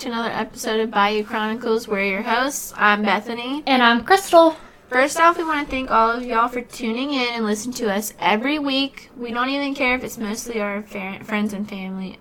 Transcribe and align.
Hey 0.00 0.06
friends, 0.06 0.16
welcome 0.16 0.30
back 0.30 0.32
to 0.32 0.32
another 0.32 0.48
episode 0.48 0.80
of 0.80 0.90
Bayou 0.90 1.24
Chronicles. 1.24 1.86
We're 1.86 2.04
your 2.04 2.22
hosts. 2.22 2.72
I'm 2.74 3.02
Bethany. 3.02 3.62
And 3.66 3.82
I'm 3.82 4.02
Crystal. 4.02 4.56
First 4.88 5.20
off, 5.20 5.36
we 5.36 5.44
want 5.44 5.66
to 5.66 5.70
thank 5.70 5.90
all 5.90 6.10
of 6.10 6.24
y'all 6.24 6.48
for 6.48 6.62
tuning 6.62 7.12
in 7.12 7.34
and 7.34 7.44
listening 7.44 7.74
to 7.74 7.92
us 7.92 8.14
every 8.18 8.58
week. 8.58 9.10
We 9.14 9.30
don't 9.30 9.50
even 9.50 9.74
care 9.74 9.94
if 9.94 10.02
it's 10.02 10.16
mostly 10.16 10.58
our 10.58 10.82
fa- 10.82 11.18
friends 11.22 11.52
and 11.52 11.68
family. 11.68 12.18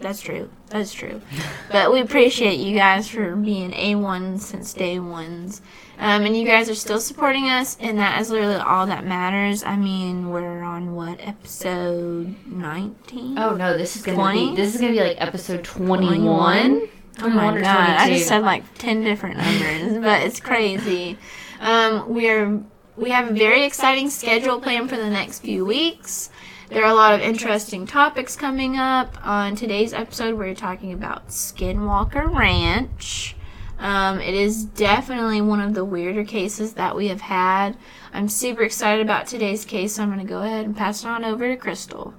That's 0.00 0.22
true. 0.22 0.50
That's 0.70 0.94
true. 0.94 1.20
but 1.70 1.92
we 1.92 2.00
appreciate 2.00 2.58
you 2.58 2.74
guys 2.74 3.08
for 3.08 3.36
being 3.36 3.72
A1 3.72 4.40
since 4.40 4.72
day 4.72 4.98
ones. 4.98 5.60
Um, 5.98 6.24
and 6.24 6.34
you 6.34 6.46
guys 6.46 6.70
are 6.70 6.74
still 6.74 6.98
supporting 6.98 7.44
us, 7.44 7.76
and 7.78 7.98
that 7.98 8.20
is 8.22 8.30
literally 8.30 8.56
all 8.56 8.86
that 8.86 9.04
matters. 9.04 9.62
I 9.62 9.76
mean, 9.76 10.30
we're 10.30 10.62
on 10.62 10.96
what 10.96 11.20
episode 11.20 12.34
19? 12.46 13.38
Oh 13.38 13.54
no, 13.54 13.76
this 13.76 13.96
is 13.96 14.02
gonna 14.02 14.16
20? 14.16 14.50
be 14.50 14.56
this 14.56 14.74
is 14.74 14.80
gonna 14.80 14.94
be 14.94 15.00
like 15.00 15.20
episode 15.20 15.62
21? 15.62 16.24
one. 16.24 16.88
Oh 17.20 17.28
my 17.28 17.60
god! 17.60 17.66
I 17.66 18.08
just 18.10 18.28
said 18.28 18.42
like 18.42 18.64
ten 18.78 19.02
different 19.02 19.36
numbers, 19.38 19.98
but 20.02 20.22
it's 20.22 20.40
crazy. 20.40 21.18
Um, 21.60 22.12
we're 22.12 22.62
we 22.96 23.10
have 23.10 23.30
a 23.30 23.32
very 23.34 23.64
exciting 23.64 24.10
schedule 24.10 24.60
planned 24.60 24.90
for 24.90 24.96
the 24.96 25.10
next 25.10 25.40
few 25.40 25.64
weeks. 25.64 26.30
There 26.68 26.84
are 26.84 26.90
a 26.90 26.94
lot 26.94 27.14
of 27.14 27.20
interesting 27.20 27.86
topics 27.86 28.34
coming 28.34 28.78
up. 28.78 29.18
On 29.26 29.54
today's 29.54 29.92
episode, 29.92 30.38
we're 30.38 30.54
talking 30.54 30.92
about 30.92 31.28
Skinwalker 31.28 32.34
Ranch. 32.34 33.36
Um, 33.78 34.20
it 34.20 34.34
is 34.34 34.64
definitely 34.64 35.40
one 35.40 35.60
of 35.60 35.74
the 35.74 35.84
weirder 35.84 36.24
cases 36.24 36.74
that 36.74 36.94
we 36.96 37.08
have 37.08 37.20
had. 37.20 37.76
I'm 38.12 38.28
super 38.28 38.62
excited 38.62 39.04
about 39.04 39.26
today's 39.26 39.64
case, 39.64 39.96
so 39.96 40.02
I'm 40.02 40.08
going 40.08 40.24
to 40.24 40.24
go 40.24 40.42
ahead 40.42 40.64
and 40.64 40.76
pass 40.76 41.04
it 41.04 41.08
on 41.08 41.24
over 41.24 41.48
to 41.48 41.56
Crystal. 41.56 42.14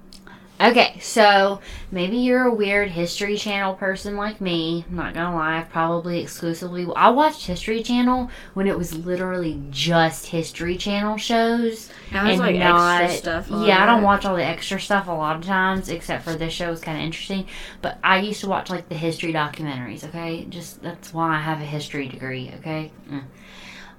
Okay, 0.60 0.98
so 1.00 1.60
maybe 1.90 2.16
you're 2.16 2.44
a 2.44 2.54
weird 2.54 2.88
History 2.90 3.36
Channel 3.36 3.74
person 3.74 4.16
like 4.16 4.40
me. 4.40 4.84
I'm 4.88 4.96
not 4.96 5.12
gonna 5.12 5.34
lie, 5.34 5.58
I've 5.58 5.68
probably 5.68 6.20
exclusively 6.20 6.86
I 6.94 7.10
watched 7.10 7.46
History 7.46 7.82
Channel 7.82 8.30
when 8.54 8.68
it 8.68 8.78
was 8.78 8.94
literally 8.94 9.60
just 9.70 10.26
History 10.26 10.76
Channel 10.76 11.16
shows. 11.16 11.90
Now 12.12 12.24
there's, 12.24 12.38
like, 12.38 12.54
extra 12.54 13.08
stuff 13.18 13.50
on 13.50 13.66
Yeah, 13.66 13.82
I 13.82 13.86
don't 13.86 14.04
watch 14.04 14.24
all 14.24 14.36
the 14.36 14.44
extra 14.44 14.80
stuff 14.80 15.08
a 15.08 15.12
lot 15.12 15.36
of 15.36 15.42
times, 15.42 15.88
except 15.88 16.22
for 16.22 16.34
this 16.34 16.52
show 16.52 16.70
is 16.70 16.80
kind 16.80 16.98
of 16.98 17.04
interesting. 17.04 17.46
But 17.82 17.98
I 18.04 18.20
used 18.20 18.40
to 18.42 18.48
watch 18.48 18.70
like 18.70 18.88
the 18.88 18.94
history 18.94 19.32
documentaries. 19.32 20.04
Okay, 20.04 20.46
just 20.48 20.80
that's 20.82 21.12
why 21.12 21.34
I 21.36 21.40
have 21.40 21.60
a 21.60 21.64
history 21.64 22.06
degree. 22.06 22.52
Okay. 22.60 22.92
Mm. 23.10 23.24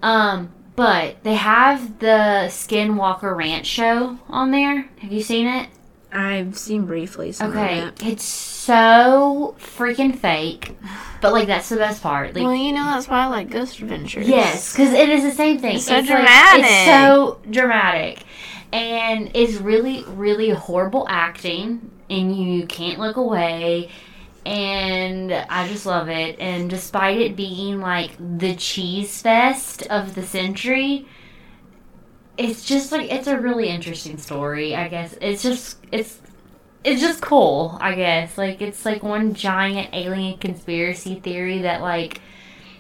Um, 0.01 0.53
but 0.77 1.21
they 1.23 1.35
have 1.35 1.99
the 1.99 2.47
Skinwalker 2.47 3.35
Ranch 3.35 3.65
show 3.65 4.19
on 4.29 4.51
there. 4.51 4.89
Have 4.99 5.11
you 5.11 5.21
seen 5.21 5.47
it? 5.47 5.69
I've 6.15 6.57
seen 6.57 6.85
briefly 6.85 7.31
some 7.31 7.51
Okay, 7.51 7.81
of 7.81 7.87
it. 7.89 8.03
it's 8.05 8.23
so 8.23 9.55
freaking 9.59 10.17
fake, 10.17 10.75
but 11.21 11.33
like 11.33 11.47
that's 11.47 11.69
the 11.69 11.75
best 11.77 12.01
part. 12.01 12.33
Like, 12.35 12.43
well, 12.43 12.55
you 12.55 12.71
know 12.73 12.83
that's 12.85 13.07
why 13.07 13.23
I 13.23 13.27
like 13.27 13.49
Ghost 13.49 13.79
Adventures. 13.79 14.27
yes, 14.27 14.71
because 14.73 14.93
it 14.93 15.09
is 15.09 15.23
the 15.23 15.31
same 15.31 15.59
thing. 15.59 15.75
It's 15.75 15.85
so 15.85 15.95
like- 15.97 16.05
dramatic. 16.07 16.65
it's 16.65 16.85
so 16.85 17.39
dramatic, 17.49 18.23
and 18.73 19.29
it's 19.33 19.53
really, 19.55 20.03
really 20.07 20.49
horrible 20.51 21.05
acting, 21.09 21.91
and 22.09 22.35
you 22.35 22.65
can't 22.65 22.99
look 22.99 23.17
away. 23.17 23.89
And 24.45 25.33
I 25.33 25.67
just 25.67 25.87
love 25.87 26.07
it. 26.07 26.39
And 26.39 26.69
despite 26.69 27.19
it 27.19 27.35
being 27.35 27.81
like 27.81 28.11
the 28.19 28.55
cheese 28.55 29.21
fest 29.23 29.87
of 29.87 30.13
the 30.13 30.21
century, 30.21 31.07
it's 32.37 32.65
just 32.65 32.91
like 32.91 33.11
it's 33.11 33.27
a 33.27 33.39
really 33.39 33.69
interesting 33.69 34.17
story. 34.17 34.75
I 34.75 34.87
guess 34.87 35.15
it's 35.21 35.43
just 35.43 35.77
it's 35.91 36.19
it's 36.83 37.01
just 37.01 37.21
cool, 37.21 37.77
I 37.81 37.95
guess. 37.95 38.37
Like 38.37 38.61
it's 38.61 38.85
like 38.85 39.03
one 39.03 39.33
giant 39.33 39.89
alien 39.93 40.37
conspiracy 40.37 41.15
theory 41.15 41.61
that 41.63 41.81
like 41.81 42.21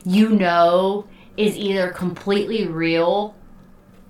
you 0.03 0.29
know 0.29 1.07
is 1.37 1.57
either 1.57 1.89
completely 1.89 2.67
real 2.67 3.35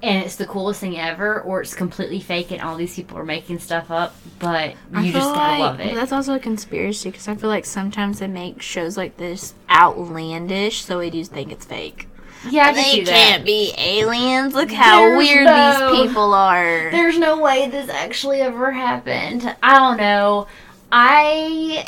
and 0.03 0.23
it's 0.23 0.35
the 0.35 0.45
coolest 0.45 0.81
thing 0.81 0.99
ever 0.99 1.41
or 1.41 1.61
it's 1.61 1.73
completely 1.73 2.19
fake 2.19 2.51
and 2.51 2.61
all 2.61 2.75
these 2.75 2.95
people 2.95 3.17
are 3.17 3.25
making 3.25 3.57
stuff 3.59 3.89
up, 3.89 4.15
but 4.39 4.75
you 4.91 5.11
just 5.11 5.33
gotta 5.33 5.51
like 5.51 5.59
love 5.59 5.79
it. 5.79 5.95
that's 5.95 6.11
also 6.11 6.35
a 6.35 6.39
conspiracy 6.39 7.09
because 7.09 7.27
I 7.27 7.35
feel 7.35 7.49
like 7.49 7.65
sometimes 7.65 8.19
they 8.19 8.27
make 8.27 8.61
shows 8.61 8.97
like 8.97 9.17
this 9.17 9.53
outlandish, 9.69 10.83
so 10.83 10.99
we 10.99 11.09
do 11.09 11.23
think 11.23 11.51
it's 11.51 11.65
fake. 11.65 12.07
Yeah, 12.49 12.71
they 12.73 13.03
can't 13.03 13.45
be 13.45 13.73
aliens. 13.77 14.53
Look 14.53 14.71
how 14.71 14.99
There's 14.99 15.17
weird 15.17 15.45
no- 15.45 15.91
these 15.93 16.07
people 16.07 16.33
are. 16.33 16.91
There's 16.91 17.17
no 17.17 17.39
way 17.41 17.69
this 17.69 17.89
actually 17.89 18.41
ever 18.41 18.71
happened. 18.71 19.55
I 19.63 19.73
don't 19.77 19.97
know. 19.97 20.47
I 20.91 21.85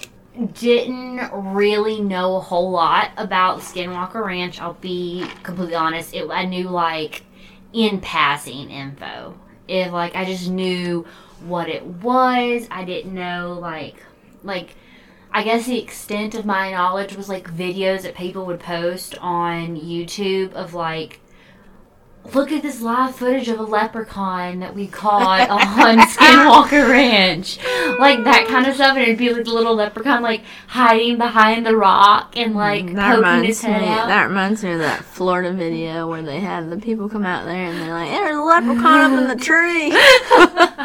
didn't 0.53 1.29
really 1.53 2.01
know 2.01 2.35
a 2.35 2.40
whole 2.40 2.72
lot 2.72 3.12
about 3.18 3.59
Skinwalker 3.59 4.25
Ranch. 4.25 4.62
I'll 4.62 4.73
be 4.73 5.25
completely 5.44 5.75
honest. 5.75 6.13
It, 6.13 6.29
I 6.29 6.45
knew 6.45 6.69
like 6.69 7.24
in 7.74 8.00
passing 8.01 8.69
info. 8.69 9.38
If 9.68 9.91
like 9.91 10.16
I 10.16 10.25
just 10.25 10.50
knew 10.50 11.06
what 11.45 11.69
it 11.69 11.85
was. 11.85 12.68
I 12.72 12.84
didn't 12.84 13.13
know 13.13 13.57
like 13.59 13.95
like 14.44 14.75
I 15.38 15.44
guess 15.44 15.68
the 15.68 15.78
extent 15.78 16.34
of 16.34 16.48
my 16.48 16.72
knowledge 16.72 17.16
was 17.16 17.30
like 17.30 17.48
videos 17.53 18.02
that 18.02 18.16
people 18.16 18.44
would 18.48 18.59
post 18.59 19.16
on 19.20 19.75
YouTube 19.80 20.52
of 20.53 20.74
like 20.74 21.20
look 22.34 22.52
at 22.52 22.62
this 22.64 22.81
live 22.81 23.16
footage 23.16 23.48
of 23.48 23.58
a 23.59 23.64
leprechaun 23.64 24.59
that 24.59 24.74
we 24.75 24.86
caught 24.88 25.48
on 25.50 26.00
Skinwalker 26.00 26.90
Ranch. 26.90 27.58
Like 28.00 28.24
that 28.25 28.48
kind 28.50 28.66
of 28.66 28.74
stuff. 28.74 28.98
And 28.98 29.03
it'd 29.03 29.18
be 29.20 29.31
like 29.31 29.46
the 29.46 29.53
little 29.53 29.75
leprechaun 29.75 30.24
like 30.24 30.42
hiding 30.68 31.20
behind 31.20 31.66
the 31.68 31.78
rock 31.78 32.36
and 32.36 32.56
like 32.56 32.86
Mm, 32.86 32.96
that 32.96 33.16
poking 33.24 33.44
his 33.44 33.64
me. 33.64 33.69
head 33.69 33.84
out. 33.84 34.08
That 34.08 34.28
reminds 34.30 34.64
me 34.64 34.72
of 34.74 34.80
that 34.80 35.06
Florida 35.06 35.54
video 35.54 36.08
where 36.09 36.24
they 36.24 36.40
had 36.40 36.69
the 36.72 36.78
people 36.78 37.08
come 37.08 37.24
out 37.25 37.46
there 37.46 37.56
and 37.69 37.80
they're 37.80 37.94
like, 37.94 38.09
"There's 38.09 38.36
a 38.36 38.42
leprechaun 38.42 39.14
up 39.14 39.22
in 39.22 39.28
the 39.28 39.36
tree." 39.46 39.92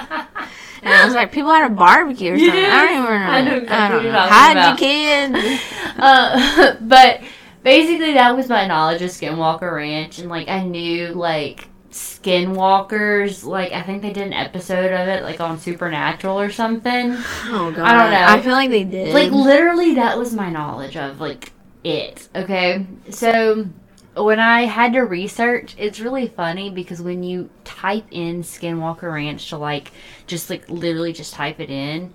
And 0.83 0.93
I 0.93 1.05
was 1.05 1.15
like, 1.15 1.31
people 1.31 1.53
had 1.53 1.71
a 1.71 1.75
barbecue 1.75 2.35
or 2.35 2.39
something. 2.39 2.65
I 2.65 2.85
don't 2.85 2.93
even 2.93 3.05
remember. 3.05 3.33
I 3.33 3.43
know 3.43 3.57
exactly 3.57 3.97
don't 3.97 4.05
you're 4.05 4.13
know. 4.13 4.19
Hide 4.21 4.53
about. 4.53 4.81
your 4.81 4.89
kids. 4.89 5.63
uh, 5.99 6.77
but 6.81 7.21
basically 7.63 8.15
that 8.15 8.37
was 8.37 8.49
my 8.49 8.67
knowledge 8.67 9.03
of 9.03 9.11
Skinwalker 9.11 9.73
Ranch 9.73 10.19
and 10.19 10.29
like 10.29 10.49
I 10.49 10.65
knew 10.65 11.09
like 11.09 11.69
Skinwalkers 11.91 13.45
like 13.45 13.73
I 13.73 13.83
think 13.83 14.03
they 14.03 14.13
did 14.13 14.27
an 14.27 14.33
episode 14.33 14.93
of 14.93 15.09
it 15.09 15.23
like 15.23 15.41
on 15.41 15.59
Supernatural 15.59 16.41
or 16.41 16.51
something. 16.51 17.13
Oh 17.47 17.73
god. 17.75 17.81
I 17.81 18.03
don't 18.03 18.11
know. 18.11 18.27
I 18.27 18.43
feel 18.43 18.53
like 18.53 18.71
they 18.71 18.85
did. 18.85 19.15
Like 19.15 19.31
literally 19.31 19.95
that 19.97 20.19
was 20.19 20.35
my 20.35 20.51
knowledge 20.51 20.97
of 20.97 21.21
like 21.21 21.53
it. 21.85 22.29
Okay. 22.35 22.87
So 23.11 23.67
when 24.15 24.39
I 24.39 24.63
had 24.63 24.93
to 24.93 25.01
research, 25.01 25.75
it's 25.79 26.01
really 26.01 26.29
funny 26.29 26.71
because 26.71 27.01
when 27.01 27.23
you 27.23 27.49
type 27.65 28.05
in 28.11 28.43
Skinwalker 28.43 29.13
Ranch 29.13 29.49
to 29.51 29.57
like 29.57 29.91
just 30.27 30.51
like 30.51 30.69
literally 30.69 31.13
just 31.13 31.35
type 31.35 31.61
it 31.61 31.71
in, 31.71 32.13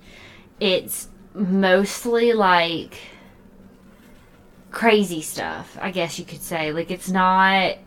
it's 0.60 1.08
mostly 1.34 2.32
like 2.32 2.98
crazy 4.70 5.20
stuff, 5.20 5.76
I 5.80 5.90
guess 5.90 6.18
you 6.18 6.24
could 6.24 6.42
say. 6.42 6.72
Like 6.72 6.90
it's 6.90 7.08
not 7.08 7.78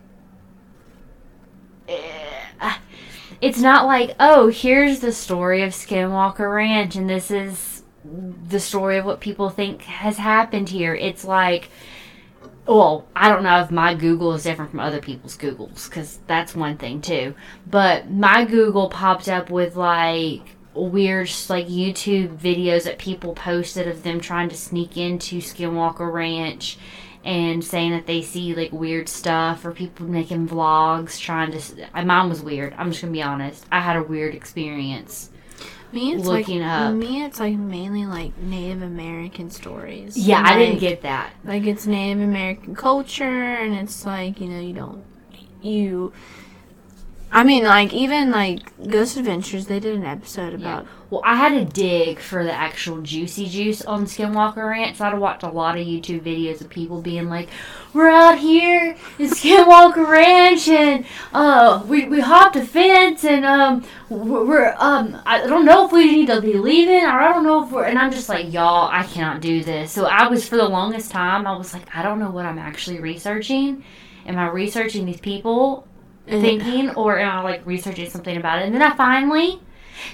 eh, 1.88 2.76
it's 3.40 3.58
not 3.58 3.86
like, 3.86 4.14
oh, 4.20 4.48
here's 4.48 5.00
the 5.00 5.12
story 5.12 5.62
of 5.62 5.72
Skinwalker 5.72 6.54
Ranch 6.54 6.94
and 6.96 7.10
this 7.10 7.30
is 7.30 7.82
the 8.04 8.60
story 8.60 8.98
of 8.98 9.04
what 9.04 9.20
people 9.20 9.50
think 9.50 9.82
has 9.82 10.16
happened 10.18 10.68
here. 10.68 10.94
It's 10.94 11.24
like, 11.24 11.68
well, 12.66 13.06
I 13.16 13.28
don't 13.28 13.42
know 13.42 13.60
if 13.60 13.70
my 13.70 13.94
Google 13.94 14.34
is 14.34 14.44
different 14.44 14.70
from 14.70 14.80
other 14.80 15.00
people's 15.00 15.36
Googles 15.36 15.88
because 15.88 16.20
that's 16.26 16.54
one 16.54 16.76
thing 16.76 17.00
too. 17.00 17.34
But 17.66 18.10
my 18.10 18.44
Google 18.44 18.88
popped 18.88 19.28
up 19.28 19.50
with 19.50 19.74
like 19.76 20.42
weird 20.74 21.30
like 21.48 21.66
YouTube 21.66 22.36
videos 22.38 22.84
that 22.84 22.98
people 22.98 23.34
posted 23.34 23.88
of 23.88 24.02
them 24.02 24.20
trying 24.20 24.48
to 24.48 24.56
sneak 24.56 24.96
into 24.96 25.38
Skinwalker 25.38 26.10
Ranch 26.12 26.78
and 27.24 27.64
saying 27.64 27.90
that 27.92 28.06
they 28.06 28.22
see 28.22 28.54
like 28.54 28.72
weird 28.72 29.08
stuff 29.08 29.64
or 29.64 29.72
people 29.72 30.06
making 30.06 30.48
vlogs 30.48 31.18
trying 31.20 31.52
to 31.52 32.04
mine 32.04 32.28
was 32.28 32.42
weird. 32.42 32.74
I'm 32.78 32.90
just 32.90 33.00
to 33.02 33.06
be 33.08 33.22
honest. 33.22 33.66
I 33.72 33.80
had 33.80 33.96
a 33.96 34.02
weird 34.02 34.34
experience. 34.34 35.30
Me, 35.92 36.12
it's 36.14 36.24
looking 36.24 36.60
like, 36.60 36.70
up. 36.70 36.94
Me, 36.94 37.22
it's 37.24 37.40
like 37.40 37.56
mainly 37.56 38.06
like 38.06 38.36
Native 38.38 38.82
American 38.82 39.50
stories. 39.50 40.16
Yeah, 40.16 40.38
And, 40.38 40.46
I 40.46 40.58
didn't 40.58 40.80
get 40.80 41.02
that. 41.02 41.32
like 41.44 41.64
it's 41.64 41.86
Native 41.86 42.22
American 42.22 42.74
culture, 42.74 43.24
and 43.24 43.74
it's 43.74 44.04
like 44.06 44.40
you 44.40 44.48
know 44.48 44.60
you 44.60 44.72
don't 44.72 45.04
you. 45.62 46.12
I 47.34 47.44
mean, 47.44 47.64
like 47.64 47.94
even 47.94 48.30
like 48.30 48.60
Ghost 48.86 49.16
Adventures, 49.16 49.64
they 49.66 49.80
did 49.80 49.96
an 49.96 50.04
episode 50.04 50.52
about. 50.52 50.86
Well, 51.08 51.22
I 51.24 51.36
had 51.36 51.54
to 51.54 51.64
dig 51.64 52.18
for 52.18 52.44
the 52.44 52.52
actual 52.52 53.00
juicy 53.00 53.46
juice 53.48 53.82
on 53.82 54.04
Skinwalker 54.04 54.68
Ranch. 54.68 54.98
So 54.98 55.04
I 55.04 55.08
had 55.08 55.14
to 55.14 55.20
watch 55.20 55.42
a 55.42 55.48
lot 55.48 55.78
of 55.78 55.86
YouTube 55.86 56.20
videos 56.20 56.60
of 56.60 56.68
people 56.68 57.00
being 57.00 57.30
like, 57.30 57.48
"We're 57.94 58.10
out 58.10 58.38
here 58.38 58.96
in 59.18 59.30
Skinwalker 59.30 60.06
Ranch, 60.06 60.68
and 60.68 61.06
uh, 61.32 61.82
we 61.88 62.04
we 62.04 62.20
hopped 62.20 62.56
a 62.56 62.66
fence, 62.66 63.24
and 63.24 63.46
um, 63.46 63.82
we're, 64.10 64.44
we're 64.44 64.74
um, 64.78 65.18
I 65.24 65.46
don't 65.46 65.64
know 65.64 65.86
if 65.86 65.92
we 65.92 66.12
need 66.12 66.26
to 66.26 66.42
be 66.42 66.54
leaving, 66.54 67.02
or 67.02 67.18
I 67.18 67.32
don't 67.32 67.44
know 67.44 67.64
if 67.64 67.70
we're." 67.70 67.84
And 67.84 67.98
I'm 67.98 68.12
just 68.12 68.28
like, 68.28 68.52
"Y'all, 68.52 68.90
I 68.92 69.04
cannot 69.04 69.40
do 69.40 69.64
this." 69.64 69.90
So 69.90 70.04
I 70.04 70.28
was 70.28 70.46
for 70.46 70.56
the 70.56 70.68
longest 70.68 71.10
time, 71.10 71.46
I 71.46 71.56
was 71.56 71.72
like, 71.72 71.96
"I 71.96 72.02
don't 72.02 72.18
know 72.18 72.30
what 72.30 72.44
I'm 72.44 72.58
actually 72.58 73.00
researching. 73.00 73.84
Am 74.26 74.38
I 74.38 74.48
researching 74.48 75.06
these 75.06 75.20
people?" 75.20 75.88
Mm-hmm. 76.26 76.40
thinking 76.40 76.90
or 76.90 77.18
I 77.18 77.40
like 77.42 77.66
researching 77.66 78.08
something 78.08 78.36
about 78.36 78.60
it. 78.62 78.66
And 78.66 78.74
then 78.74 78.82
I 78.82 78.94
finally 78.94 79.60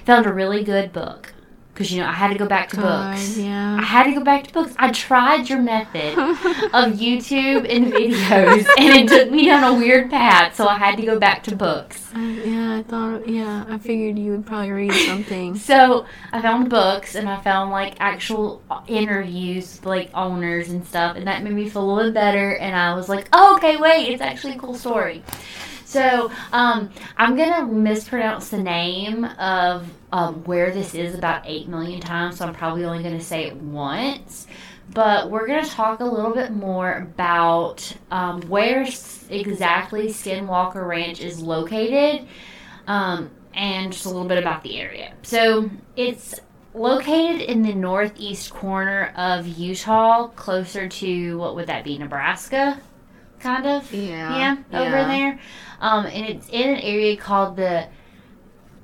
found 0.06 0.26
a 0.26 0.32
really 0.32 0.64
good 0.64 0.92
book. 0.92 1.34
Because, 1.74 1.92
you 1.92 2.00
know, 2.00 2.08
I 2.08 2.12
had 2.12 2.32
to 2.32 2.34
go 2.38 2.46
back 2.46 2.70
to 2.70 2.76
God, 2.76 3.14
books. 3.14 3.38
Yeah, 3.38 3.76
I 3.80 3.84
had 3.84 4.02
to 4.04 4.12
go 4.12 4.24
back 4.24 4.48
to 4.48 4.52
books. 4.52 4.74
I 4.80 4.90
tried 4.90 5.48
your 5.48 5.62
method 5.62 6.18
of 6.18 6.28
YouTube 6.98 7.72
and 7.72 7.92
videos, 7.92 8.66
and 8.76 8.96
it 8.96 9.06
took 9.06 9.30
me 9.30 9.46
down 9.46 9.62
a 9.62 9.78
weird 9.78 10.10
path, 10.10 10.56
so 10.56 10.66
I 10.66 10.76
had 10.76 10.96
to 10.96 11.06
go 11.06 11.20
back 11.20 11.44
to 11.44 11.54
books. 11.54 12.10
I, 12.12 12.30
yeah, 12.44 12.74
I 12.78 12.82
thought. 12.82 13.28
Yeah, 13.28 13.64
I 13.68 13.78
figured 13.78 14.18
you 14.18 14.32
would 14.32 14.44
probably 14.44 14.72
read 14.72 14.92
something. 15.06 15.54
So 15.68 16.06
I 16.32 16.42
found 16.42 16.68
books, 16.68 17.14
and 17.14 17.28
I 17.28 17.40
found 17.42 17.70
like 17.70 17.94
actual 18.00 18.60
uh, 18.68 18.80
interviews, 18.88 19.76
with, 19.76 19.86
like 19.86 20.10
owners 20.14 20.70
and 20.70 20.84
stuff, 20.84 21.16
and 21.16 21.28
that 21.28 21.44
made 21.44 21.52
me 21.52 21.68
feel 21.68 21.84
a 21.84 21.88
little 21.88 22.10
bit 22.10 22.14
better. 22.14 22.56
And 22.56 22.74
I 22.74 22.94
was 22.94 23.08
like, 23.08 23.28
oh, 23.32 23.54
okay, 23.54 23.76
wait, 23.76 24.08
it's 24.08 24.20
actually 24.22 24.54
a 24.54 24.58
cool 24.58 24.74
story. 24.74 25.22
So 25.88 26.30
um, 26.52 26.90
I'm 27.16 27.34
gonna 27.34 27.64
mispronounce 27.64 28.50
the 28.50 28.62
name 28.62 29.24
of 29.24 29.90
um, 30.12 30.44
where 30.44 30.70
this 30.70 30.94
is 30.94 31.14
about 31.14 31.44
eight 31.46 31.66
million 31.66 31.98
times, 31.98 32.36
so 32.36 32.46
I'm 32.46 32.52
probably 32.52 32.84
only 32.84 33.02
gonna 33.02 33.22
say 33.22 33.46
it 33.46 33.56
once. 33.56 34.46
But 34.92 35.30
we're 35.30 35.46
gonna 35.46 35.64
talk 35.64 36.00
a 36.00 36.04
little 36.04 36.34
bit 36.34 36.52
more 36.52 36.92
about 36.92 37.90
um, 38.10 38.42
where 38.42 38.82
exactly 39.30 40.08
Skinwalker 40.08 40.86
Ranch 40.86 41.22
is 41.22 41.40
located, 41.40 42.28
um, 42.86 43.30
and 43.54 43.90
just 43.90 44.04
a 44.04 44.10
little 44.10 44.28
bit 44.28 44.36
about 44.36 44.62
the 44.62 44.78
area. 44.78 45.14
So 45.22 45.70
it's 45.96 46.38
located 46.74 47.40
in 47.40 47.62
the 47.62 47.74
northeast 47.74 48.50
corner 48.50 49.10
of 49.16 49.46
Utah, 49.46 50.28
closer 50.28 50.86
to 50.86 51.38
what 51.38 51.54
would 51.54 51.68
that 51.68 51.82
be, 51.82 51.96
Nebraska, 51.96 52.78
kind 53.40 53.66
of. 53.66 53.92
Yeah. 53.92 54.62
Yeah, 54.70 54.80
over 54.80 54.90
there. 54.90 55.38
Um, 55.80 56.06
and 56.06 56.26
it's 56.26 56.48
in 56.48 56.70
an 56.70 56.80
area 56.80 57.16
called 57.16 57.56
the. 57.56 57.88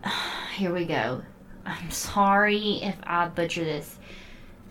Here 0.57 0.73
we 0.73 0.85
go. 0.85 1.23
I'm 1.67 1.91
sorry 1.91 2.81
if 2.83 2.97
I 3.05 3.29
butcher 3.29 3.65
this. 3.65 3.99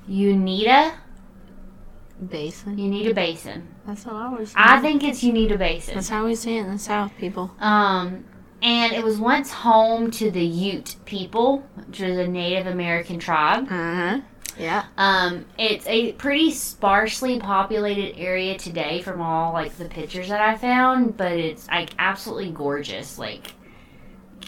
Unita, 0.09 0.94
Basin. 2.30 2.77
Unita 2.77 3.13
Basin. 3.13 3.68
That's 3.85 4.06
what 4.06 4.15
I 4.15 4.30
was. 4.30 4.53
I 4.56 4.80
think 4.80 5.03
it's 5.03 5.24
Unita 5.24 5.57
Basin. 5.57 5.95
That's 5.95 6.09
how 6.09 6.25
we 6.25 6.35
say 6.35 6.57
it 6.57 6.62
in 6.62 6.71
the 6.71 6.80
South, 6.80 7.12
people. 7.18 7.51
Um, 7.59 8.25
and 8.62 8.94
it 8.94 9.03
was 9.03 9.18
once 9.18 9.51
home 9.51 10.12
to 10.12 10.31
the 10.31 10.44
Ute 10.44 10.95
people, 11.06 11.63
which 11.75 12.00
is 12.00 12.18
a 12.18 12.27
Native 12.27 12.68
American 12.68 13.19
tribe. 13.19 13.65
Uh 13.65 13.95
huh. 13.95 14.21
Yeah. 14.57 14.85
Um, 14.97 15.45
it's 15.57 15.85
a 15.88 16.13
pretty 16.13 16.51
sparsely 16.51 17.39
populated 17.39 18.17
area 18.17 18.57
today 18.57 19.01
from 19.01 19.21
all 19.21 19.53
like 19.53 19.75
the 19.77 19.85
pictures 19.85 20.29
that 20.29 20.41
I 20.41 20.55
found, 20.57 21.17
but 21.17 21.31
it's 21.31 21.67
like 21.67 21.91
absolutely 21.97 22.51
gorgeous. 22.51 23.17
Like 23.17 23.53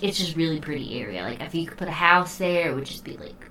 it's 0.02 0.18
just 0.18 0.36
really 0.36 0.60
pretty 0.60 1.00
area. 1.00 1.24
Like 1.24 1.42
if 1.42 1.56
you 1.56 1.66
could 1.66 1.78
put 1.78 1.88
a 1.88 1.92
house 1.92 2.38
there, 2.38 2.72
it 2.72 2.76
would 2.76 2.86
just 2.86 3.04
be 3.04 3.18
like 3.18 3.50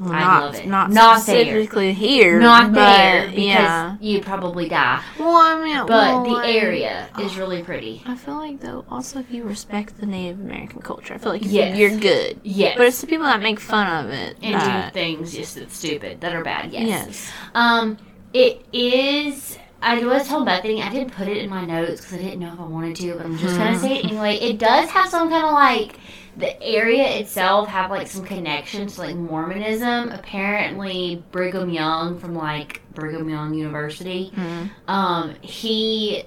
Well, 0.00 0.12
I 0.12 0.20
not, 0.20 0.42
love 0.44 0.54
it. 0.54 0.66
Not, 0.66 0.90
Not 0.90 1.26
there. 1.26 1.44
specifically 1.44 1.92
here. 1.92 2.38
not 2.40 2.72
but, 2.72 2.96
there 2.96 3.26
because 3.28 3.36
Yeah. 3.44 3.96
you'd 4.00 4.24
probably 4.24 4.68
die. 4.68 5.02
Well, 5.18 5.36
I 5.36 5.62
mean, 5.62 5.76
But 5.78 5.88
well, 5.88 6.22
the 6.24 6.30
like- 6.30 6.54
area 6.54 7.08
is 7.18 7.36
really 7.36 7.62
pretty. 7.62 8.02
I 8.06 8.14
feel 8.14 8.36
like 8.36 8.60
though, 8.60 8.84
also 8.90 9.18
if 9.20 9.30
you 9.30 9.42
respect 9.44 9.98
the 10.00 10.06
Native 10.06 10.40
American 10.40 10.80
culture, 10.82 11.14
I 11.14 11.18
feel 11.18 11.32
like 11.32 11.42
Yes. 11.44 11.76
you're 11.76 11.96
good. 11.98 12.40
Yes. 12.42 12.74
But 12.76 12.86
it's 12.86 13.00
the 13.00 13.06
people 13.06 13.26
that 13.26 13.42
make 13.42 13.58
fun 13.60 14.04
of 14.04 14.10
it. 14.12 14.36
and 14.42 14.54
that- 14.54 14.92
do 14.92 14.98
things 15.00 15.32
just 15.34 15.56
that's 15.56 15.76
stupid 15.76 16.20
that 16.20 16.34
are 16.34 16.44
bad. 16.44 16.70
Yes. 16.72 16.86
yes. 16.88 17.30
Um, 17.54 17.98
it 18.32 18.64
is. 18.72 19.58
I 19.80 20.04
was 20.04 20.26
told 20.28 20.44
Bethany 20.46 20.82
I 20.82 20.90
didn't 20.90 21.12
put 21.12 21.28
it 21.28 21.36
in 21.36 21.48
my 21.48 21.64
notes 21.64 22.00
because 22.00 22.14
I 22.14 22.22
didn't 22.22 22.40
know 22.40 22.52
if 22.52 22.58
I 22.58 22.64
wanted 22.64 22.96
to, 22.96 23.14
but 23.14 23.24
I'm 23.26 23.38
just 23.38 23.56
gonna 23.56 23.78
say 23.78 23.98
it 23.98 24.04
anyway. 24.06 24.34
It 24.36 24.58
does 24.58 24.90
have 24.90 25.08
some 25.08 25.30
kind 25.30 25.44
of 25.46 25.52
like 25.52 25.98
the 26.38 26.62
area 26.62 27.06
itself 27.18 27.68
have 27.68 27.90
like 27.90 28.06
some 28.06 28.24
connections 28.24 28.94
to 28.94 29.02
like 29.02 29.16
Mormonism. 29.16 30.10
Apparently, 30.10 31.22
Brigham 31.32 31.68
Young 31.68 32.18
from 32.18 32.34
like 32.34 32.80
Brigham 32.94 33.28
Young 33.28 33.52
University, 33.54 34.32
Mhm. 34.34 34.70
um, 34.88 35.34
he 35.42 36.24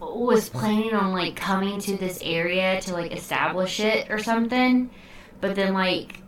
was 0.00 0.48
planning 0.48 0.94
on 0.94 1.12
like 1.12 1.36
coming 1.36 1.78
to 1.80 1.96
this 1.96 2.18
area 2.22 2.80
to 2.82 2.92
like 2.92 3.12
establish 3.12 3.80
it 3.80 4.10
or 4.10 4.18
something, 4.18 4.90
but 5.40 5.54
then 5.54 5.72
like 5.74 6.20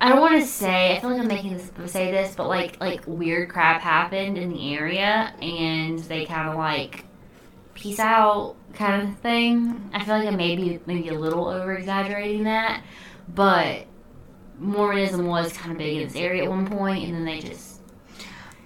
I 0.00 0.10
don't 0.10 0.20
want 0.20 0.34
to 0.40 0.46
say. 0.46 0.94
I 0.94 1.00
feel 1.00 1.10
like 1.10 1.20
I'm 1.20 1.26
making 1.26 1.54
this 1.56 1.70
say 1.90 2.10
this, 2.10 2.34
but 2.34 2.48
like 2.48 2.78
like 2.80 3.02
weird 3.06 3.48
crap 3.48 3.80
happened 3.80 4.36
in 4.36 4.50
the 4.52 4.74
area, 4.74 5.32
and 5.40 5.98
they 6.00 6.26
kind 6.26 6.48
of 6.50 6.56
like 6.56 7.04
peace 7.86 8.00
out 8.00 8.56
kind 8.74 9.08
of 9.08 9.18
thing. 9.20 9.90
I 9.92 10.04
feel 10.04 10.18
like 10.18 10.26
I 10.26 10.30
maybe 10.30 10.80
maybe 10.86 11.08
a 11.08 11.18
little 11.18 11.48
over 11.48 11.74
exaggerating 11.74 12.44
that, 12.44 12.82
but 13.32 13.86
Mormonism 14.58 15.26
was 15.26 15.52
kind 15.52 15.72
of 15.72 15.78
big 15.78 15.98
in 15.98 16.08
this 16.08 16.16
area 16.16 16.44
at 16.44 16.50
one 16.50 16.66
point, 16.66 17.04
and 17.04 17.14
then 17.14 17.24
they 17.24 17.40
just 17.40 17.80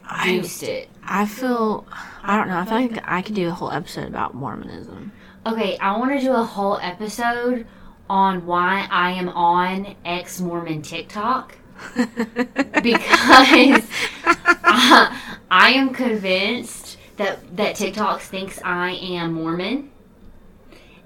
I, 0.05 0.39
juiced 0.39 0.63
it. 0.63 0.89
I 1.05 1.27
feel, 1.27 1.87
I 2.23 2.37
don't 2.37 2.49
know, 2.49 2.59
I 2.59 2.65
feel 2.65 2.81
like 2.81 3.05
I 3.05 3.23
could 3.23 3.35
do 3.35 3.49
a 3.49 3.53
whole 3.53 3.71
episode 3.71 4.09
about 4.09 4.35
Mormonism. 4.35 5.13
Okay, 5.47 5.77
I 5.79 5.97
want 5.99 6.19
to 6.19 6.21
do 6.21 6.33
a 6.33 6.45
whole 6.45 6.79
episode 6.81 7.67
on 8.09 8.47
why 8.47 8.89
I 8.91 9.13
am 9.13 9.29
on 9.29 9.97
ex 10.05 10.41
Mormon 10.41 10.83
TikTok. 10.83 11.57
because 11.95 13.85
I, 14.25 15.39
I 15.51 15.71
am 15.71 15.95
convinced 15.95 16.90
that 17.21 17.57
that 17.59 17.77
TikTok 17.77 18.23
thinks 18.23 18.59
I 18.65 18.93
am 18.93 19.35
Mormon 19.35 19.91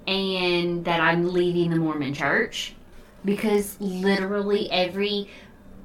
and 0.07 0.85
that 0.85 1.01
I'm 1.01 1.33
leaving 1.33 1.71
the 1.71 1.77
Mormon 1.77 2.15
church 2.15 2.77
because 3.25 3.77
literally 3.81 4.71
every 4.71 5.29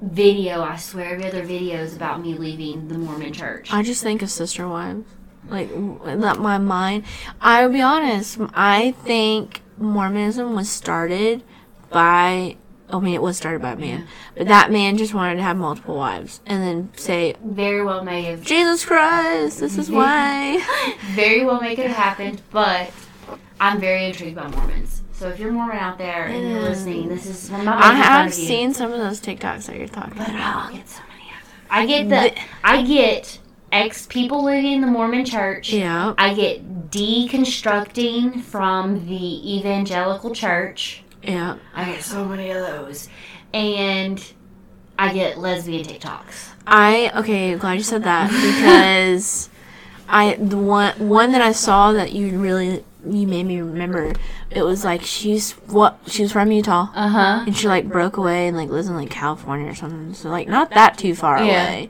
video, 0.04 0.62
I 0.62 0.76
swear 0.76 1.14
every 1.14 1.26
other 1.26 1.44
video 1.44 1.80
is 1.80 1.96
about 1.96 2.22
me 2.22 2.36
leaving 2.36 2.90
the 2.90 3.00
Mormon 3.00 3.34
church. 3.34 3.74
I 3.74 3.82
just 3.82 4.04
think 4.04 4.22
of 4.22 4.30
sister 4.30 4.68
wives. 4.68 5.08
Like, 5.48 5.72
let 5.74 6.38
my 6.38 6.60
mind. 6.60 7.06
I'll 7.42 7.72
be 7.72 7.82
honest. 7.82 8.38
I 8.54 8.92
think 9.04 9.64
Mormonism 9.80 10.54
was 10.54 10.70
started 10.70 11.44
by. 11.90 12.58
I 12.92 13.00
mean, 13.00 13.14
it 13.14 13.22
was 13.22 13.38
started 13.38 13.62
by 13.62 13.72
a 13.74 13.76
man, 13.76 14.08
but 14.36 14.48
that 14.48 14.72
man 14.72 14.98
just 14.98 15.14
wanted 15.14 15.36
to 15.36 15.44
have 15.44 15.58
multiple 15.58 15.96
wives 15.96 16.42
and 16.46 16.64
then 16.64 16.90
say, 16.98 17.36
Very 17.44 17.84
well 17.84 18.04
may 18.04 18.24
have 18.24 18.42
"Jesus 18.44 18.84
Christ, 18.86 19.60
this 19.60 19.78
is 19.78 19.92
why." 19.92 20.66
very 21.14 21.46
well 21.46 21.62
make 21.62 21.78
it 21.80 21.92
happen, 21.92 22.40
but 22.52 22.92
I'm 23.60 23.80
very 23.80 24.06
intrigued 24.06 24.36
by 24.36 24.48
Mormons. 24.48 25.02
So 25.14 25.28
if 25.28 25.40
you're 25.40 25.52
Mormon 25.52 25.78
out 25.78 25.98
there 25.98 26.26
and 26.26 26.50
you're 26.50 26.62
listening, 26.62 27.10
this 27.10 27.26
is 27.26 27.52
I'm 27.52 27.66
not 27.66 27.78
I 27.78 27.90
making 27.90 28.04
fun 28.04 28.12
have 28.12 28.32
of 28.32 28.40
you. 28.40 28.46
seen 28.46 28.74
some 28.74 28.92
of 28.94 29.00
those 29.00 29.20
TikToks 29.22 29.66
that 29.68 29.76
you're 29.76 29.88
talking 29.88 30.14
But 30.18 30.30
about. 30.30 30.66
I'll 30.68 30.74
get 30.74 30.88
so 30.90 31.02
many 31.10 31.30
of 31.30 31.46
them. 31.46 31.68
I 31.70 31.86
get 31.86 32.10
the 32.10 32.42
I 32.64 32.82
get 32.84 33.38
ex 33.72 34.08
people 34.08 34.46
living 34.46 34.72
in 34.72 34.82
the 34.82 34.88
Mormon 34.88 35.26
church. 35.26 35.74
Yeah. 35.74 36.14
I 36.18 36.34
get 36.34 36.90
deconstructing 36.90 38.42
from 38.42 39.06
the 39.08 39.58
evangelical 39.58 40.34
church. 40.34 41.04
Yeah. 41.24 41.58
I 41.74 41.86
get 41.86 42.04
so 42.04 42.26
many 42.26 42.50
of 42.52 42.58
those. 42.66 43.10
And 43.54 44.24
I 44.98 45.14
get 45.14 45.38
lesbian 45.38 45.86
TikToks. 45.86 46.50
I 46.68 47.12
okay, 47.16 47.56
glad 47.56 47.74
you 47.74 47.84
said 47.84 48.04
that 48.04 48.30
because 49.10 49.50
I 50.08 50.36
the 50.36 50.58
one 50.58 51.10
one 51.10 51.32
that 51.32 51.42
I 51.42 51.52
saw 51.52 51.92
that 51.94 52.12
you 52.14 52.38
really 52.40 52.84
you 53.06 53.28
made 53.28 53.44
me 53.46 53.62
remember. 53.62 54.14
It 54.52 54.62
was 54.64 54.84
like 54.84 55.02
she's 55.02 55.52
what 55.68 55.98
she 56.08 56.22
was 56.24 56.32
from 56.32 56.52
Utah 56.52 56.90
Uh 56.94 57.08
huh. 57.08 57.44
and 57.48 57.56
she 57.56 57.68
like 57.68 57.88
broke 57.88 58.18
away 58.18 58.48
and 58.48 58.56
like 58.58 58.70
lives 58.70 58.88
in 58.88 58.96
like 58.96 59.10
California 59.10 59.70
or 59.72 59.76
something. 59.76 60.14
So 60.14 60.30
like 60.30 60.48
not 60.48 60.70
that 60.72 60.98
too 60.98 61.16
far 61.16 61.38
Yeah. 61.44 61.64
away. 61.64 61.90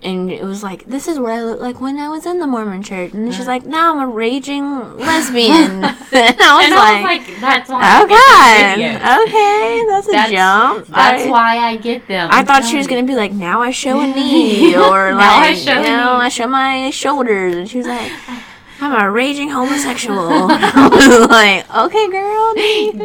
And 0.00 0.30
it 0.30 0.44
was 0.44 0.62
like, 0.62 0.84
this 0.86 1.08
is 1.08 1.18
what 1.18 1.32
I 1.32 1.42
look 1.42 1.60
like 1.60 1.80
when 1.80 1.98
I 1.98 2.08
was 2.08 2.24
in 2.24 2.38
the 2.38 2.46
Mormon 2.46 2.84
church. 2.84 3.12
And 3.14 3.34
she's 3.34 3.48
like, 3.48 3.66
now 3.66 3.92
I'm 3.92 4.08
a 4.08 4.12
raging 4.12 4.62
lesbian. 4.96 5.52
and 5.84 5.84
I 5.84 5.90
was 5.90 6.64
And 6.66 6.74
I 6.74 7.02
like, 7.02 7.20
was 7.20 7.28
like, 7.28 7.40
that's 7.40 7.68
why 7.68 7.80
I 7.82 8.04
videos. 8.06 9.24
okay, 9.26 9.84
that's 9.88 10.08
a 10.08 10.10
That's- 10.12 10.30
jump. 10.30 10.86
That's 10.86 11.24
I- 11.24 11.30
why 11.30 11.58
I 11.58 11.76
get 11.76 12.06
them. 12.06 12.28
I 12.32 12.44
thought 12.44 12.64
she 12.64 12.76
was 12.76 12.86
gonna 12.86 13.02
be 13.02 13.16
like, 13.16 13.32
now 13.32 13.60
I 13.60 13.72
show 13.72 13.98
a 14.00 14.06
knee, 14.14 14.76
or 14.76 15.12
Now 15.14 15.38
I 15.38 15.54
show 15.54 15.74
you 15.80 15.82
know. 15.88 16.12
I 16.12 16.28
show 16.28 16.46
my 16.46 16.90
shoulders, 16.90 17.54
and 17.56 17.68
she 17.68 17.78
was 17.78 17.88
like, 17.88 18.12
I'm 18.80 18.94
a 19.02 19.10
raging 19.10 19.50
homosexual. 19.50 20.20
I 20.20 20.88
was 20.92 21.28
like, 21.28 21.68
okay, 21.76 22.08
girl. 22.08 22.54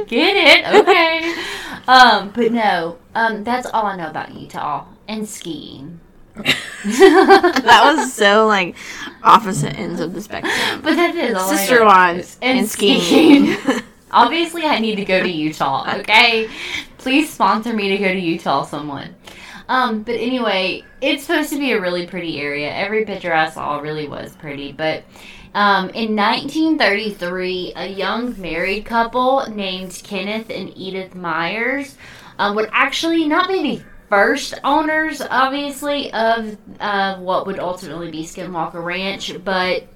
Get 0.05 0.35
it? 0.37 0.75
Okay. 0.81 1.33
um, 1.87 2.29
but 2.35 2.51
no, 2.51 2.99
um, 3.15 3.43
that's 3.43 3.65
all 3.65 3.87
I 3.87 3.95
know 3.95 4.09
about 4.11 4.35
Utah 4.35 4.85
and 5.07 5.27
skiing. 5.27 5.99
that 6.85 7.93
was 7.95 8.11
so 8.13 8.47
like 8.47 8.75
opposite 9.21 9.77
ends 9.77 9.99
of 9.99 10.13
the 10.13 10.21
spectrum. 10.21 10.81
But 10.81 10.95
that 10.95 11.15
is 11.15 11.39
Sister 11.47 11.85
lines 11.85 12.37
And 12.41 12.59
and 12.59 12.67
skiing. 12.67 13.55
Obviously, 14.11 14.63
I 14.63 14.79
need 14.79 14.95
to 14.95 15.05
go 15.05 15.21
to 15.21 15.29
Utah. 15.29 15.97
Okay, 15.99 16.49
please 16.97 17.31
sponsor 17.31 17.73
me 17.73 17.89
to 17.89 17.97
go 17.97 18.11
to 18.11 18.19
Utah, 18.19 18.63
someone. 18.63 19.15
Um, 19.69 20.03
but 20.03 20.15
anyway, 20.15 20.83
it's 21.01 21.23
supposed 21.23 21.49
to 21.51 21.59
be 21.59 21.71
a 21.71 21.81
really 21.81 22.05
pretty 22.05 22.39
area. 22.39 22.71
Every 22.73 23.05
picture 23.05 23.33
I 23.33 23.49
saw 23.49 23.79
really 23.79 24.07
was 24.07 24.35
pretty. 24.35 24.71
But 24.71 25.03
um, 25.55 25.89
in 25.89 26.15
1933, 26.15 27.73
a 27.75 27.87
young 27.87 28.39
married 28.41 28.85
couple 28.85 29.45
named 29.49 30.01
Kenneth 30.03 30.49
and 30.49 30.75
Edith 30.75 31.15
Myers 31.15 31.95
um, 32.39 32.55
would 32.55 32.69
actually 32.71 33.25
not 33.27 33.47
be 33.47 33.83
first 34.13 34.53
owners, 34.63 35.23
obviously, 35.27 36.13
of 36.13 36.55
uh, 36.79 37.17
what 37.17 37.47
would 37.47 37.57
ultimately 37.57 38.11
be 38.11 38.23
Skinwalker 38.23 38.83
Ranch, 38.83 39.33
but 39.43 39.87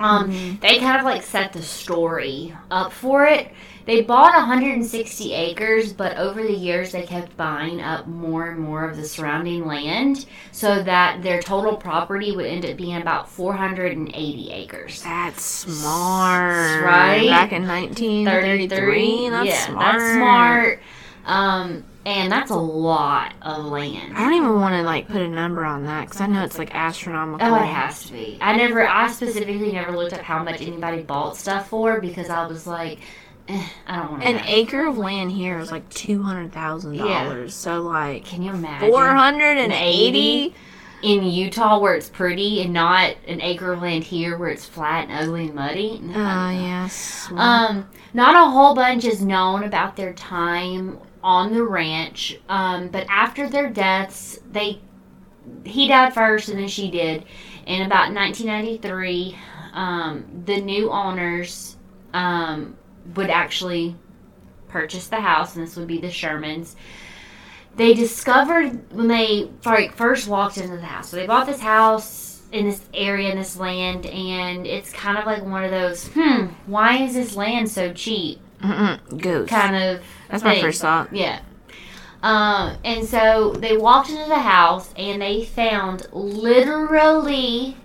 um, 0.00 0.58
they 0.60 0.80
kind 0.80 0.98
of 0.98 1.04
like 1.04 1.22
set 1.22 1.52
the 1.52 1.62
story 1.62 2.52
up 2.72 2.92
for 2.92 3.24
it. 3.24 3.52
They 3.84 4.02
bought 4.02 4.34
160 4.34 5.32
acres, 5.32 5.92
but 5.92 6.16
over 6.16 6.42
the 6.42 6.52
years 6.52 6.90
they 6.90 7.02
kept 7.02 7.36
buying 7.36 7.80
up 7.80 8.08
more 8.08 8.50
and 8.50 8.58
more 8.58 8.84
of 8.84 8.96
the 8.96 9.04
surrounding 9.04 9.64
land 9.64 10.26
so 10.50 10.82
that 10.82 11.22
their 11.22 11.40
total 11.40 11.76
property 11.76 12.34
would 12.34 12.46
end 12.46 12.66
up 12.66 12.76
being 12.76 12.96
about 12.96 13.30
480 13.30 14.50
acres. 14.50 15.02
That's 15.04 15.44
smart. 15.44 16.82
Right? 16.82 17.28
Back 17.28 17.52
in 17.52 17.64
1933. 17.64 19.30
That's 19.30 19.46
yeah, 19.46 19.66
smart. 19.66 19.98
that's 19.98 20.14
smart. 20.14 20.80
Um, 21.26 21.84
and 22.06 22.30
that's 22.30 22.52
a 22.52 22.56
lot 22.56 23.34
of 23.42 23.64
land. 23.64 24.16
I 24.16 24.20
don't 24.20 24.34
even 24.34 24.54
want 24.54 24.74
to 24.76 24.82
like 24.82 25.08
put 25.08 25.20
a 25.20 25.28
number 25.28 25.64
on 25.64 25.84
that 25.86 26.04
because 26.04 26.20
I 26.20 26.26
know 26.28 26.44
it's 26.44 26.56
like 26.56 26.72
astronomical. 26.72 27.46
Oh, 27.46 27.56
it 27.56 27.66
has 27.66 28.04
to 28.04 28.12
be. 28.12 28.38
I 28.40 28.56
never, 28.56 28.86
I 28.86 29.10
specifically 29.10 29.72
never 29.72 29.90
looked 29.96 30.12
up 30.12 30.20
how 30.20 30.42
much 30.44 30.62
anybody 30.62 31.02
bought 31.02 31.36
stuff 31.36 31.68
for 31.68 32.00
because 32.00 32.30
I 32.30 32.46
was 32.46 32.64
like, 32.64 33.00
eh, 33.48 33.66
I 33.88 33.96
don't 33.96 34.10
want 34.12 34.22
to. 34.22 34.28
An 34.28 34.40
acre 34.46 34.86
of 34.86 34.98
land 34.98 35.32
here 35.32 35.58
is 35.58 35.72
like 35.72 35.88
two 35.90 36.22
hundred 36.22 36.52
thousand 36.52 36.96
dollars. 36.96 37.54
So 37.54 37.82
like 37.82 38.24
Can 38.24 38.40
you 38.40 38.52
imagine? 38.52 38.88
four 38.88 39.08
hundred 39.08 39.58
and 39.58 39.72
eighty. 39.72 40.54
in 41.02 41.24
Utah 41.24 41.78
where 41.78 41.94
it's 41.94 42.08
pretty 42.08 42.62
and 42.62 42.72
not 42.72 43.16
an 43.26 43.40
acre 43.42 43.72
of 43.72 43.82
land 43.82 44.04
here 44.04 44.38
where 44.38 44.48
it's 44.48 44.64
flat 44.64 45.08
and 45.08 45.12
ugly 45.12 45.46
and 45.46 45.54
muddy. 45.54 45.98
No. 45.98 46.14
Ah, 46.16 46.50
yes. 46.52 47.28
Um, 47.34 47.88
not 48.14 48.34
a 48.34 48.50
whole 48.50 48.74
bunch 48.74 49.04
is 49.04 49.22
known 49.22 49.64
about 49.64 49.96
their 49.96 50.14
time 50.14 50.98
on 51.22 51.52
the 51.52 51.62
ranch. 51.62 52.38
Um, 52.48 52.88
but 52.88 53.06
after 53.08 53.48
their 53.48 53.70
deaths, 53.70 54.38
they 54.50 54.80
he 55.64 55.88
died 55.88 56.12
first 56.12 56.48
and 56.48 56.58
then 56.58 56.68
she 56.68 56.90
did. 56.90 57.24
In 57.66 57.82
about 57.82 58.12
1993, 58.12 59.36
um, 59.72 60.42
the 60.44 60.60
new 60.60 60.90
owners 60.90 61.76
um, 62.12 62.76
would 63.14 63.30
actually 63.30 63.96
purchase 64.68 65.08
the 65.08 65.20
house, 65.20 65.56
and 65.56 65.66
this 65.66 65.76
would 65.76 65.86
be 65.86 65.98
the 65.98 66.08
Shermans. 66.08 66.74
They 67.76 67.92
discovered 67.92 68.92
when 68.92 69.08
they 69.08 69.50
like, 69.64 69.94
first 69.94 70.28
walked 70.28 70.56
into 70.58 70.76
the 70.76 70.82
house. 70.82 71.10
So 71.10 71.16
they 71.16 71.26
bought 71.26 71.46
this 71.46 71.60
house 71.60 72.42
in 72.52 72.66
this 72.66 72.82
area, 72.94 73.30
in 73.30 73.38
this 73.38 73.56
land, 73.56 74.06
and 74.06 74.66
it's 74.66 74.92
kind 74.92 75.18
of 75.18 75.26
like 75.26 75.44
one 75.44 75.64
of 75.64 75.70
those, 75.70 76.08
hmm, 76.08 76.46
why 76.66 76.98
is 76.98 77.14
this 77.14 77.36
land 77.36 77.70
so 77.70 77.92
cheap? 77.92 78.40
Mm-mm, 78.60 79.20
ghost. 79.20 79.50
Kind 79.50 79.76
of. 79.76 80.02
That's 80.30 80.42
my 80.42 80.60
first 80.60 80.80
thought. 80.80 81.14
Yeah. 81.14 81.40
Um, 82.22 82.78
and 82.84 83.06
so 83.06 83.52
they 83.52 83.76
walked 83.76 84.10
into 84.10 84.24
the 84.26 84.38
house 84.38 84.92
and 84.96 85.22
they 85.22 85.44
found 85.44 86.06
literally 86.12 87.76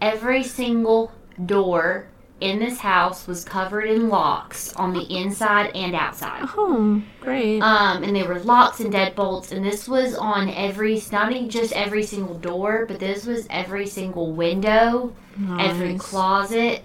every 0.00 0.42
single 0.42 1.12
door 1.46 2.06
in 2.40 2.58
this 2.58 2.78
house 2.78 3.26
was 3.26 3.44
covered 3.44 3.84
in 3.84 4.08
locks 4.08 4.72
on 4.74 4.92
the 4.92 5.02
inside 5.14 5.74
and 5.74 5.94
outside. 5.94 6.48
Oh, 6.56 7.02
great. 7.20 7.60
Um, 7.60 8.02
and 8.02 8.16
they 8.16 8.22
were 8.22 8.38
locks 8.38 8.80
and 8.80 8.92
deadbolts, 8.92 9.52
and 9.52 9.64
this 9.64 9.86
was 9.86 10.14
on 10.14 10.48
every, 10.48 11.02
not 11.12 11.32
even 11.32 11.50
just 11.50 11.72
every 11.74 12.02
single 12.02 12.38
door, 12.38 12.86
but 12.86 12.98
this 12.98 13.26
was 13.26 13.46
every 13.50 13.86
single 13.86 14.32
window, 14.32 15.14
every 15.58 15.98
closet. 15.98 16.82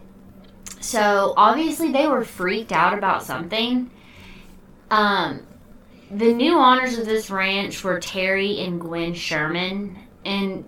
So 0.86 1.34
obviously 1.36 1.92
they 1.92 2.06
were 2.06 2.24
freaked 2.24 2.72
out 2.72 2.96
about 2.96 3.24
something. 3.24 3.90
Um, 4.92 5.42
the 6.12 6.32
new 6.32 6.60
owners 6.60 7.00
of 7.00 7.08
this 7.08 7.32
ranch 7.32 7.84
were 7.84 8.00
Terry 8.00 8.60
and 8.60 8.80
Gwen 8.80 9.16
Sherman, 9.16 9.98
and 10.24 10.64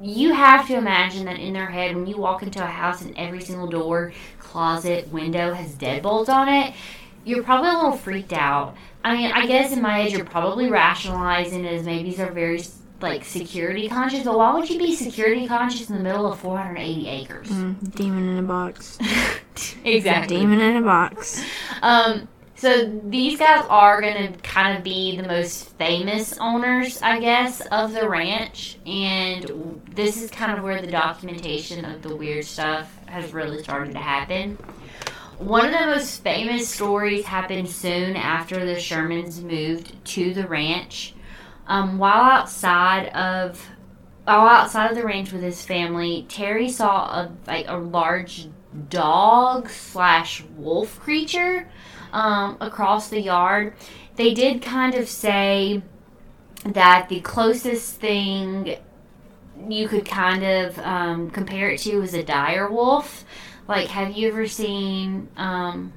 you 0.00 0.32
have 0.32 0.68
to 0.68 0.74
imagine 0.74 1.24
that 1.24 1.40
in 1.40 1.54
their 1.54 1.66
head 1.66 1.96
when 1.96 2.06
you 2.06 2.16
walk 2.16 2.44
into 2.44 2.62
a 2.62 2.68
house 2.68 3.02
and 3.02 3.18
every 3.18 3.40
single 3.40 3.66
door, 3.66 4.12
closet, 4.38 5.08
window 5.08 5.52
has 5.52 5.74
deadbolts 5.74 6.28
on 6.28 6.48
it, 6.48 6.72
you're 7.24 7.42
probably 7.42 7.70
a 7.70 7.74
little 7.74 7.96
freaked 7.96 8.32
out. 8.32 8.76
I 9.02 9.16
mean, 9.16 9.32
I 9.32 9.46
guess 9.46 9.72
in 9.72 9.82
my 9.82 10.02
age, 10.02 10.12
you're 10.12 10.24
probably 10.24 10.70
rationalizing 10.70 11.64
it 11.64 11.72
as 11.72 11.84
maybe 11.84 12.12
they're 12.12 12.30
very 12.30 12.62
like 13.00 13.24
security 13.24 13.88
conscious, 13.88 14.24
but 14.24 14.36
why 14.38 14.54
would 14.54 14.68
you 14.68 14.78
be 14.78 14.94
security 14.94 15.46
conscious 15.46 15.88
in 15.88 15.96
the 15.96 16.02
middle 16.02 16.30
of 16.30 16.38
480 16.40 17.08
acres? 17.08 17.48
Mm, 17.48 17.94
demon 17.94 18.28
in 18.28 18.38
a 18.38 18.42
box. 18.42 18.98
exactly. 19.84 20.38
Demon 20.38 20.60
in 20.60 20.76
a 20.76 20.82
box. 20.82 21.44
Um, 21.82 22.28
so 22.54 23.00
these 23.04 23.38
guys 23.38 23.66
are 23.68 24.00
going 24.00 24.32
to 24.32 24.38
kind 24.40 24.78
of 24.78 24.82
be 24.82 25.16
the 25.16 25.28
most 25.28 25.68
famous 25.76 26.38
owners, 26.38 27.02
I 27.02 27.20
guess, 27.20 27.60
of 27.60 27.92
the 27.92 28.08
ranch, 28.08 28.78
and 28.86 29.82
this 29.90 30.22
is 30.22 30.30
kind 30.30 30.56
of 30.56 30.64
where 30.64 30.80
the 30.80 30.86
documentation 30.86 31.84
of 31.84 32.00
the 32.00 32.16
weird 32.16 32.46
stuff 32.46 32.98
has 33.06 33.34
really 33.34 33.62
started 33.62 33.92
to 33.92 33.98
happen. 34.00 34.56
One 35.38 35.66
of 35.66 35.72
the 35.72 35.86
most 35.86 36.22
famous 36.22 36.66
stories 36.66 37.26
happened 37.26 37.68
soon 37.68 38.16
after 38.16 38.64
the 38.64 38.76
Shermans 38.76 39.42
moved 39.42 40.02
to 40.06 40.32
the 40.32 40.48
ranch. 40.48 41.12
Um, 41.66 41.98
while 41.98 42.22
outside 42.22 43.08
of 43.08 43.70
while 44.24 44.48
outside 44.48 44.90
of 44.90 44.96
the 44.96 45.04
ranch 45.04 45.32
with 45.32 45.42
his 45.42 45.64
family, 45.64 46.26
Terry 46.28 46.68
saw 46.68 47.06
a 47.06 47.32
like 47.46 47.66
a 47.68 47.76
large 47.76 48.48
dog 48.88 49.68
slash 49.68 50.42
wolf 50.56 50.98
creature 51.00 51.68
um, 52.12 52.56
across 52.60 53.08
the 53.08 53.20
yard. 53.20 53.74
They 54.16 54.34
did 54.34 54.62
kind 54.62 54.94
of 54.94 55.08
say 55.08 55.82
that 56.64 57.08
the 57.08 57.20
closest 57.20 58.00
thing 58.00 58.76
you 59.68 59.88
could 59.88 60.04
kind 60.04 60.44
of 60.44 60.78
um, 60.80 61.30
compare 61.30 61.70
it 61.70 61.80
to 61.80 62.02
is 62.02 62.14
a 62.14 62.22
dire 62.22 62.70
wolf. 62.70 63.24
Like, 63.68 63.88
have 63.88 64.16
you 64.16 64.28
ever 64.28 64.46
seen 64.46 65.28
um, 65.36 65.92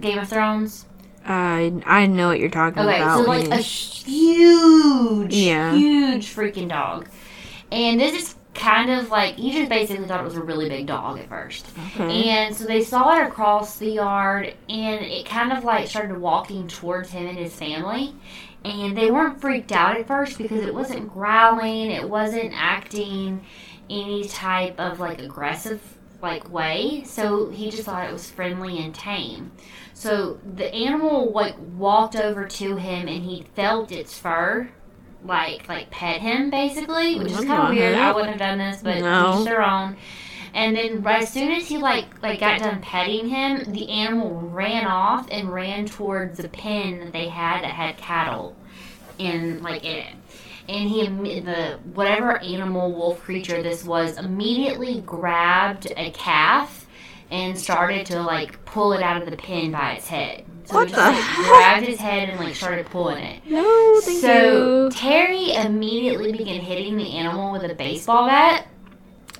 Game 0.00 0.18
of 0.18 0.28
Thrones? 0.28 0.86
I 1.30 1.72
I 1.86 2.06
know 2.06 2.28
what 2.28 2.40
you're 2.40 2.50
talking 2.50 2.82
Okay, 2.82 3.00
about. 3.00 3.18
so 3.24 3.30
like 3.30 3.48
a 3.48 3.56
huge, 3.58 5.34
Yeah. 5.34 5.74
huge 5.74 6.34
freaking 6.34 6.68
dog. 6.68 7.08
And 7.70 8.00
this 8.00 8.14
is 8.20 8.34
kind 8.54 8.90
of 8.90 9.10
like, 9.10 9.36
he 9.36 9.52
just 9.52 9.68
basically 9.68 10.06
thought 10.06 10.20
it 10.20 10.24
was 10.24 10.34
a 10.36 10.42
really 10.42 10.68
big 10.68 10.86
dog 10.86 11.18
at 11.20 11.28
first. 11.28 11.66
okay. 11.94 12.28
And 12.28 12.54
so 12.54 12.64
they 12.64 12.82
saw 12.82 13.16
it 13.16 13.26
across 13.26 13.78
the 13.78 13.90
yard, 13.90 14.54
and 14.68 15.04
it 15.04 15.24
kind 15.26 15.52
of 15.52 15.62
like 15.64 15.86
started 15.88 16.18
walking 16.18 16.66
towards 16.66 17.10
him 17.10 17.26
and 17.26 17.38
his 17.38 17.54
family. 17.54 18.14
And 18.64 18.96
they 18.96 19.10
weren't 19.10 19.40
freaked 19.40 19.72
out 19.72 19.96
at 19.96 20.06
first 20.06 20.36
because 20.36 20.62
it 20.62 20.74
wasn't 20.74 21.10
growling, 21.12 21.90
it 21.92 22.08
wasn't 22.08 22.52
acting 22.54 23.42
any 23.88 24.24
type 24.28 24.78
of 24.78 25.00
like 25.00 25.20
aggressive 25.20 25.80
like 26.20 26.50
way. 26.52 27.02
So 27.06 27.48
he 27.48 27.70
just 27.70 27.84
thought 27.84 28.06
it 28.06 28.12
was 28.12 28.28
friendly 28.30 28.78
and 28.84 28.94
tame. 28.94 29.52
So 30.00 30.38
the 30.56 30.74
animal 30.74 31.30
like 31.30 31.56
walked 31.76 32.16
over 32.16 32.46
to 32.46 32.76
him 32.76 33.06
and 33.06 33.22
he 33.22 33.44
felt 33.54 33.92
its 33.92 34.18
fur, 34.18 34.70
like 35.22 35.68
like 35.68 35.90
pet 35.90 36.22
him 36.22 36.48
basically, 36.48 37.18
which 37.18 37.32
is 37.32 37.36
mm-hmm. 37.36 37.46
kind 37.48 37.62
of 37.64 37.68
weird. 37.68 37.94
I 37.94 37.98
mm-hmm. 37.98 38.14
wouldn't 38.14 38.30
have 38.30 38.38
done 38.38 38.58
this, 38.58 38.80
but 38.82 38.96
No. 39.00 39.40
each 39.40 39.44
their 39.44 39.62
own. 39.62 39.98
And 40.54 40.74
then 40.74 41.02
right 41.02 41.22
as 41.22 41.30
soon 41.30 41.52
as 41.52 41.68
he 41.68 41.76
like 41.76 42.22
like 42.22 42.40
got 42.40 42.60
done 42.60 42.80
petting 42.80 43.28
him, 43.28 43.70
the 43.74 43.90
animal 43.90 44.40
ran 44.40 44.86
off 44.86 45.28
and 45.30 45.52
ran 45.52 45.84
towards 45.84 46.38
the 46.38 46.48
pen 46.48 47.00
that 47.00 47.12
they 47.12 47.28
had 47.28 47.62
that 47.62 47.72
had 47.72 47.98
cattle 47.98 48.56
in 49.18 49.62
like 49.62 49.84
in 49.84 49.96
it. 49.98 50.14
And 50.66 50.88
he 50.88 51.06
the 51.40 51.78
whatever 51.92 52.38
animal 52.38 52.90
wolf 52.90 53.20
creature 53.20 53.62
this 53.62 53.84
was 53.84 54.16
immediately 54.16 55.02
grabbed 55.02 55.92
a 55.94 56.10
calf 56.12 56.86
and 57.30 57.58
started 57.58 58.06
to 58.06 58.20
like 58.22 58.64
pull 58.64 58.92
it 58.92 59.02
out 59.02 59.22
of 59.22 59.30
the 59.30 59.36
pen 59.36 59.70
by 59.72 59.92
its 59.92 60.08
head. 60.08 60.44
So 60.64 60.78
What 60.78 60.88
it 60.88 60.90
just 60.90 61.04
the 61.04 61.12
like 61.12 61.26
heck? 61.26 61.36
grabbed 61.36 61.86
his 61.86 61.98
head 61.98 62.28
and 62.28 62.38
like 62.38 62.54
started 62.54 62.86
pulling 62.86 63.18
it. 63.22 63.42
no, 63.44 64.00
thank 64.04 64.20
So 64.20 64.28
you. 64.28 64.90
Terry 64.90 65.52
immediately 65.54 66.32
began 66.32 66.60
hitting 66.60 66.96
the 66.96 67.12
animal 67.16 67.52
with 67.52 67.64
a 67.64 67.74
baseball 67.74 68.26
bat. 68.26 68.66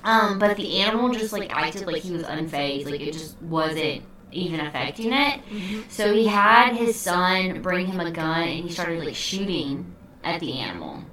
Um, 0.03 0.39
but 0.39 0.57
the 0.57 0.79
animal 0.81 1.11
just 1.11 1.31
like 1.31 1.55
acted 1.55 1.85
like 1.85 2.01
he 2.01 2.11
was 2.11 2.23
unfazed, 2.23 2.85
like 2.85 3.01
it 3.01 3.13
just 3.13 3.39
wasn't 3.41 4.03
even 4.31 4.59
affecting 4.61 5.13
it. 5.13 5.41
Mm-hmm. 5.49 5.81
So 5.89 6.13
he 6.13 6.25
had 6.27 6.75
his 6.75 6.99
son 6.99 7.61
bring 7.61 7.85
him 7.87 7.99
a 7.99 8.11
gun 8.11 8.43
and 8.47 8.63
he 8.63 8.69
started 8.69 8.99
like 9.03 9.15
shooting 9.15 9.93
at 10.23 10.39
the 10.39 10.53
animal. 10.59 11.03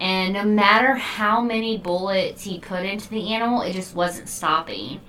And 0.00 0.32
no 0.34 0.44
matter 0.44 0.94
how 0.94 1.40
many 1.42 1.76
bullets 1.76 2.44
he 2.44 2.58
put 2.58 2.84
into 2.86 3.08
the 3.10 3.34
animal, 3.34 3.62
it 3.62 3.72
just 3.74 3.94
wasn't 3.94 4.28
stopping. 4.28 5.00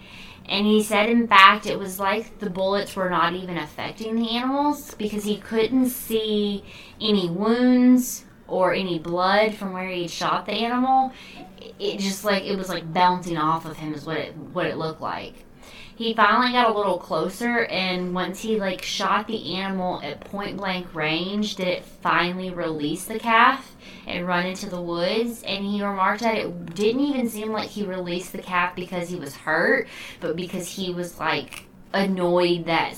And 0.47 0.65
he 0.65 0.83
said, 0.83 1.09
in 1.09 1.27
fact, 1.27 1.65
it 1.65 1.79
was 1.79 1.99
like 1.99 2.39
the 2.39 2.49
bullets 2.49 2.95
were 2.95 3.09
not 3.09 3.33
even 3.33 3.57
affecting 3.57 4.15
the 4.15 4.31
animals 4.31 4.93
because 4.95 5.23
he 5.23 5.37
couldn't 5.37 5.89
see 5.89 6.63
any 6.99 7.29
wounds 7.29 8.25
or 8.47 8.73
any 8.73 8.99
blood 8.99 9.53
from 9.53 9.71
where 9.71 9.87
he 9.89 10.07
shot 10.07 10.45
the 10.45 10.51
animal. 10.51 11.13
It 11.79 11.99
just 11.99 12.25
like 12.25 12.43
it 12.43 12.57
was 12.57 12.69
like 12.69 12.91
bouncing 12.91 13.37
off 13.37 13.65
of 13.65 13.77
him 13.77 13.93
is 13.93 14.05
what 14.05 14.17
it 14.17 14.35
what 14.35 14.65
it 14.65 14.77
looked 14.77 15.01
like. 15.01 15.45
He 15.95 16.13
finally 16.13 16.51
got 16.51 16.69
a 16.69 16.77
little 16.77 16.97
closer, 16.97 17.65
and 17.65 18.13
once 18.13 18.41
he 18.41 18.59
like 18.59 18.81
shot 18.81 19.27
the 19.27 19.55
animal 19.55 20.01
at 20.01 20.21
point 20.21 20.57
blank 20.57 20.93
range, 20.95 21.55
did 21.55 21.67
it 21.67 21.85
finally 21.85 22.49
release 22.49 23.05
the 23.05 23.19
calf 23.19 23.75
and 24.07 24.27
run 24.27 24.45
into 24.45 24.69
the 24.69 24.81
woods? 24.81 25.43
And 25.43 25.65
he 25.65 25.83
remarked 25.83 26.21
that 26.21 26.37
it 26.37 26.75
didn't 26.75 27.01
even 27.01 27.29
seem 27.29 27.51
like 27.51 27.69
he 27.69 27.83
released 27.83 28.31
the 28.31 28.39
calf 28.39 28.75
because 28.75 29.09
he 29.09 29.15
was 29.15 29.35
hurt, 29.35 29.87
but 30.19 30.35
because 30.35 30.67
he 30.67 30.91
was 30.91 31.19
like 31.19 31.65
annoyed 31.93 32.65
that 32.65 32.95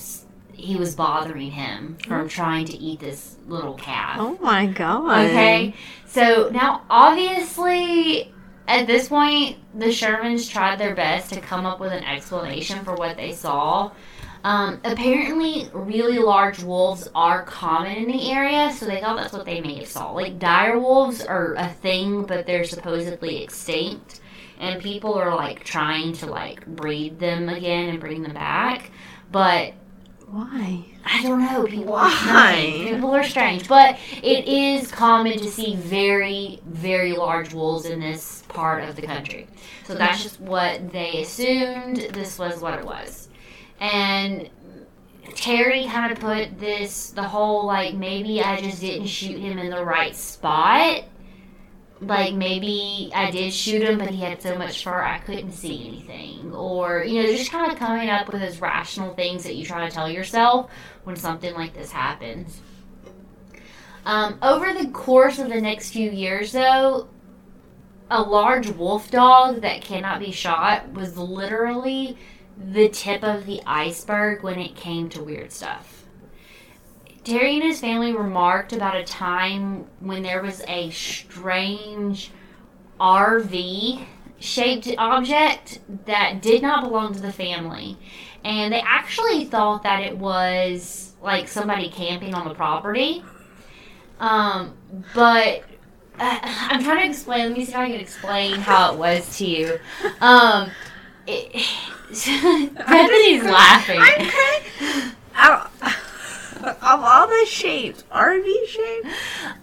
he 0.52 0.76
was 0.76 0.94
bothering 0.94 1.50
him 1.50 1.96
from 2.06 2.22
oh. 2.22 2.28
trying 2.28 2.64
to 2.66 2.76
eat 2.76 3.00
this 3.00 3.36
little 3.46 3.74
calf. 3.74 4.16
Oh 4.20 4.38
my 4.40 4.66
god. 4.66 5.26
Okay. 5.26 5.74
So 6.06 6.48
now, 6.52 6.84
obviously, 6.88 8.32
at 8.66 8.86
this 8.86 9.08
point, 9.08 9.58
the 9.78 9.86
Shermans 9.86 10.50
tried 10.50 10.78
their 10.78 10.94
best 10.94 11.32
to 11.32 11.40
come 11.40 11.66
up 11.66 11.80
with 11.80 11.92
an 11.92 12.04
explanation 12.04 12.84
for 12.84 12.94
what 12.94 13.16
they 13.16 13.32
saw. 13.32 13.92
Um, 14.42 14.80
apparently, 14.84 15.70
really 15.72 16.18
large 16.18 16.62
wolves 16.62 17.08
are 17.14 17.44
common 17.44 17.96
in 17.96 18.08
the 18.08 18.30
area, 18.30 18.70
so 18.72 18.84
they 18.84 19.00
thought 19.00 19.16
that's 19.16 19.32
what 19.32 19.46
they 19.46 19.60
may 19.60 19.76
have 19.76 19.88
saw. 19.88 20.12
Like, 20.12 20.38
dire 20.38 20.78
wolves 20.78 21.22
are 21.24 21.54
a 21.54 21.68
thing, 21.68 22.24
but 22.24 22.46
they're 22.46 22.64
supposedly 22.64 23.42
extinct. 23.42 24.20
And 24.60 24.82
people 24.82 25.14
are, 25.14 25.34
like, 25.34 25.64
trying 25.64 26.12
to, 26.14 26.26
like, 26.26 26.64
breed 26.66 27.18
them 27.18 27.48
again 27.48 27.88
and 27.88 28.00
bring 28.00 28.22
them 28.22 28.34
back. 28.34 28.90
But 29.32 29.72
Why? 30.26 30.84
I 31.04 31.22
don't 31.22 31.40
know. 31.40 31.64
People 31.64 31.92
Why? 31.92 32.06
are 32.06 32.10
strange. 32.10 32.90
People 32.90 33.10
are 33.10 33.24
strange, 33.24 33.68
but 33.68 33.98
it 34.22 34.48
is 34.48 34.90
common 34.90 35.38
to 35.38 35.50
see 35.50 35.76
very, 35.76 36.60
very 36.66 37.12
large 37.12 37.52
wolves 37.54 37.84
in 37.84 38.00
this 38.00 38.42
part 38.48 38.84
of 38.88 38.96
the 38.96 39.02
country. 39.02 39.46
So 39.86 39.94
that's 39.94 40.22
just 40.22 40.40
what 40.40 40.92
they 40.92 41.22
assumed. 41.22 42.08
This 42.12 42.38
was 42.38 42.60
what 42.60 42.78
it 42.78 42.84
was, 42.84 43.28
and 43.80 44.48
Terry 45.34 45.86
kind 45.86 46.12
of 46.12 46.18
put 46.20 46.58
this 46.58 47.10
the 47.10 47.22
whole 47.22 47.66
like 47.66 47.94
maybe 47.94 48.42
I 48.42 48.60
just 48.60 48.80
didn't 48.80 49.06
shoot 49.06 49.38
him 49.38 49.58
in 49.58 49.70
the 49.70 49.84
right 49.84 50.14
spot. 50.16 51.04
Like 52.00 52.34
maybe 52.34 53.10
I 53.14 53.30
did 53.30 53.52
shoot 53.52 53.82
him, 53.82 53.98
but 53.98 54.10
he 54.10 54.22
had 54.22 54.42
so 54.42 54.58
much 54.58 54.82
fur 54.82 55.02
I 55.02 55.18
couldn't 55.18 55.52
see 55.52 55.86
anything, 55.86 56.54
or 56.54 57.04
you 57.04 57.22
know, 57.22 57.32
just 57.32 57.50
kind 57.50 57.70
of 57.70 57.78
coming 57.78 58.10
up 58.10 58.30
with 58.30 58.42
those 58.42 58.60
rational 58.60 59.14
things 59.14 59.44
that 59.44 59.54
you 59.54 59.64
try 59.64 59.88
to 59.88 59.94
tell 59.94 60.10
yourself 60.10 60.70
when 61.04 61.16
something 61.16 61.54
like 61.54 61.72
this 61.72 61.92
happens. 61.92 62.60
Um, 64.04 64.38
over 64.42 64.74
the 64.74 64.90
course 64.90 65.38
of 65.38 65.48
the 65.48 65.60
next 65.60 65.90
few 65.90 66.10
years, 66.10 66.52
though, 66.52 67.08
a 68.10 68.20
large 68.20 68.68
wolf 68.68 69.10
dog 69.10 69.62
that 69.62 69.80
cannot 69.80 70.20
be 70.20 70.30
shot 70.30 70.92
was 70.92 71.16
literally 71.16 72.18
the 72.58 72.88
tip 72.88 73.24
of 73.24 73.46
the 73.46 73.62
iceberg 73.66 74.42
when 74.42 74.58
it 74.58 74.76
came 74.76 75.08
to 75.10 75.22
weird 75.22 75.52
stuff. 75.52 75.93
Terry 77.24 77.54
and 77.54 77.62
his 77.62 77.80
family 77.80 78.14
remarked 78.14 78.72
about 78.72 78.96
a 78.96 79.04
time 79.04 79.86
when 80.00 80.22
there 80.22 80.42
was 80.42 80.62
a 80.68 80.90
strange 80.90 82.30
RV 83.00 84.04
shaped 84.38 84.94
object 84.98 85.80
that 86.04 86.42
did 86.42 86.60
not 86.60 86.84
belong 86.84 87.14
to 87.14 87.20
the 87.20 87.32
family. 87.32 87.96
And 88.44 88.72
they 88.72 88.82
actually 88.82 89.46
thought 89.46 89.84
that 89.84 90.02
it 90.02 90.18
was 90.18 91.14
like 91.22 91.48
somebody 91.48 91.88
camping 91.88 92.34
on 92.34 92.46
the 92.46 92.54
property. 92.54 93.24
Um, 94.20 94.74
but 95.14 95.64
uh, 96.18 96.38
I'm 96.42 96.84
trying 96.84 97.04
to 97.04 97.08
explain. 97.08 97.48
Let 97.48 97.58
me 97.58 97.64
see 97.64 97.72
if 97.72 97.78
I 97.78 97.90
can 97.90 98.00
explain 98.00 98.56
how 98.56 98.92
it 98.92 98.98
was 98.98 99.38
to 99.38 99.46
you. 99.46 99.78
Um, 100.20 100.70
it, 101.26 101.52
Bethany's 102.74 103.44
laughing. 103.44 103.98
I'm 103.98 104.30
crying. 104.30 105.90
Of 106.68 106.78
all 106.82 107.26
the 107.26 107.46
shapes, 107.46 108.04
RV 108.12 108.66
shape. 108.68 109.04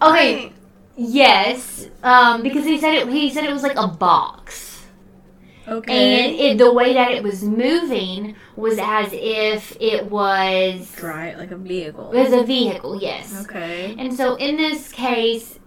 Okay, 0.02 0.52
yes, 0.96 1.88
um, 2.04 2.44
because 2.44 2.66
he 2.66 2.80
said 2.80 2.94
it. 2.96 3.08
He 3.10 3.30
said 3.32 3.44
it 3.46 3.52
was 3.54 3.64
like 3.64 3.78
a 3.78 3.88
box, 3.88 4.84
Okay. 5.68 6.26
and 6.26 6.36
it, 6.40 6.58
the 6.58 6.72
way 6.72 6.94
that 6.94 7.12
it 7.12 7.24
was 7.24 7.44
moving 7.44 8.36
was 8.56 8.78
as 8.80 9.10
if 9.14 9.76
it 9.80 10.06
was 10.12 11.02
Right, 11.02 11.38
like 11.38 11.52
a 11.52 11.58
vehicle. 11.58 12.12
it 12.12 12.24
was 12.24 12.34
a 12.34 12.44
vehicle. 12.44 13.02
Yes. 13.02 13.46
Okay. 13.46 13.96
And 13.98 14.14
so 14.14 14.36
in 14.36 14.58
this 14.58 14.92
case, 14.92 15.58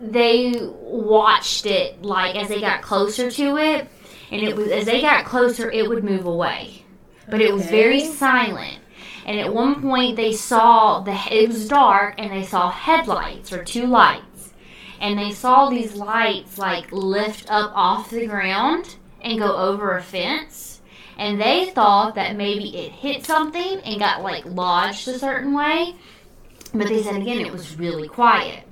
they 0.00 0.54
watched 0.80 1.66
it 1.66 2.02
like 2.02 2.34
as 2.36 2.48
they 2.48 2.60
got 2.60 2.82
closer 2.82 3.30
to 3.30 3.56
it, 3.58 3.88
and 4.30 4.42
it 4.42 4.56
was 4.56 4.68
as 4.70 4.86
they 4.86 5.00
got 5.00 5.24
closer, 5.24 5.70
it 5.70 5.88
would 5.88 6.02
move 6.04 6.24
away, 6.26 6.84
but 7.28 7.40
it 7.40 7.52
was 7.52 7.66
very 7.66 8.00
silent. 8.04 8.78
And 9.24 9.38
at 9.38 9.54
one 9.54 9.80
point, 9.80 10.16
they 10.16 10.32
saw 10.32 11.00
the 11.00 11.18
it 11.30 11.48
was 11.48 11.68
dark, 11.68 12.14
and 12.18 12.32
they 12.32 12.42
saw 12.42 12.70
headlights 12.70 13.52
or 13.52 13.64
two 13.64 13.86
lights, 13.86 14.52
and 15.00 15.18
they 15.18 15.32
saw 15.32 15.68
these 15.68 15.94
lights 15.94 16.58
like 16.58 16.90
lift 16.90 17.50
up 17.50 17.72
off 17.74 18.10
the 18.10 18.26
ground 18.26 18.96
and 19.20 19.38
go 19.38 19.56
over 19.56 19.96
a 19.96 20.02
fence. 20.02 20.80
And 21.18 21.40
they 21.40 21.70
thought 21.70 22.14
that 22.16 22.36
maybe 22.36 22.76
it 22.76 22.92
hit 22.92 23.24
something 23.24 23.78
and 23.80 24.00
got 24.00 24.22
like 24.22 24.44
lodged 24.44 25.06
a 25.08 25.18
certain 25.18 25.52
way. 25.52 25.94
But 26.74 26.88
they 26.88 27.02
said 27.02 27.16
again 27.16 27.38
it 27.38 27.52
was 27.52 27.78
really 27.78 28.08
quiet. 28.08 28.64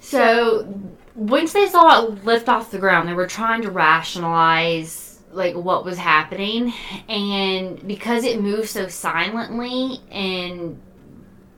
So 0.00 0.74
once 1.14 1.52
they 1.52 1.66
saw 1.66 2.04
it 2.04 2.24
lift 2.24 2.48
off 2.48 2.70
the 2.70 2.78
ground, 2.78 3.08
they 3.08 3.14
were 3.14 3.26
trying 3.26 3.62
to 3.62 3.70
rationalize 3.70 5.11
like 5.32 5.54
what 5.54 5.84
was 5.84 5.98
happening 5.98 6.72
and 7.08 7.86
because 7.86 8.24
it 8.24 8.40
moved 8.40 8.68
so 8.68 8.86
silently 8.86 10.00
and 10.10 10.80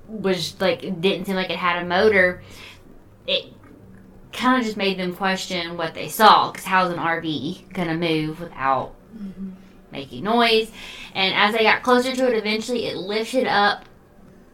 was 0.09 0.61
like 0.61 0.81
didn't 1.01 1.27
seem 1.27 1.35
like 1.35 1.51
it 1.51 1.57
had 1.57 1.83
a 1.83 1.87
motor, 1.87 2.43
it 3.27 3.47
kind 4.33 4.59
of 4.59 4.65
just 4.65 4.77
made 4.77 4.99
them 4.99 5.15
question 5.15 5.77
what 5.77 5.95
they 5.95 6.09
saw 6.09 6.51
because 6.51 6.67
how's 6.67 6.91
an 6.91 6.99
RV 6.99 7.73
gonna 7.73 7.97
move 7.97 8.41
without 8.41 8.95
mm-hmm. 9.17 9.51
making 9.91 10.25
noise? 10.25 10.71
And 11.15 11.35
as 11.35 11.55
they 11.55 11.63
got 11.63 11.83
closer 11.83 12.15
to 12.15 12.29
it, 12.29 12.37
eventually 12.37 12.87
it 12.87 12.97
lifted 12.97 13.47
up 13.47 13.85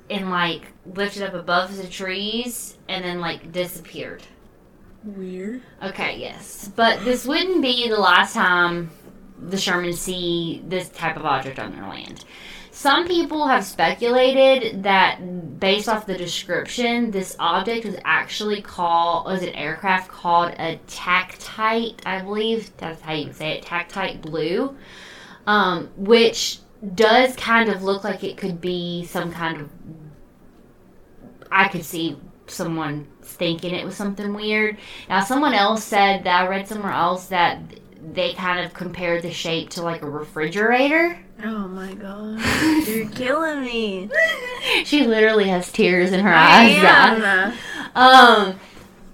and 0.08 0.30
like 0.30 0.66
lifted 0.86 1.22
up 1.22 1.34
above 1.34 1.76
the 1.76 1.86
trees 1.86 2.76
and 2.88 3.04
then 3.04 3.20
like 3.20 3.52
disappeared. 3.52 4.22
Weird. 5.02 5.62
Okay, 5.82 6.18
yes. 6.18 6.70
But 6.76 7.04
this 7.04 7.24
wouldn't 7.24 7.62
be 7.62 7.88
the 7.88 7.98
last 7.98 8.34
time 8.34 8.90
the 9.40 9.56
Shermans 9.56 9.96
see 9.96 10.62
this 10.66 10.88
type 10.90 11.16
of 11.16 11.24
object 11.24 11.58
on 11.58 11.72
their 11.72 11.88
land. 11.88 12.24
Some 12.72 13.06
people 13.06 13.46
have 13.46 13.64
speculated 13.64 14.84
that, 14.84 15.58
based 15.60 15.88
off 15.88 16.06
the 16.06 16.16
description, 16.16 17.10
this 17.10 17.36
object 17.38 17.84
was 17.84 17.96
actually 18.04 18.62
called 18.62 19.26
was 19.26 19.42
an 19.42 19.50
aircraft 19.50 20.08
called 20.08 20.54
a 20.58 20.78
Tactite, 20.86 22.00
I 22.06 22.22
believe 22.22 22.74
that's 22.76 23.02
how 23.02 23.12
you 23.12 23.32
say 23.32 23.58
it, 23.58 23.64
Tactite 23.64 24.22
Blue, 24.22 24.76
um, 25.46 25.90
which 25.96 26.60
does 26.94 27.36
kind 27.36 27.68
of 27.68 27.82
look 27.82 28.04
like 28.04 28.24
it 28.24 28.36
could 28.36 28.60
be 28.60 29.04
some 29.04 29.32
kind 29.32 29.60
of. 29.60 29.70
I 31.52 31.68
could 31.68 31.84
see 31.84 32.16
someone 32.46 33.08
thinking 33.22 33.74
it 33.74 33.84
was 33.84 33.96
something 33.96 34.32
weird. 34.32 34.78
Now, 35.08 35.22
someone 35.22 35.54
else 35.54 35.84
said 35.84 36.24
that 36.24 36.44
I 36.44 36.48
read 36.48 36.68
somewhere 36.68 36.92
else 36.92 37.26
that 37.26 37.60
they 38.12 38.32
kind 38.32 38.64
of 38.64 38.72
compared 38.74 39.22
the 39.22 39.32
shape 39.32 39.70
to 39.70 39.82
like 39.82 40.02
a 40.02 40.08
refrigerator. 40.08 41.18
Oh 41.42 41.68
my 41.68 41.94
god. 41.94 42.40
You're 42.88 43.08
killing 43.10 43.62
me. 43.62 44.10
she 44.84 45.06
literally 45.06 45.48
has 45.48 45.70
tears 45.70 46.12
in 46.12 46.20
her 46.20 46.32
I 46.32 46.80
eyes. 46.82 47.54
Um, 47.94 48.60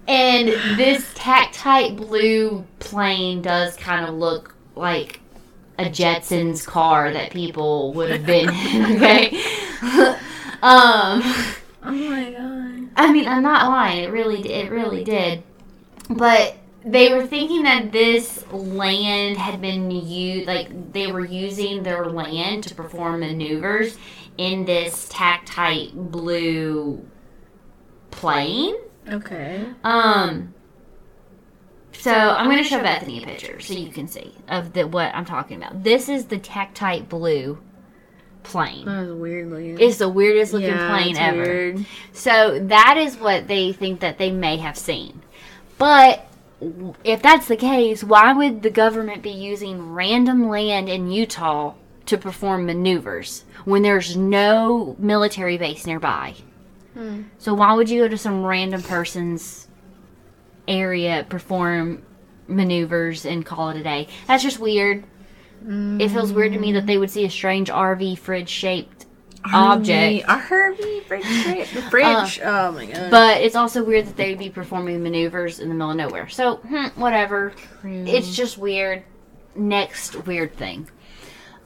and 0.07 0.47
this 0.77 1.13
tactite 1.15 1.97
blue 1.97 2.65
plane 2.79 3.41
does 3.41 3.75
kind 3.75 4.05
of 4.05 4.15
look 4.15 4.55
like 4.75 5.19
a 5.79 5.85
Jetsons 5.85 6.65
car 6.65 7.11
that 7.11 7.31
people 7.31 7.93
would 7.93 8.09
have 8.09 8.25
been 8.25 8.49
in. 8.49 8.95
Okay. 8.97 9.37
um. 10.63 11.21
Oh 11.83 11.91
my 11.91 12.31
god. 12.31 12.89
I 12.95 13.11
mean, 13.11 13.27
I'm 13.27 13.43
not 13.43 13.69
lying. 13.69 14.03
It 14.03 14.11
really, 14.11 14.41
it 14.51 14.71
really 14.71 15.03
did. 15.03 15.43
But 16.09 16.57
they 16.87 17.13
were 17.13 17.27
thinking 17.27 17.63
that 17.63 17.91
this 17.91 18.45
land 18.51 19.37
had 19.37 19.61
been 19.61 19.91
used, 19.91 20.47
like 20.47 20.93
they 20.93 21.11
were 21.11 21.25
using 21.25 21.83
their 21.83 22.05
land 22.05 22.63
to 22.63 22.75
perform 22.75 23.19
maneuvers 23.19 23.97
in 24.37 24.65
this 24.65 25.09
tactite 25.09 25.93
blue 25.93 27.05
plane. 28.11 28.75
Okay. 29.09 29.65
Um. 29.83 30.53
So 31.93 32.11
I'm 32.11 32.45
going 32.45 32.57
to 32.57 32.63
show 32.63 32.81
Bethany 32.81 33.23
a 33.23 33.25
picture 33.25 33.59
so 33.59 33.73
you 33.73 33.89
can 33.91 34.07
see 34.07 34.33
of 34.47 34.73
the 34.73 34.87
what 34.87 35.13
I'm 35.15 35.25
talking 35.25 35.57
about. 35.57 35.83
This 35.83 36.09
is 36.09 36.25
the 36.25 36.37
tactite 36.37 37.09
blue 37.09 37.57
plane. 38.43 38.85
That 38.85 39.07
was 39.07 39.13
weird 39.13 39.49
looking. 39.49 39.79
It's 39.79 39.97
the 39.97 40.07
weirdest 40.07 40.53
looking 40.53 40.69
Yeah, 40.69 40.89
plane 40.89 41.17
ever. 41.17 41.41
weird. 41.41 41.85
So 42.13 42.59
that 42.67 42.97
is 42.97 43.17
what 43.17 43.47
they 43.47 43.73
think 43.73 43.99
that 44.01 44.17
they 44.19 44.31
may 44.31 44.57
have 44.57 44.77
seen. 44.77 45.21
But 45.79 46.26
if 46.59 47.21
that's 47.21 47.47
the 47.47 47.55
case, 47.55 48.03
why 48.03 48.33
would 48.33 48.63
the 48.63 48.69
government 48.69 49.21
be 49.21 49.29
using 49.29 49.93
random 49.93 50.49
land 50.49 50.89
in 50.89 51.11
Utah 51.11 51.75
to 52.07 52.17
perform 52.17 52.65
maneuvers 52.65 53.43
when 53.65 53.83
there's 53.83 54.17
no 54.17 54.95
military 54.97 55.57
base 55.57 55.85
nearby? 55.85 56.35
Hmm. 56.93 57.23
So 57.37 57.53
why 57.53 57.73
would 57.73 57.89
you 57.89 58.03
go 58.03 58.07
to 58.07 58.17
some 58.17 58.43
random 58.43 58.81
person's 58.81 59.67
area, 60.67 61.25
perform 61.29 62.03
maneuvers, 62.47 63.25
and 63.25 63.45
call 63.45 63.69
it 63.69 63.77
a 63.77 63.83
day? 63.83 64.07
That's 64.25 64.43
just 64.43 64.59
weird. 64.59 65.03
It 65.99 66.09
feels 66.09 66.31
weird 66.31 66.53
to 66.53 66.59
me 66.59 66.71
that 66.73 66.85
they 66.85 66.97
would 66.97 67.11
see 67.11 67.25
a 67.25 67.29
strange 67.29 67.69
RV 67.69 68.19
fridge 68.19 68.49
shaped 68.49 68.96
object. 69.45 70.25
A 70.27 70.37
Herbie 70.37 71.01
fridge. 71.01 71.25
fridge. 71.25 71.71
The 71.71 71.81
fridge. 71.83 72.39
oh 72.43 72.71
my 72.71 72.85
god. 72.85 73.11
But 73.11 73.41
it's 73.41 73.55
also 73.55 73.83
weird 73.83 74.05
that 74.07 74.17
they'd 74.17 74.37
be 74.37 74.49
performing 74.49 75.03
maneuvers 75.03 75.59
in 75.59 75.69
the 75.69 75.75
middle 75.75 75.91
of 75.91 75.97
nowhere. 75.97 76.29
So, 76.29 76.57
hmm, 76.57 76.87
whatever. 76.99 77.53
It's 77.83 78.35
just 78.35 78.57
weird. 78.57 79.03
Next 79.55 80.27
weird 80.27 80.55
thing. 80.55 80.89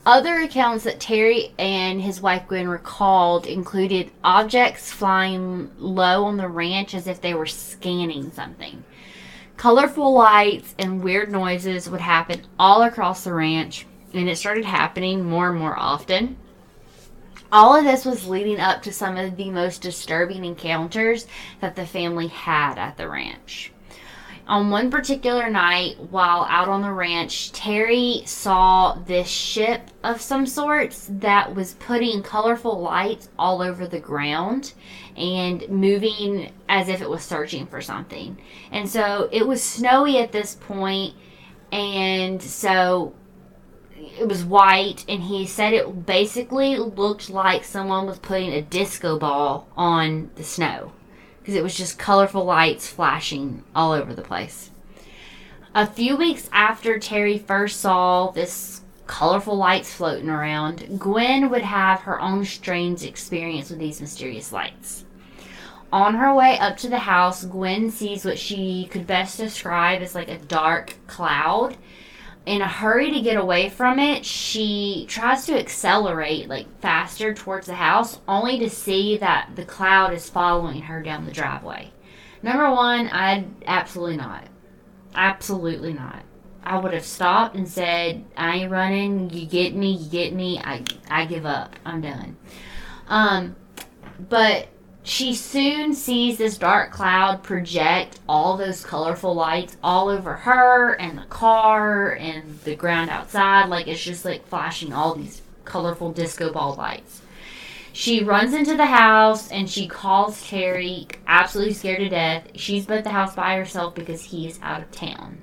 Other 0.06 0.40
accounts 0.40 0.86
that 0.86 1.00
Terry 1.00 1.54
and 1.60 2.02
his 2.02 2.22
wife 2.22 2.48
Gwen 2.48 2.68
recalled 2.68 3.46
included 3.46 4.10
objects 4.24 4.92
flying 4.92 5.70
low 5.78 6.26
on 6.26 6.38
the 6.38 6.48
ranch 6.48 6.96
as 6.96 7.06
if 7.06 7.22
they 7.22 7.36
were 7.36 7.46
scanning 7.46 8.32
something. 8.32 8.84
Colorful 9.58 10.12
lights 10.12 10.74
and 10.80 11.04
weird 11.04 11.32
noises 11.32 11.88
would 11.88 12.02
happen 12.02 12.42
all 12.58 12.82
across 12.82 13.24
the 13.24 13.34
ranch, 13.34 13.86
and 14.12 14.28
it 14.28 14.38
started 14.38 14.66
happening 14.66 15.24
more 15.24 15.52
and 15.52 15.60
more 15.60 15.78
often. 15.78 16.36
All 17.52 17.76
of 17.76 17.84
this 17.84 18.06
was 18.06 18.28
leading 18.28 18.62
up 18.62 18.82
to 18.84 18.94
some 18.94 19.18
of 19.18 19.36
the 19.36 19.50
most 19.50 19.82
disturbing 19.82 20.46
encounters 20.46 21.28
that 21.60 21.76
the 21.76 21.86
family 21.86 22.28
had 22.28 22.78
at 22.78 22.96
the 22.96 23.10
ranch. 23.10 23.74
On 24.48 24.70
one 24.70 24.90
particular 24.90 25.50
night, 25.50 26.00
while 26.10 26.46
out 26.50 26.68
on 26.68 26.82
the 26.82 26.92
ranch, 26.92 27.52
Terry 27.52 28.24
saw 28.26 28.96
this 29.06 29.28
ship 29.28 29.92
of 30.04 30.22
some 30.22 30.46
sorts 30.46 31.08
that 31.12 31.54
was 31.54 31.74
putting 31.76 32.24
colorful 32.24 32.80
lights 32.80 33.30
all 33.38 33.62
over 33.62 33.86
the 33.86 34.00
ground 34.00 34.74
and 35.16 35.68
moving 35.70 36.52
as 36.70 36.88
if 36.88 37.02
it 37.02 37.10
was 37.10 37.22
searching 37.22 37.68
for 37.68 37.82
something. 37.82 38.38
And 38.72 38.90
so 38.90 39.30
it 39.32 39.46
was 39.46 39.62
snowy 39.62 40.18
at 40.20 40.32
this 40.32 40.56
point, 40.56 41.16
and 41.72 42.42
so 42.42 43.14
it 44.20 44.28
was 44.28 44.44
white 44.44 45.06
and 45.08 45.24
he 45.24 45.46
said 45.46 45.74
it 45.74 46.06
basically 46.06 46.78
looked 46.78 47.30
like 47.30 47.64
someone 47.64 48.06
was 48.06 48.20
putting 48.20 48.52
a 48.52 48.62
disco 48.62 49.18
ball 49.18 49.68
on 49.76 50.30
the 50.36 50.44
snow 50.44 50.92
because 51.40 51.56
it 51.56 51.64
was 51.64 51.76
just 51.76 51.98
colorful 51.98 52.46
lights 52.46 52.88
flashing 52.88 53.64
all 53.74 53.92
over 53.92 54.14
the 54.14 54.22
place. 54.22 54.70
A 55.74 55.88
few 55.88 56.18
weeks 56.18 56.50
after 56.52 57.00
Terry 57.00 57.38
first 57.38 57.80
saw 57.80 58.30
this 58.30 58.82
colorful 59.08 59.56
lights 59.56 59.94
floating 59.94 60.30
around, 60.30 61.00
Gwen 61.00 61.50
would 61.50 61.64
have 61.64 62.02
her 62.02 62.22
own 62.22 62.46
strange 62.46 63.04
experience 63.04 63.70
with 63.70 63.80
these 63.80 64.02
mysterious 64.02 64.52
lights. 64.52 65.06
On 65.92 66.16
her 66.16 66.34
way 66.34 66.58
up 66.60 66.78
to 66.78 66.90
the 66.90 67.00
house, 67.00 67.44
Gwen 67.44 67.90
sees 67.90 68.24
what 68.24 68.40
she 68.40 68.88
could 68.92 69.06
best 69.08 69.38
describe 69.38 70.02
as 70.02 70.16
like 70.16 70.30
a 70.30 70.38
dark 70.38 70.96
cloud 71.08 71.76
in 72.46 72.62
a 72.62 72.68
hurry 72.68 73.12
to 73.12 73.22
get 73.22 73.38
away 73.38 73.70
from 73.70 74.00
it, 74.00 74.26
she 74.26 75.06
tries 75.08 75.46
to 75.46 75.58
accelerate 75.58 76.50
like 76.50 76.80
faster 76.80 77.34
towards 77.34 77.68
the 77.68 77.76
house, 77.76 78.20
only 78.28 78.58
to 78.60 78.70
see 78.70 79.18
that 79.18 79.52
the 79.56 79.66
cloud 79.66 80.14
is 80.14 80.30
following 80.30 80.82
her 80.84 81.02
down 81.02 81.26
the 81.26 81.32
driveway. 81.32 81.92
Number 82.42 82.72
one, 82.72 83.08
I'd 83.10 83.48
absolutely 83.68 84.18
not. 84.18 84.46
Absolutely 85.14 85.94
not. 85.94 86.24
I 86.64 86.80
would 86.80 86.94
have 86.94 87.06
stopped 87.06 87.56
and 87.56 87.68
said, 87.68 88.24
I 88.38 88.58
ain't 88.58 88.72
running, 88.72 89.30
you 89.30 89.46
get 89.46 89.76
me, 89.76 89.94
you 89.94 90.10
get 90.10 90.34
me, 90.34 90.60
I 90.60 90.84
I 91.10 91.26
give 91.26 91.46
up. 91.46 91.76
I'm 91.86 92.02
done. 92.02 92.38
Um 93.08 93.56
but 94.30 94.68
she 95.04 95.34
soon 95.34 95.96
sees 95.96 96.38
this 96.38 96.60
dark 96.60 96.92
cloud 96.92 97.42
project 97.42 98.20
all 98.30 98.56
those 98.56 98.86
colorful 98.86 99.34
lights 99.34 99.76
all 99.84 100.10
over 100.10 100.34
her 100.34 100.94
and 100.94 101.18
the 101.18 101.26
car 101.26 102.12
and 102.14 102.60
the 102.62 102.76
ground 102.76 103.10
outside. 103.10 103.66
Like 103.68 103.88
it's 103.88 104.04
just 104.04 104.26
like 104.26 104.48
flashing 104.48 104.94
all 104.94 105.16
these 105.16 105.42
colorful 105.66 106.12
disco 106.12 106.54
ball 106.54 106.76
lights. 106.76 107.22
She 107.94 108.24
runs 108.24 108.54
into 108.54 108.78
the 108.78 108.86
house 108.86 109.52
and 109.52 109.70
she 109.70 109.88
calls 109.88 110.48
Terry, 110.48 111.08
absolutely 111.28 111.74
scared 111.74 112.00
to 112.00 112.10
death. 112.10 112.48
She's 112.56 112.90
at 112.90 113.04
the 113.04 113.10
house 113.10 113.36
by 113.36 113.58
herself 113.58 113.96
because 113.96 114.22
he's 114.22 114.60
out 114.62 114.82
of 114.82 114.92
town. 114.92 115.40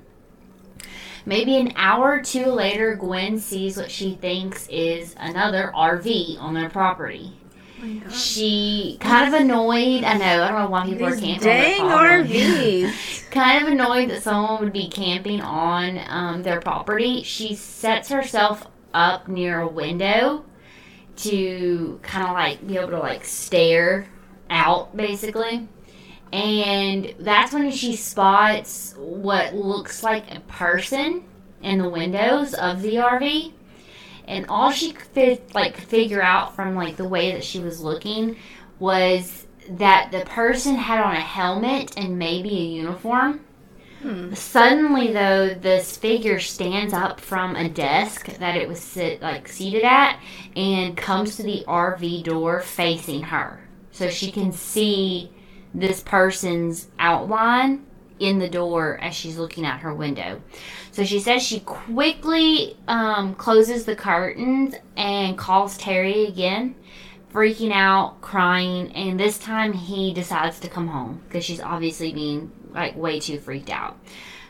Maybe 1.25 1.57
an 1.57 1.73
hour 1.75 2.13
or 2.13 2.21
two 2.21 2.45
later, 2.45 2.95
Gwen 2.95 3.39
sees 3.39 3.77
what 3.77 3.91
she 3.91 4.15
thinks 4.15 4.67
is 4.69 5.15
another 5.19 5.71
RV 5.75 6.41
on 6.41 6.53
their 6.53 6.69
property 6.69 7.38
she 8.11 8.97
kind 8.99 9.33
of 9.33 9.39
annoyed. 9.39 10.03
I 10.03 10.17
know. 10.17 10.43
I 10.43 10.49
don't 10.49 10.59
know 10.59 10.69
why 10.69 10.85
people 10.85 11.07
are 11.07 11.15
camping. 11.15 11.39
dang 11.39 11.81
on. 11.81 12.25
RVs. 12.25 13.29
kind 13.31 13.65
of 13.65 13.71
annoyed 13.71 14.09
that 14.09 14.23
someone 14.23 14.63
would 14.63 14.73
be 14.73 14.87
camping 14.87 15.41
on 15.41 15.99
um, 16.07 16.43
their 16.43 16.59
property. 16.59 17.23
She 17.23 17.55
sets 17.55 18.09
herself 18.09 18.67
up 18.93 19.27
near 19.27 19.61
a 19.61 19.67
window 19.67 20.45
to 21.17 21.99
kind 22.01 22.27
of 22.27 22.33
like 22.33 22.65
be 22.65 22.77
able 22.77 22.89
to 22.91 22.99
like 22.99 23.25
stare 23.25 24.07
out, 24.49 24.95
basically. 24.95 25.67
And 26.31 27.15
that's 27.19 27.53
when 27.53 27.71
she 27.71 27.95
spots 27.95 28.93
what 28.97 29.55
looks 29.55 30.03
like 30.03 30.33
a 30.33 30.39
person 30.41 31.23
in 31.61 31.79
the 31.79 31.89
windows 31.89 32.53
of 32.53 32.81
the 32.81 32.95
RV 32.95 33.53
and 34.29 34.45
all 34.47 34.71
she 34.71 34.93
could 34.93 35.07
fi- 35.07 35.41
like 35.53 35.75
figure 35.75 36.21
out 36.21 36.55
from 36.55 36.75
like 36.75 36.95
the 36.95 37.07
way 37.07 37.31
that 37.33 37.43
she 37.43 37.59
was 37.59 37.81
looking 37.81 38.37
was 38.77 39.47
that 39.71 40.11
the 40.11 40.21
person 40.21 40.75
had 40.75 41.03
on 41.03 41.15
a 41.15 41.19
helmet 41.19 41.97
and 41.97 42.17
maybe 42.17 42.49
a 42.49 42.63
uniform. 42.63 43.41
Hmm. 44.01 44.33
Suddenly, 44.33 45.11
though, 45.11 45.53
this 45.55 45.97
figure 45.97 46.39
stands 46.39 46.93
up 46.93 47.19
from 47.19 47.57
a 47.57 47.67
desk 47.67 48.27
that 48.37 48.55
it 48.55 48.69
was 48.69 48.79
sit 48.79 49.21
like 49.21 49.49
seated 49.49 49.83
at 49.83 50.19
and 50.55 50.95
comes 50.95 51.35
to 51.35 51.43
the 51.43 51.65
RV 51.67 52.23
door 52.23 52.61
facing 52.61 53.23
her, 53.23 53.67
so 53.91 54.09
she 54.09 54.31
can 54.31 54.53
see 54.53 55.33
this 55.73 55.99
person's 56.01 56.87
outline 56.97 57.85
in 58.19 58.39
the 58.39 58.49
door 58.49 58.99
as 59.01 59.15
she's 59.15 59.37
looking 59.37 59.65
out 59.65 59.79
her 59.79 59.93
window. 59.93 60.41
So 60.91 61.03
she 61.03 61.19
says 61.19 61.41
she 61.41 61.61
quickly 61.61 62.77
um, 62.87 63.35
closes 63.35 63.85
the 63.85 63.95
curtains 63.95 64.75
and 64.97 65.37
calls 65.37 65.77
Terry 65.77 66.25
again, 66.25 66.75
freaking 67.33 67.71
out, 67.71 68.21
crying, 68.21 68.91
and 68.93 69.19
this 69.19 69.37
time 69.37 69.73
he 69.73 70.13
decides 70.13 70.59
to 70.59 70.69
come 70.69 70.87
home 70.87 71.21
because 71.27 71.45
she's 71.45 71.61
obviously 71.61 72.11
being 72.11 72.51
like 72.71 72.95
way 72.95 73.19
too 73.19 73.39
freaked 73.39 73.69
out. 73.69 73.97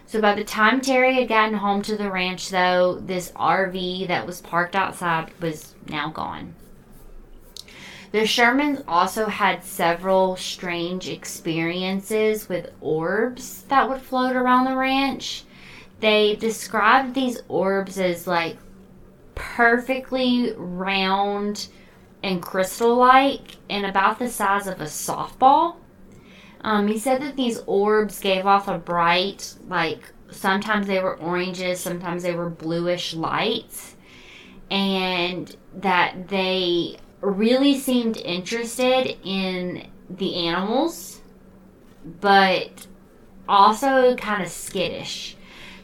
So 0.08 0.20
by 0.20 0.34
the 0.34 0.44
time 0.44 0.82
Terry 0.82 1.14
had 1.14 1.28
gotten 1.28 1.54
home 1.54 1.84
to 1.84 1.96
the 1.96 2.10
ranch, 2.10 2.50
though, 2.50 3.00
this 3.00 3.32
RV 3.34 4.08
that 4.08 4.26
was 4.26 4.42
parked 4.42 4.76
outside 4.76 5.32
was 5.40 5.76
now 5.88 6.10
gone. 6.10 6.56
The 8.12 8.20
Shermans 8.20 8.84
also 8.88 9.28
had 9.28 9.64
several 9.64 10.36
strange 10.36 11.08
experiences 11.08 12.50
with 12.50 12.72
orbs 12.82 13.64
that 13.64 13.88
would 13.88 14.02
float 14.02 14.36
around 14.36 14.66
the 14.66 14.76
ranch. 14.76 15.44
They 16.00 16.36
described 16.36 17.14
these 17.14 17.42
orbs 17.48 18.00
as 18.00 18.26
like 18.26 18.58
perfectly 19.36 20.54
round 20.58 21.68
and 22.24 22.42
crystal 22.42 22.96
like 22.96 23.58
and 23.70 23.86
about 23.86 24.18
the 24.18 24.28
size 24.28 24.66
of 24.66 24.82
a 24.82 24.86
softball. 24.86 25.76
Um, 26.62 26.88
he 26.88 26.98
said 26.98 27.22
that 27.22 27.38
these 27.38 27.62
orbs 27.68 28.20
gave 28.20 28.46
off 28.46 28.68
a 28.68 28.80
bright, 28.80 29.54
like 29.68 30.02
sometimes 30.32 30.88
they 30.88 31.00
were 31.00 31.16
oranges, 31.18 31.80
sometimes 31.80 32.24
they 32.24 32.34
were 32.34 32.50
bluish 32.50 33.14
lights, 33.14 33.96
and 34.70 35.56
that 35.76 36.28
they 36.28 36.98
really 37.22 37.78
seemed 37.78 38.18
interested 38.18 39.18
in 39.24 39.88
the 40.10 40.48
animals, 40.48 41.22
but 42.22 42.88
also 43.48 44.16
kind 44.16 44.44
of 44.44 44.50
skittish. 44.50 45.36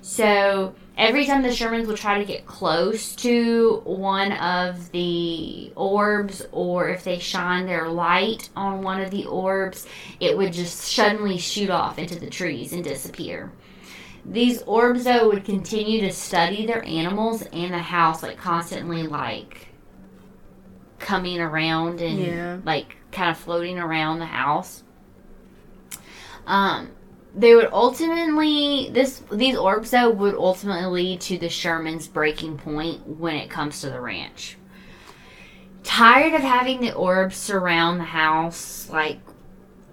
So 0.02 0.76
every 0.98 1.26
time 1.26 1.41
the 1.41 1.50
Shermans 1.50 1.88
would 1.88 1.98
try 1.98 2.19
to 2.19 2.26
get 2.26 2.45
close 2.45 3.15
to 3.17 3.82
one 3.86 4.32
of 4.34 4.91
the 4.91 5.74
orbs, 5.76 6.45
or 6.52 6.89
if 6.89 7.04
they 7.04 7.19
shine 7.19 7.65
their 7.65 7.89
light 7.89 8.50
on 8.56 8.82
one 8.82 9.02
of 9.02 9.12
the 9.12 9.26
orbs, 9.26 9.88
it 10.19 10.38
would 10.38 10.54
just 10.54 10.78
suddenly 10.80 11.38
shoot 11.38 11.69
off 11.69 11.98
into 11.98 12.19
the 12.19 12.30
trees 12.30 12.71
and 12.71 12.84
disappear. 12.84 13.52
These 14.24 14.63
orbs, 14.63 15.04
though, 15.04 15.28
would 15.30 15.45
continue 15.45 16.02
to 16.02 16.12
study 16.12 16.65
their 16.65 16.84
animals 16.86 17.43
and 17.43 17.74
the 17.74 17.80
house, 17.80 18.24
like 18.24 18.38
constantly, 18.38 19.04
like 19.04 19.64
coming 20.99 21.39
around 21.39 22.01
and 22.01 22.19
Yeah. 22.19 22.58
like 22.65 22.97
kind 23.12 23.29
of 23.31 23.38
floating 23.38 23.77
around 23.79 24.19
the 24.19 24.25
house. 24.25 24.84
Um, 26.47 26.91
they 27.36 27.53
would 27.55 27.69
ultimately 27.71 28.89
this 28.93 29.21
these 29.31 29.58
orbs 29.58 29.91
though 29.91 30.10
would 30.10 30.36
ultimately 30.36 30.86
lead 30.86 31.21
to 31.21 31.38
the 31.38 31.47
Shermans' 31.47 32.12
breaking 32.12 32.58
point 32.58 33.05
when 33.08 33.36
it 33.36 33.49
comes 33.49 33.81
to 33.81 33.89
the 33.89 33.99
ranch. 33.99 34.58
Tired 35.84 36.34
of 36.34 36.41
having 36.41 36.81
the 36.81 36.93
orbs 36.93 37.36
surround 37.38 37.99
the 37.99 38.05
house 38.05 38.89
like 38.89 39.19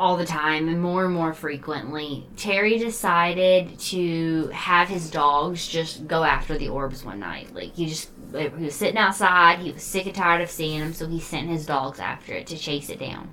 all 0.03 0.17
the 0.17 0.27
time 0.27 0.69
and 0.69 0.83
more 0.83 1.05
and 1.05 1.15
more 1.15 1.33
frequently, 1.33 2.27
Terry 2.37 2.77
decided 2.77 3.79
to 3.79 4.49
have 4.49 4.89
his 4.89 5.09
dogs 5.09 5.69
just 5.69 6.09
go 6.09 6.25
after 6.25 6.59
the 6.59 6.69
orbs 6.69 7.05
one 7.05 7.21
night. 7.21 7.55
Like 7.55 7.77
he 7.77 7.87
just 7.87 8.11
he 8.37 8.49
was 8.49 8.75
sitting 8.75 8.99
outside, 8.99 9.61
he 9.61 9.71
was 9.71 9.85
sick 9.85 10.07
and 10.07 10.15
tired 10.15 10.43
of 10.43 10.51
seeing 10.51 10.81
them, 10.81 10.93
so 10.93 11.07
he 11.07 11.21
sent 11.21 11.49
his 11.49 11.67
dogs 11.67 12.01
after 12.01 12.33
it 12.33 12.49
to 12.49 12.59
chase 12.59 12.91
it 12.91 12.99
down. 12.99 13.31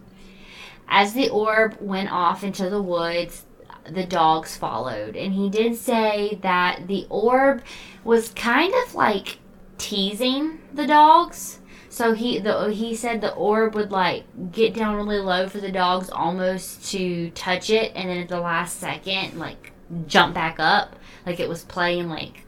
As 0.88 1.16
the 1.16 1.30
orb 1.30 1.76
went 1.82 2.12
off 2.12 2.44
into 2.44 2.70
the 2.70 2.84
woods, 2.84 3.46
the 3.90 4.06
dogs 4.06 4.56
followed. 4.56 5.16
And 5.16 5.34
he 5.34 5.50
did 5.50 5.76
say 5.76 6.38
that 6.44 6.86
the 6.86 7.08
orb 7.10 7.64
was 8.04 8.30
kind 8.30 8.76
of 8.86 8.94
like 8.94 9.40
teasing 9.80 10.60
the 10.72 10.86
dogs. 10.86 11.59
So 12.00 12.14
he 12.14 12.40
the 12.40 12.72
he 12.72 12.96
said 12.96 13.20
the 13.20 13.34
orb 13.34 13.76
would 13.76 13.92
like 13.92 14.24
get 14.54 14.74
down 14.74 14.96
really 14.96 15.20
low 15.20 15.50
for 15.50 15.60
the 15.60 15.70
dogs 15.70 16.10
almost 16.10 16.90
to 16.92 17.30
touch 17.32 17.70
it 17.70 17.92
and 17.94 18.10
then 18.10 18.20
at 18.20 18.30
the 18.30 18.40
last 18.40 18.80
second 18.80 19.38
like 19.38 19.74
jump 20.08 20.34
back 20.34 20.56
up 20.60 20.96
like 21.26 21.42
it 21.42 21.50
was 21.50 21.66
playing 21.66 22.08
like 22.08 22.46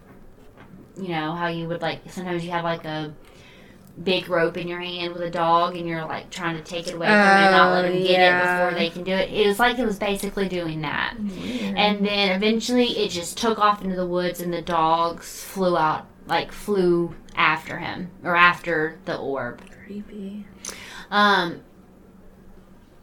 you 0.95 1.09
know 1.09 1.33
how 1.33 1.47
you 1.47 1.67
would 1.67 1.81
like 1.81 1.99
sometimes 2.09 2.45
you 2.45 2.51
have 2.51 2.63
like 2.63 2.85
a 2.85 3.13
big 4.01 4.29
rope 4.29 4.55
in 4.55 4.69
your 4.69 4.79
hand 4.79 5.11
with 5.11 5.21
a 5.21 5.29
dog 5.29 5.75
and 5.75 5.85
you're 5.85 6.05
like 6.05 6.29
trying 6.29 6.55
to 6.55 6.63
take 6.63 6.87
it 6.87 6.93
away 6.93 7.07
from 7.07 7.13
it 7.13 7.19
and 7.19 7.51
not 7.51 7.73
let 7.73 7.83
Oh, 7.85 7.89
them 7.89 8.01
get 8.03 8.09
yeah. 8.11 8.37
it 8.37 8.65
before 8.69 8.79
they 8.79 8.89
can 8.89 9.03
do 9.03 9.11
it. 9.11 9.29
It 9.33 9.47
was 9.47 9.59
like 9.59 9.77
it 9.79 9.85
was 9.85 9.99
basically 9.99 10.47
doing 10.47 10.79
that. 10.81 11.15
And 11.17 12.05
then 12.05 12.31
eventually 12.37 12.85
it 13.03 13.09
just 13.09 13.37
took 13.37 13.59
off 13.59 13.83
into 13.83 13.97
the 13.97 14.07
woods 14.07 14.39
and 14.39 14.53
the 14.53 14.61
dogs 14.61 15.43
flew 15.43 15.75
out, 15.75 16.05
like 16.25 16.53
flew 16.53 17.13
after 17.35 17.77
him 17.77 18.09
or 18.23 18.35
after 18.35 18.97
the 19.05 19.17
orb. 19.17 19.61
creepy. 19.85 20.45
Um, 21.09 21.61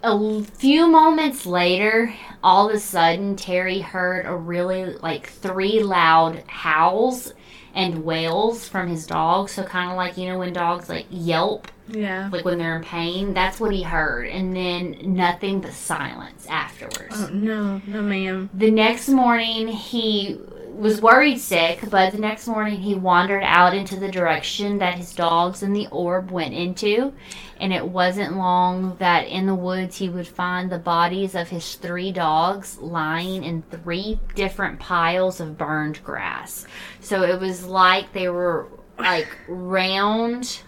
a 0.03 0.43
few 0.45 0.87
moments 0.89 1.45
later, 1.45 2.15
all 2.43 2.69
of 2.71 2.75
a 2.77 2.79
sudden, 2.81 3.35
Terry 3.37 3.81
heard 3.81 4.27
a 4.27 4.35
really 4.35 4.85
like 4.97 5.27
three 5.29 5.83
loud 5.83 6.45
howls 6.47 7.35
and 7.75 8.05
wails 8.05 8.69
from 8.69 8.89
his 8.89 9.07
dog. 9.07 9.49
So 9.49 9.65
kind 9.65 9.91
of 9.91 9.97
like 9.97 10.17
you 10.17 10.29
know 10.29 10.39
when 10.39 10.53
dogs 10.53 10.89
like 10.89 11.07
yelp, 11.11 11.69
Yeah. 11.89 12.29
like 12.33 12.45
when 12.45 12.59
they're 12.59 12.77
in 12.77 12.85
pain. 12.85 13.35
That's 13.35 13.59
what 13.59 13.73
he 13.75 13.83
heard, 13.83 14.29
and 14.29 14.55
then 14.55 14.99
nothing 15.03 15.61
but 15.61 15.73
silence 15.73 16.47
afterwards. 16.49 17.15
Oh 17.17 17.31
no, 17.33 17.83
no, 17.87 18.01
ma'am. 18.01 18.51
The 18.55 18.71
next 18.71 19.09
morning, 19.09 19.67
he 19.67 20.39
was 20.79 21.03
worried 21.03 21.41
sick, 21.41 21.81
but 21.91 22.13
the 22.13 22.19
next 22.19 22.47
morning 22.47 22.81
he 22.81 22.95
wandered 22.95 23.43
out 23.43 23.75
into 23.75 23.97
the 23.97 24.09
direction 24.09 24.79
that 24.79 24.95
his 24.95 25.13
dogs 25.13 25.65
and 25.65 25.75
the 25.75 25.89
orb 25.89 26.31
went 26.31 26.55
into. 26.55 27.13
And 27.61 27.73
it 27.73 27.87
wasn't 27.87 28.37
long 28.37 28.97
that 28.99 29.27
in 29.27 29.47
the 29.47 29.55
woods 29.57 29.97
he 29.97 30.09
would 30.09 30.29
find 30.29 30.71
the 30.71 30.79
bodies 30.79 31.35
of 31.35 31.49
his 31.49 31.75
three 31.75 32.13
dogs 32.13 32.79
lying 32.79 33.43
in 33.43 33.63
three 33.63 34.21
different 34.37 34.79
piles 34.79 35.41
of 35.41 35.59
burned 35.59 36.03
grass. 36.05 36.65
So 37.01 37.23
it 37.23 37.41
was 37.41 37.67
like 37.67 38.13
they 38.13 38.29
were 38.29 38.69
like 38.99 39.37
round 39.49 40.61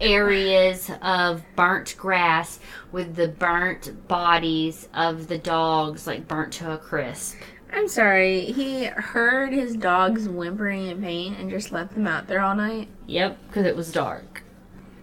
areas 0.00 0.88
of 1.00 1.42
burnt 1.56 1.96
grass 1.96 2.60
with 2.92 3.16
the 3.16 3.28
burnt 3.28 4.06
bodies 4.06 4.88
of 4.94 5.26
the 5.26 5.38
dogs 5.38 6.06
like 6.06 6.28
burnt 6.28 6.52
to 6.54 6.72
a 6.72 6.78
crisp. 6.78 7.38
I'm 7.72 7.88
sorry. 7.88 8.40
He 8.40 8.84
heard 8.84 9.52
his 9.52 9.76
dogs 9.76 10.28
whimpering 10.28 10.88
in 10.88 11.00
pain 11.02 11.34
and 11.34 11.50
just 11.50 11.72
left 11.72 11.94
them 11.94 12.06
out 12.06 12.26
there 12.26 12.40
all 12.40 12.54
night. 12.54 12.88
Yep, 13.06 13.38
because 13.48 13.66
it 13.66 13.74
was 13.76 13.90
dark. 13.90 14.42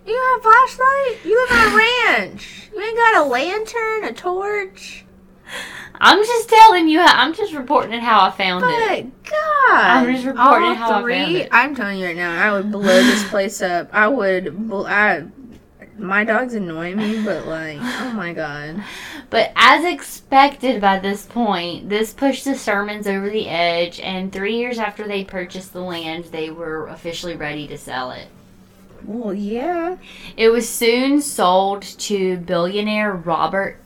You 0.05 0.15
have 0.15 0.39
a 0.39 0.43
flashlight? 0.43 1.25
You 1.25 1.47
live 1.49 1.58
on 1.58 1.73
a 1.73 1.77
ranch. 1.77 2.69
You 2.73 2.82
ain't 2.82 2.97
got 2.97 3.25
a 3.25 3.29
lantern, 3.29 4.03
a 4.05 4.13
torch. 4.13 5.05
I'm 6.01 6.23
just 6.23 6.49
telling 6.49 6.88
you. 6.88 6.99
How, 6.99 7.23
I'm 7.23 7.34
just 7.34 7.53
reporting 7.53 7.99
how 7.99 8.21
I 8.21 8.32
found 8.32 8.63
it. 8.67 9.05
But 9.23 9.32
God, 9.32 9.71
I'm 9.71 10.13
just 10.13 10.25
reporting 10.25 10.69
all 10.69 10.75
how 10.75 11.05
I 11.05 11.10
found 11.12 11.36
it. 11.36 11.49
I'm 11.51 11.75
telling 11.75 11.99
you 11.99 12.05
right 12.05 12.15
now, 12.15 12.32
I 12.32 12.55
would 12.55 12.71
blow 12.71 12.82
this 12.84 13.27
place 13.29 13.62
up. 13.62 13.89
I 13.93 14.08
would. 14.08 14.69
bl- 14.69 14.86
I. 14.86 15.25
My 15.99 16.23
dogs 16.23 16.53
annoy 16.53 16.95
me, 16.95 17.23
but 17.23 17.45
like, 17.45 17.77
oh 17.81 18.13
my 18.15 18.33
God. 18.33 18.83
But 19.29 19.51
as 19.55 19.83
expected 19.85 20.81
by 20.81 20.99
this 20.99 21.25
point, 21.25 21.89
this 21.89 22.13
pushed 22.13 22.45
the 22.45 22.51
Shermans 22.51 23.05
over 23.05 23.29
the 23.29 23.47
edge, 23.47 23.99
and 23.99 24.31
three 24.31 24.55
years 24.57 24.79
after 24.79 25.07
they 25.07 25.23
purchased 25.23 25.73
the 25.73 25.81
land, 25.81 26.25
they 26.25 26.49
were 26.49 26.88
officially 26.88 27.35
ready 27.35 27.67
to 27.67 27.77
sell 27.77 28.12
it. 28.12 28.27
Well, 29.05 29.33
yeah. 29.33 29.97
It 30.35 30.49
was 30.49 30.67
soon 30.67 31.21
sold 31.21 31.81
to 31.81 32.38
billionaire 32.38 33.13
Robert 33.13 33.77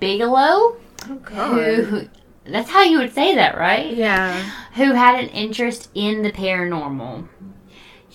Bigelow, 0.00 0.76
Oh 1.08 1.18
who. 1.24 2.08
That's 2.46 2.70
how 2.70 2.82
you 2.82 2.98
would 2.98 3.14
say 3.14 3.34
that, 3.34 3.56
right? 3.56 3.94
Yeah. 3.94 4.38
who 4.74 4.92
had 4.92 5.18
an 5.18 5.28
interest 5.30 5.88
in 5.94 6.22
the 6.22 6.32
paranormal. 6.32 7.28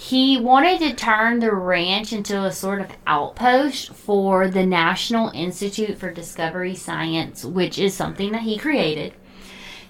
He 0.02 0.38
wanted 0.38 0.80
to 0.80 0.96
turn 0.96 1.42
the 1.42 1.54
ranch 1.54 2.14
into 2.14 2.42
a 2.42 2.54
sort 2.54 2.80
of 2.80 2.88
outpost 3.06 3.94
for 3.94 4.48
the 4.48 4.66
National 4.66 5.30
Institute 5.32 5.98
for 5.98 6.10
Discovery 6.10 6.74
Science, 6.74 7.44
which 7.44 7.78
is 7.78 7.96
something 7.96 8.32
that 8.32 8.44
he 8.44 8.58
created. 8.58 9.14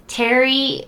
Terry 0.08 0.86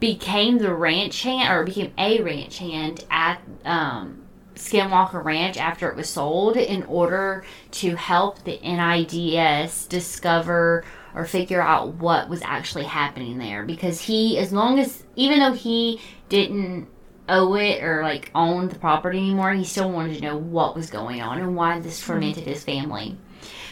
became 0.00 0.58
the 0.58 0.74
ranch 0.74 1.22
hand, 1.22 1.48
or 1.48 1.62
became 1.62 1.92
a 1.96 2.20
ranch 2.20 2.58
hand 2.58 3.04
at 3.08 3.40
um, 3.64 4.24
Skinwalker 4.56 5.24
Ranch 5.24 5.56
after 5.58 5.88
it 5.88 5.96
was 5.96 6.08
sold 6.08 6.56
in 6.56 6.82
order 6.86 7.44
to 7.70 7.94
help 7.94 8.42
the 8.42 8.58
NIDS 8.58 9.88
discover 9.88 10.84
or 11.14 11.24
figure 11.24 11.62
out 11.62 11.94
what 11.94 12.28
was 12.28 12.42
actually 12.42 12.86
happening 12.86 13.38
there. 13.38 13.64
Because 13.64 14.00
he, 14.00 14.38
as 14.38 14.52
long 14.52 14.80
as, 14.80 15.04
even 15.14 15.38
though 15.38 15.52
he 15.52 16.00
didn't 16.28 16.88
owe 17.28 17.54
it 17.54 17.82
or 17.82 18.02
like 18.02 18.30
own 18.34 18.68
the 18.68 18.78
property 18.78 19.18
anymore, 19.18 19.52
he 19.52 19.64
still 19.64 19.90
wanted 19.90 20.16
to 20.16 20.22
know 20.22 20.36
what 20.36 20.76
was 20.76 20.90
going 20.90 21.20
on 21.20 21.38
and 21.38 21.56
why 21.56 21.78
this 21.80 22.04
tormented 22.04 22.44
his 22.44 22.64
family. 22.64 23.16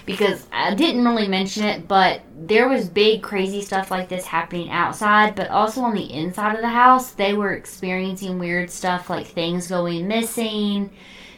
Because 0.07 0.47
I 0.53 0.75
didn't 0.75 1.05
really 1.05 1.29
mention 1.29 1.65
it, 1.65 1.89
but 1.89 2.21
there 2.39 2.69
was 2.69 2.89
big 2.89 3.23
crazy 3.23 3.63
stuff 3.63 3.91
like 3.91 4.11
this 4.11 4.27
happening 4.27 4.71
outside, 4.71 5.35
but 5.35 5.49
also 5.49 5.81
on 5.81 5.95
the 5.95 6.13
inside 6.13 6.57
of 6.57 6.61
the 6.61 6.69
house, 6.69 7.13
they 7.13 7.33
were 7.33 7.55
experiencing 7.55 8.39
weird 8.39 8.71
stuff 8.71 9.09
like 9.09 9.27
things 9.27 9.69
going 9.69 10.07
missing, 10.07 10.91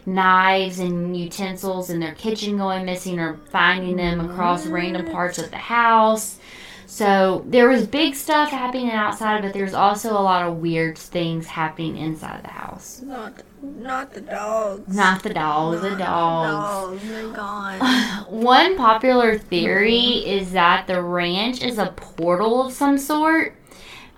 knives 0.05 0.81
and 0.81 1.17
utensils 1.17 1.91
in 1.91 2.01
their 2.01 2.15
kitchen 2.15 2.57
going 2.57 2.85
missing 2.85 3.21
or 3.21 3.39
finding 3.51 3.97
them 3.97 4.31
across 4.31 4.67
random 4.67 5.13
parts 5.13 5.39
of 5.39 5.51
the 5.51 5.57
house. 5.57 6.39
So 6.87 7.45
there 7.49 7.69
was 7.69 7.85
big 7.85 8.15
stuff 8.15 8.51
happening 8.51 8.91
outside, 8.93 9.43
but 9.43 9.53
there's 9.53 9.75
also 9.75 10.13
a 10.13 10.23
lot 10.23 10.47
of 10.47 10.59
weird 10.59 10.97
things 10.97 11.49
happening 11.49 11.97
inside 11.97 12.45
the 12.45 12.51
house. 12.51 13.03
Not, 13.03 13.43
not 13.61 14.15
the 14.15 14.21
dogs. 14.21 14.95
Not 14.95 15.23
the 15.25 15.35
dogs, 15.35 15.83
the 15.83 15.91
Not 15.91 15.99
dogs. 15.99 17.03
dogs. 17.03 17.09
They're 17.09 17.33
gone. 17.33 17.81
One 18.31 18.77
popular 18.77 19.37
theory 19.37 19.99
is 19.99 20.53
that 20.53 20.87
the 20.87 21.03
ranch 21.03 21.61
is 21.61 21.79
a 21.79 21.87
portal 21.87 22.65
of 22.65 22.73
some 22.73 22.99
sort. 22.99 23.57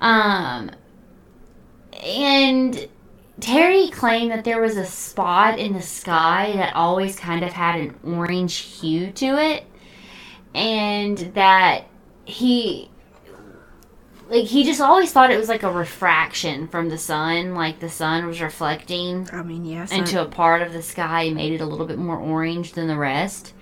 Um, 0.03 0.71
and 2.05 2.87
Terry 3.41 3.89
claimed 3.89 4.31
that 4.31 4.45
there 4.45 4.61
was 4.61 4.77
a 4.77 4.85
spot 4.85 5.59
in 5.59 5.73
the 5.73 5.83
sky 5.83 6.53
that 6.57 6.75
always 6.75 7.19
kind 7.19 7.43
of 7.43 7.53
had 7.53 7.81
an 7.81 7.95
orange 8.05 8.57
hue 8.57 9.11
to 9.13 9.39
it. 9.39 9.65
And 10.55 11.17
that 11.35 11.85
he 12.29 12.91
like 14.29 14.45
he 14.45 14.63
just 14.63 14.81
always 14.83 15.11
thought 15.11 15.31
it 15.31 15.39
was 15.39 15.49
like 15.49 15.63
a 15.63 15.73
refraction 15.73 16.69
from 16.69 16.91
the 16.91 16.99
sun, 16.99 17.55
like 17.55 17.81
the 17.81 17.89
sun 17.89 18.27
was 18.27 18.41
reflecting 18.43 19.27
I 19.33 19.43
mean, 19.43 19.65
yes. 19.65 19.91
into 19.91 20.21
a 20.21 20.27
part 20.27 20.61
of 20.61 20.73
the 20.75 20.83
sky 20.83 21.23
and 21.23 21.37
made 21.37 21.53
it 21.53 21.63
a 21.63 21.67
little 21.67 21.87
bit 21.87 21.99
more 21.99 22.19
orange 22.19 22.73
than 22.73 22.89
the 22.89 22.97
rest. 22.97 23.55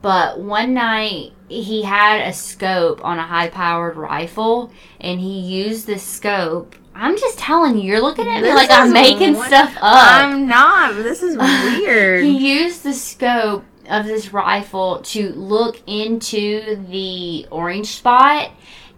But 0.00 0.40
one 0.40 0.74
night 0.74 1.32
he 1.48 1.82
had 1.82 2.26
a 2.26 2.32
scope 2.32 3.04
on 3.04 3.20
a 3.20 3.22
high 3.22 3.48
powered 3.48 3.96
rifle 3.96 4.72
and 5.00 5.20
he 5.20 5.38
used 5.38 5.86
the 5.86 5.98
scope. 6.00 6.74
I'm 6.94 7.16
just 7.16 7.38
telling 7.38 7.78
you, 7.78 7.84
you're 7.84 8.00
looking 8.02 8.26
at 8.26 8.42
me 8.42 8.48
This 8.48 8.56
like 8.56 8.70
I'm 8.72 8.92
making 8.92 9.34
what- 9.34 9.46
stuff 9.46 9.72
up. 9.76 9.82
I'm 9.82 10.48
not. 10.48 10.94
This 10.96 11.22
is 11.22 11.36
weird. 11.78 12.24
He 12.24 12.62
used 12.64 12.82
the 12.82 12.92
scope 12.92 13.64
of 13.88 14.06
this 14.06 14.32
rifle 14.32 15.00
to 15.02 15.30
look 15.30 15.80
into 15.86 16.84
the 16.88 17.46
orange 17.50 17.88
spot, 17.88 18.50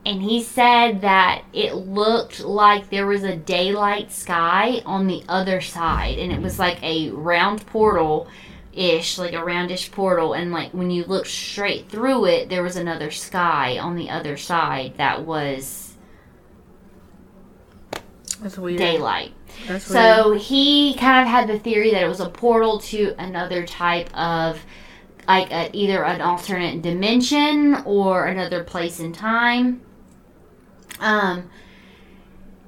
and 0.07 0.23
he 0.23 0.43
said 0.43 1.01
that 1.01 1.45
it 1.53 1.75
looked 1.75 2.41
like 2.41 2.91
there 2.91 3.07
was 3.07 3.23
a 3.23 3.37
daylight 3.37 4.13
sky 4.13 4.83
on 4.85 5.07
the 5.07 5.23
other 5.29 5.61
side, 5.61 6.19
and 6.19 6.31
it 6.33 6.41
was 6.41 6.59
like 6.59 6.83
a 6.83 7.11
round 7.11 7.67
portal. 7.67 8.29
Ish, 8.77 9.19
like 9.19 9.35
a 9.35 9.45
roundish 9.45 9.93
portal, 9.93 10.33
and 10.33 10.51
like 10.51 10.75
when 10.75 10.91
you 10.91 11.05
looked 11.05 11.29
straight 11.29 11.89
through 11.89 12.25
it, 12.25 12.49
there 12.49 12.65
was 12.65 12.75
another 12.75 13.13
sky 13.13 13.79
on 13.79 13.95
the 13.95 14.11
other 14.11 14.37
side 14.37 14.95
that 14.97 15.25
was 15.25 15.84
That's 18.45 18.59
weird. 18.59 18.77
daylight. 18.77 19.33
That's 19.67 19.89
weird. 19.89 20.17
So 20.17 20.33
he 20.35 20.95
kind 20.97 21.23
of 21.23 21.29
had 21.29 21.49
the 21.49 21.59
theory 21.59 21.91
that 21.93 22.03
it 22.03 22.07
was 22.07 22.21
a 22.21 22.29
portal 22.29 22.79
to 22.81 23.15
another 23.19 23.67
type 23.67 24.15
of, 24.15 24.61
like 25.27 25.51
a, 25.51 25.75
either 25.75 26.05
an 26.05 26.21
alternate 26.21 26.83
dimension 26.83 27.77
or 27.87 28.27
another 28.27 28.63
place 28.63 29.01
in 29.01 29.15
time. 29.15 29.81
Um, 31.01 31.49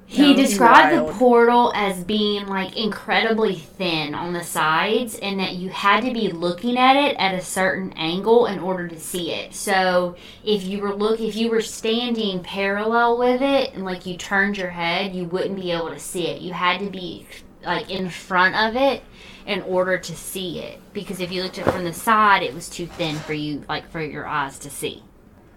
he 0.09 0.33
described 0.33 0.95
wild. 0.95 1.09
the 1.09 1.13
portal 1.13 1.73
as 1.75 2.03
being 2.03 2.47
like 2.47 2.77
incredibly 2.77 3.55
thin 3.55 4.15
on 4.15 4.31
the 4.31 4.43
sides, 4.43 5.15
and 5.19 5.39
that 5.39 5.55
you 5.55 5.69
had 5.69 6.01
to 6.05 6.13
be 6.13 6.31
looking 6.31 6.77
at 6.77 6.95
it 6.95 7.17
at 7.17 7.35
a 7.35 7.41
certain 7.41 7.91
angle 7.93 8.45
in 8.45 8.59
order 8.59 8.87
to 8.87 8.99
see 8.99 9.33
it. 9.33 9.53
So 9.53 10.15
if 10.45 10.63
you 10.63 10.79
were 10.79 10.95
look, 10.95 11.19
if 11.19 11.35
you 11.35 11.49
were 11.49 11.61
standing 11.61 12.41
parallel 12.41 13.17
with 13.17 13.41
it, 13.41 13.73
and 13.73 13.83
like 13.83 14.05
you 14.05 14.15
turned 14.15 14.57
your 14.57 14.69
head, 14.69 15.13
you 15.13 15.25
wouldn't 15.25 15.59
be 15.59 15.71
able 15.71 15.89
to 15.89 15.99
see 15.99 16.27
it. 16.27 16.41
You 16.41 16.53
had 16.53 16.79
to 16.79 16.89
be 16.89 17.27
like 17.65 17.89
in 17.89 18.09
front 18.09 18.55
of 18.55 18.81
it 18.81 19.03
in 19.45 19.61
order 19.63 19.97
to 19.97 20.15
see 20.15 20.59
it, 20.59 20.79
because 20.93 21.19
if 21.19 21.31
you 21.31 21.43
looked 21.43 21.57
at 21.57 21.67
it 21.67 21.71
from 21.71 21.83
the 21.83 21.93
side, 21.93 22.43
it 22.43 22.53
was 22.53 22.69
too 22.69 22.87
thin 22.87 23.15
for 23.15 23.33
you, 23.33 23.63
like 23.67 23.89
for 23.89 24.01
your 24.01 24.25
eyes 24.25 24.57
to 24.59 24.69
see. 24.69 25.03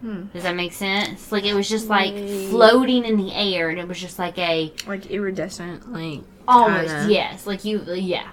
Hmm. 0.00 0.26
Does 0.32 0.44
that 0.44 0.56
make 0.56 0.72
sense? 0.72 1.30
Like 1.30 1.44
it 1.44 1.54
was 1.54 1.68
just 1.68 1.88
like 1.88 2.14
floating 2.48 3.04
in 3.04 3.16
the 3.16 3.34
air, 3.34 3.68
and 3.68 3.78
it 3.78 3.86
was 3.86 4.00
just 4.00 4.18
like 4.18 4.38
a 4.38 4.72
like 4.86 5.06
iridescent, 5.10 5.92
like 5.92 6.20
almost 6.48 6.88
kinda. 6.94 7.12
yes, 7.12 7.46
like 7.46 7.64
you 7.64 7.82
yeah. 7.94 8.28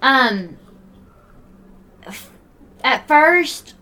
Um, 0.00 0.56
f- 2.06 2.30
at 2.82 3.06
first, 3.06 3.74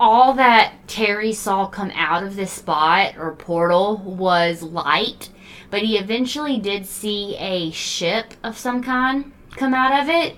all 0.00 0.32
that 0.34 0.72
Terry 0.86 1.32
saw 1.32 1.66
come 1.66 1.90
out 1.94 2.24
of 2.24 2.36
this 2.36 2.52
spot 2.52 3.16
or 3.18 3.34
portal 3.34 3.98
was 3.98 4.62
light, 4.62 5.28
but 5.70 5.82
he 5.82 5.98
eventually 5.98 6.58
did 6.58 6.86
see 6.86 7.36
a 7.38 7.70
ship 7.70 8.34
of 8.42 8.56
some 8.56 8.82
kind 8.82 9.32
come 9.56 9.74
out 9.74 10.02
of 10.02 10.08
it, 10.08 10.36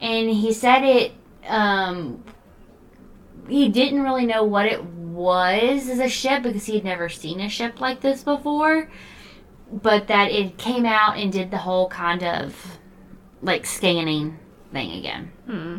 and 0.00 0.30
he 0.30 0.52
said 0.52 0.82
it. 0.82 1.12
Um, 1.46 2.24
he 3.48 3.68
didn't 3.68 4.02
really 4.02 4.26
know 4.26 4.42
what 4.42 4.66
it 4.66 4.82
was 5.16 5.88
as 5.88 5.98
a 5.98 6.08
ship 6.08 6.42
because 6.42 6.66
he 6.66 6.74
had 6.74 6.84
never 6.84 7.08
seen 7.08 7.40
a 7.40 7.48
ship 7.48 7.80
like 7.80 8.00
this 8.00 8.22
before, 8.22 8.90
but 9.72 10.06
that 10.08 10.30
it 10.30 10.58
came 10.58 10.84
out 10.84 11.16
and 11.16 11.32
did 11.32 11.50
the 11.50 11.58
whole 11.58 11.88
kind 11.88 12.22
of 12.22 12.78
like 13.42 13.66
scanning 13.66 14.38
thing 14.72 14.92
again. 14.92 15.32
Hmm. 15.46 15.78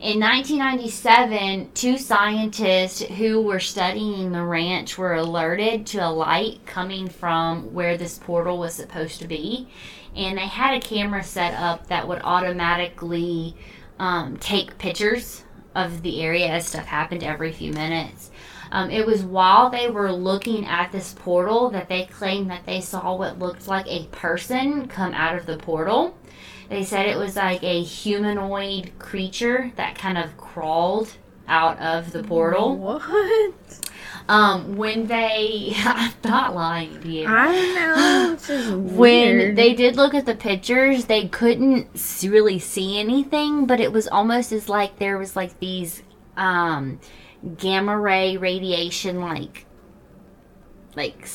In 0.00 0.20
1997, 0.20 1.72
two 1.74 1.98
scientists 1.98 3.00
who 3.02 3.42
were 3.42 3.58
studying 3.58 4.30
the 4.30 4.44
ranch 4.44 4.96
were 4.96 5.14
alerted 5.14 5.86
to 5.88 5.98
a 5.98 6.10
light 6.10 6.64
coming 6.66 7.08
from 7.08 7.74
where 7.74 7.96
this 7.96 8.18
portal 8.18 8.58
was 8.58 8.74
supposed 8.74 9.20
to 9.20 9.26
be. 9.26 9.68
And 10.14 10.38
they 10.38 10.46
had 10.46 10.74
a 10.74 10.80
camera 10.80 11.24
set 11.24 11.54
up 11.54 11.88
that 11.88 12.06
would 12.06 12.20
automatically 12.22 13.56
um, 13.98 14.36
take 14.36 14.78
pictures 14.78 15.44
of 15.74 16.02
the 16.02 16.22
area 16.22 16.48
as 16.48 16.66
stuff 16.66 16.86
happened 16.86 17.24
every 17.24 17.52
few 17.52 17.72
minutes. 17.72 18.30
Um, 18.70 18.90
it 18.90 19.06
was 19.06 19.22
while 19.22 19.70
they 19.70 19.88
were 19.88 20.12
looking 20.12 20.66
at 20.66 20.92
this 20.92 21.14
portal 21.14 21.70
that 21.70 21.88
they 21.88 22.04
claimed 22.06 22.50
that 22.50 22.66
they 22.66 22.80
saw 22.80 23.16
what 23.16 23.38
looked 23.38 23.66
like 23.66 23.86
a 23.86 24.06
person 24.06 24.88
come 24.88 25.14
out 25.14 25.36
of 25.36 25.46
the 25.46 25.56
portal. 25.56 26.16
They 26.68 26.84
said 26.84 27.06
it 27.06 27.16
was 27.16 27.36
like 27.36 27.62
a 27.62 27.82
humanoid 27.82 28.92
creature 28.98 29.72
that 29.76 29.96
kind 29.96 30.18
of 30.18 30.36
crawled 30.36 31.14
out 31.48 31.78
of 31.80 32.12
the 32.12 32.22
portal. 32.22 32.76
What? 32.76 33.54
Um, 34.28 34.76
when 34.76 35.06
they, 35.06 35.72
I'm 35.78 36.12
not 36.22 36.54
lying 36.54 37.00
to 37.00 37.08
you. 37.08 37.26
I 37.26 37.52
know. 37.74 38.34
This 38.34 38.50
is 38.50 38.70
When 38.72 38.92
weird. 38.98 39.56
they 39.56 39.72
did 39.72 39.96
look 39.96 40.12
at 40.12 40.26
the 40.26 40.34
pictures, 40.34 41.06
they 41.06 41.28
couldn't 41.28 41.88
really 42.22 42.58
see 42.58 43.00
anything, 43.00 43.64
but 43.64 43.80
it 43.80 43.90
was 43.90 44.06
almost 44.06 44.52
as 44.52 44.68
like 44.68 44.98
there 44.98 45.16
was 45.16 45.34
like 45.34 45.58
these 45.60 46.02
um, 46.36 47.00
gamma 47.56 47.98
ray 47.98 48.36
radiation, 48.36 49.20
like 49.20 49.66
like 50.96 51.28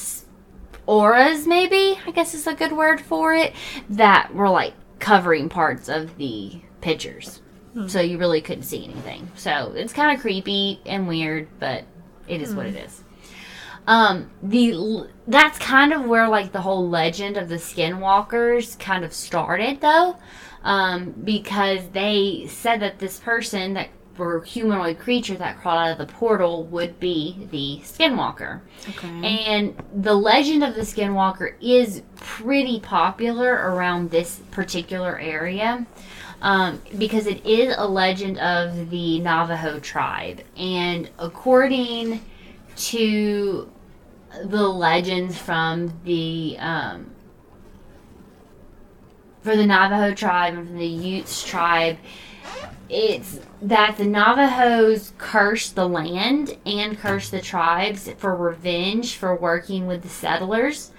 auras, 0.85 1.47
maybe 1.47 1.97
I 2.05 2.11
guess 2.11 2.33
is 2.33 2.47
a 2.47 2.53
good 2.53 2.73
word 2.73 2.99
for 2.99 3.33
it, 3.33 3.53
that 3.89 4.33
were 4.33 4.49
like 4.49 4.73
covering 4.99 5.49
parts 5.49 5.89
of 5.89 6.17
the 6.17 6.59
pictures, 6.81 7.41
so 7.87 8.01
you 8.01 8.17
really 8.17 8.41
couldn't 8.41 8.63
see 8.63 8.83
anything. 8.83 9.31
So 9.35 9.73
it's 9.75 9.93
kind 9.93 10.15
of 10.15 10.21
creepy 10.21 10.81
and 10.85 11.07
weird, 11.07 11.47
but 11.59 11.85
it 12.27 12.41
is 12.41 12.53
what 12.53 12.65
it 12.65 12.75
is. 12.75 13.03
Um, 13.85 14.31
the 14.41 15.09
that's 15.27 15.57
kind 15.59 15.93
of 15.93 16.05
where 16.05 16.27
like 16.29 16.51
the 16.51 16.61
whole 16.61 16.89
legend 16.89 17.37
of 17.37 17.49
the 17.49 17.55
skinwalkers 17.55 18.79
kind 18.79 19.03
of 19.03 19.13
started, 19.13 19.81
though, 19.81 20.17
um, 20.63 21.11
because 21.23 21.89
they 21.89 22.45
said 22.47 22.79
that 22.79 22.99
this 22.99 23.19
person 23.19 23.73
that 23.73 23.89
were 24.17 24.43
humanoid 24.43 24.99
creature 24.99 25.35
that 25.35 25.59
crawled 25.59 25.79
out 25.79 25.91
of 25.91 25.97
the 25.97 26.13
portal 26.13 26.65
would 26.65 26.99
be 26.99 27.47
the 27.51 27.79
skinwalker. 27.83 28.61
okay. 28.89 29.07
And 29.23 29.75
the 29.93 30.13
legend 30.13 30.63
of 30.63 30.75
the 30.75 30.81
Skinwalker 30.81 31.55
is 31.61 32.03
pretty 32.15 32.79
popular 32.79 33.53
around 33.53 34.11
this 34.11 34.41
particular 34.51 35.17
area 35.19 35.85
um, 36.41 36.81
because 36.97 37.25
it 37.25 37.45
is 37.45 37.73
a 37.77 37.87
legend 37.87 38.37
of 38.39 38.89
the 38.89 39.19
Navajo 39.19 39.79
tribe. 39.79 40.41
And 40.57 41.09
according 41.17 42.21
to 42.75 43.71
the 44.43 44.67
legends 44.67 45.37
from 45.37 45.93
the 46.03 46.57
um, 46.59 47.11
for 49.41 49.55
the 49.55 49.65
Navajo 49.65 50.13
tribe 50.13 50.55
and 50.55 50.67
from 50.67 50.77
the 50.77 50.85
Utes 50.85 51.43
tribe, 51.43 51.97
it's 52.93 53.39
that 53.61 53.97
the 53.97 54.05
Navajos 54.05 55.13
cursed 55.17 55.75
the 55.75 55.87
land 55.87 56.57
and 56.65 56.97
cursed 56.97 57.31
the 57.31 57.41
tribes 57.41 58.09
for 58.17 58.35
revenge 58.35 59.15
for 59.15 59.35
working 59.35 59.87
with 59.87 60.03
the 60.03 60.09
settlers 60.09 60.91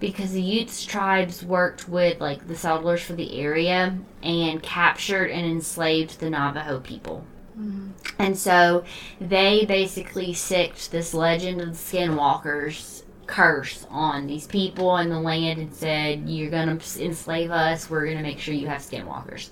because 0.00 0.32
the 0.32 0.42
Utes 0.42 0.84
tribes 0.84 1.44
worked 1.44 1.88
with 1.88 2.20
like 2.20 2.48
the 2.48 2.56
settlers 2.56 3.02
for 3.02 3.12
the 3.12 3.38
area 3.38 3.98
and 4.22 4.62
captured 4.62 5.30
and 5.30 5.46
enslaved 5.46 6.18
the 6.18 6.30
Navajo 6.30 6.80
people. 6.80 7.24
Mm-hmm. 7.58 7.90
And 8.18 8.36
so 8.36 8.84
they 9.20 9.64
basically 9.66 10.32
sicked 10.32 10.90
this 10.90 11.12
legend 11.12 11.60
of 11.60 11.68
the 11.68 11.74
skinwalkers 11.98 13.02
curse 13.26 13.86
on 13.90 14.26
these 14.26 14.46
people 14.46 14.96
in 14.96 15.08
the 15.08 15.20
land 15.20 15.60
and 15.60 15.72
said, 15.72 16.28
You're 16.28 16.50
gonna 16.50 16.78
enslave 16.98 17.50
us, 17.50 17.88
we're 17.88 18.06
gonna 18.06 18.22
make 18.22 18.38
sure 18.38 18.54
you 18.54 18.66
have 18.66 18.80
skinwalkers. 18.80 19.50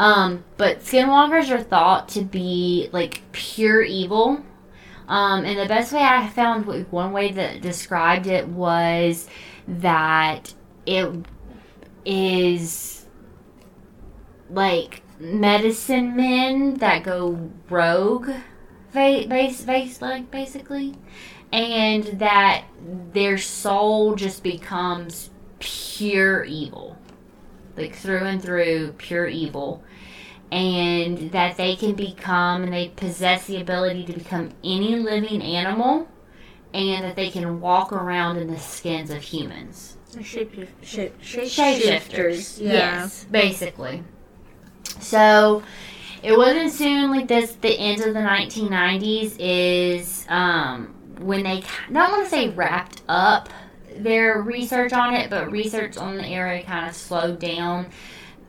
Um, 0.00 0.44
but 0.56 0.80
skinwalkers 0.80 1.50
are 1.50 1.62
thought 1.62 2.08
to 2.10 2.22
be 2.22 2.88
like 2.90 3.20
pure 3.32 3.82
evil. 3.82 4.42
Um, 5.06 5.44
and 5.44 5.58
the 5.58 5.66
best 5.66 5.92
way 5.92 6.00
I 6.00 6.26
found, 6.28 6.64
one 6.90 7.12
way 7.12 7.32
that 7.32 7.60
described 7.60 8.26
it 8.26 8.48
was 8.48 9.28
that 9.68 10.54
it 10.86 11.26
is 12.06 13.04
like 14.48 15.02
medicine 15.18 16.16
men 16.16 16.78
that 16.78 17.02
go 17.02 17.50
rogue, 17.68 18.30
base, 18.94 19.64
base, 19.64 20.00
like 20.00 20.30
basically, 20.30 20.94
and 21.52 22.04
that 22.04 22.64
their 23.12 23.36
soul 23.36 24.14
just 24.14 24.42
becomes 24.42 25.28
pure 25.58 26.42
evil, 26.44 26.96
like 27.76 27.94
through 27.94 28.24
and 28.24 28.42
through, 28.42 28.94
pure 28.98 29.26
evil, 29.26 29.82
and 30.50 31.30
that 31.32 31.56
they 31.56 31.76
can 31.76 31.94
become 31.94 32.64
and 32.64 32.72
they 32.72 32.88
possess 32.88 33.46
the 33.46 33.60
ability 33.60 34.04
to 34.04 34.12
become 34.12 34.50
any 34.64 34.96
living 34.96 35.42
animal, 35.42 36.08
and 36.74 37.04
that 37.04 37.16
they 37.16 37.30
can 37.30 37.60
walk 37.60 37.92
around 37.92 38.36
in 38.36 38.48
the 38.48 38.58
skins 38.58 39.10
of 39.10 39.22
humans. 39.22 39.96
Shape, 40.20 40.52
shape, 40.82 41.22
shape, 41.22 41.48
Shapeshifters. 41.48 42.60
Yeah. 42.60 42.72
Yes, 42.72 43.26
basically. 43.30 44.02
So, 44.98 45.62
it 46.22 46.36
wasn't 46.36 46.72
soon 46.72 47.10
like 47.10 47.28
this. 47.28 47.52
The 47.52 47.78
end 47.78 48.02
of 48.02 48.14
the 48.14 48.20
1990s 48.20 49.36
is 49.38 50.26
um, 50.28 50.94
when 51.20 51.44
they 51.44 51.62
not 51.88 52.10
want 52.10 52.24
to 52.24 52.30
say 52.30 52.48
wrapped 52.48 53.02
up 53.08 53.48
their 53.96 54.42
research 54.42 54.92
on 54.92 55.14
it, 55.14 55.30
but 55.30 55.50
research 55.50 55.96
on 55.96 56.16
the 56.16 56.26
area 56.26 56.62
kind 56.62 56.88
of 56.88 56.94
slowed 56.94 57.38
down. 57.38 57.86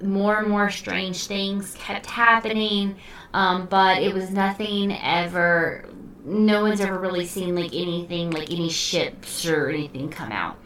More 0.01 0.39
and 0.39 0.49
more 0.49 0.69
strange 0.71 1.27
things 1.27 1.75
kept 1.75 2.07
happening, 2.07 2.95
um, 3.33 3.67
but 3.67 4.01
it 4.01 4.13
was 4.13 4.31
nothing 4.31 4.91
ever. 4.91 5.85
No 6.23 6.63
one's 6.63 6.81
ever 6.81 6.97
really 6.97 7.25
seen 7.25 7.55
like 7.55 7.73
anything, 7.73 8.31
like 8.31 8.51
any 8.51 8.69
ships 8.69 9.45
or 9.45 9.69
anything 9.69 10.09
come 10.09 10.31
out 10.31 10.57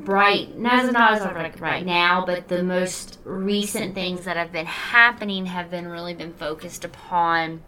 right 0.00 0.56
not 0.56 0.84
as 0.84 1.22
like 1.22 1.60
right 1.60 1.84
now, 1.84 2.24
but 2.24 2.48
the 2.48 2.62
most 2.62 3.18
recent 3.24 3.94
things 3.94 4.24
that 4.24 4.36
have 4.36 4.52
been 4.52 4.66
happening 4.66 5.46
have 5.46 5.70
been 5.70 5.86
really 5.86 6.14
been 6.14 6.32
focused 6.32 6.84
upon 6.84 7.62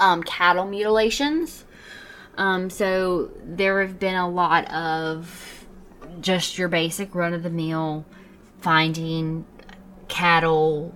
um, 0.00 0.22
cattle 0.22 0.66
mutilations. 0.66 1.64
Um, 2.38 2.70
so 2.70 3.30
there 3.44 3.82
have 3.82 3.98
been 3.98 4.14
a 4.14 4.30
lot 4.30 4.72
of 4.72 5.66
just 6.20 6.56
your 6.56 6.68
basic 6.68 7.14
run 7.14 7.34
of 7.34 7.42
the 7.42 7.50
mill 7.50 8.06
finding 8.60 9.44
cattle 10.06 10.94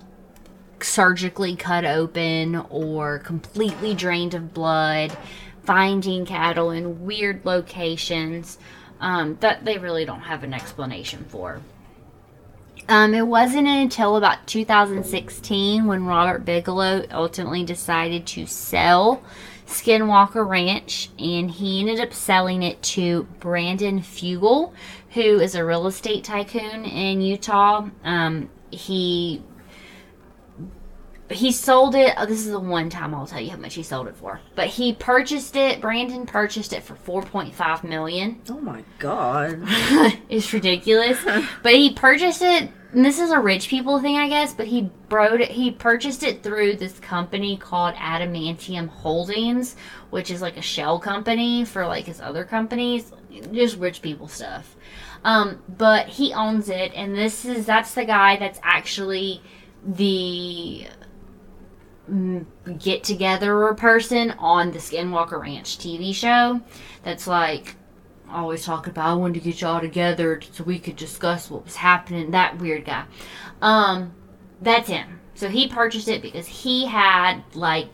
surgically 0.81 1.57
cut 1.57 1.85
open 1.85 2.57
or 2.71 3.19
completely 3.19 3.95
drained 3.95 4.35
of 4.35 4.55
blood, 4.55 5.17
finding 5.65 6.25
cattle 6.25 6.71
in 6.71 7.05
weird 7.05 7.45
locations 7.45 8.59
um, 9.01 9.37
that 9.41 9.65
they 9.65 9.79
really 9.79 10.05
don't 10.05 10.21
have 10.21 10.45
an 10.45 10.55
explanation 10.55 11.25
for. 11.29 11.61
Um, 12.89 13.15
it 13.15 13.27
wasn't 13.27 13.69
until 13.69 14.17
about 14.17 14.47
2016 14.47 15.87
when 15.87 16.05
Robert 16.05 16.45
Bigelow 16.45 17.07
ultimately 17.11 17.65
decided 17.65 18.27
to 18.29 18.47
sell 18.47 19.23
Skinwalker 19.73 20.47
Ranch, 20.47 21.11
and 21.19 21.51
he 21.51 21.81
ended 21.81 22.01
up 22.01 22.13
selling 22.13 22.63
it 22.63 22.83
to 22.83 23.25
Brandon 23.41 24.01
Fugal, 24.01 24.73
who 25.11 25.41
is 25.41 25.55
a 25.55 25.65
real 25.65 25.87
estate 25.87 26.25
tycoon 26.25 26.85
in 26.85 27.21
Utah. 27.21 27.89
Um, 28.05 28.51
he 28.71 29.43
he 31.31 31.51
sold 31.53 31.95
it. 31.95 32.15
Oh, 32.17 32.27
this 32.27 32.45
is 32.45 32.51
the 32.51 32.61
one 32.61 32.91
time 32.91 33.15
I'll 33.15 33.27
tell 33.27 33.41
you 33.41 33.51
how 33.51 33.57
much 33.57 33.75
he 33.75 33.83
sold 33.83 34.07
it 34.07 34.17
for. 34.17 34.41
But 34.55 34.69
he 34.69 34.93
purchased 34.93 35.57
it. 35.57 35.81
Brandon 35.81 36.27
purchased 36.27 36.73
it 36.73 36.83
for 36.83 36.95
four 36.95 37.23
point 37.23 37.55
five 37.55 37.85
million. 37.85 38.41
Oh 38.51 38.61
my 38.61 38.85
god, 38.99 39.61
it's 40.29 40.53
ridiculous. 40.53 41.19
but 41.63 41.75
he 41.75 41.95
purchased 41.95 42.43
it. 42.43 42.71
And 42.93 43.05
this 43.05 43.19
is 43.19 43.31
a 43.31 43.41
rich 43.41 43.69
people 43.69 44.01
thing, 44.01 44.19
I 44.19 44.29
guess. 44.29 44.53
But 44.53 44.67
he 44.67 44.91
brought 45.09 45.41
it. 45.41 45.51
He 45.51 45.71
purchased 45.71 46.23
it 46.23 46.43
through 46.43 46.77
this 46.77 46.99
company 46.99 47.57
called 47.57 47.95
Adamantium 47.95 48.89
Holdings, 48.89 49.77
which 50.11 50.31
is 50.31 50.43
like 50.43 50.57
a 50.57 50.63
shell 50.63 50.99
company 50.99 51.65
for 51.65 51.87
like 51.87 52.05
his 52.05 52.21
other 52.21 52.45
companies. 52.45 53.13
Just 53.53 53.79
rich 53.79 54.03
people 54.03 54.29
stuff. 54.29 54.77
Um, 55.25 55.63
but 55.69 56.09
he 56.09 56.35
owns 56.35 56.69
it, 56.69 56.93
and 56.95 57.15
this 57.17 57.45
is 57.45 57.65
that's 57.65 57.95
the 57.95 58.05
guy 58.05 58.37
that's 58.37 58.61
actually 58.63 59.41
the 59.87 60.89
get 62.79 63.05
together 63.05 63.73
person 63.75 64.33
on 64.33 64.73
the 64.73 64.79
Skinwalker 64.79 65.41
Ranch 65.41 65.79
TV 65.79 66.13
show 66.15 66.61
that's 67.05 67.27
like 67.27 67.77
always 68.33 68.65
talking 68.65 68.91
about 68.91 69.09
I 69.09 69.15
wanted 69.15 69.35
to 69.35 69.41
get 69.41 69.61
y'all 69.61 69.81
together 69.81 70.41
so 70.53 70.65
we 70.65 70.79
could 70.79 70.97
discuss 70.97 71.51
what 71.51 71.65
was 71.65 71.77
happening. 71.77 72.31
That 72.31 72.59
weird 72.59 72.85
guy. 72.85 73.05
Um, 73.61 74.15
that's 74.61 74.89
him. 74.89 75.21
So 75.35 75.49
he 75.49 75.69
purchased 75.69 76.09
it 76.09 76.23
because 76.23 76.47
he 76.47 76.87
had 76.87 77.43
like 77.55 77.89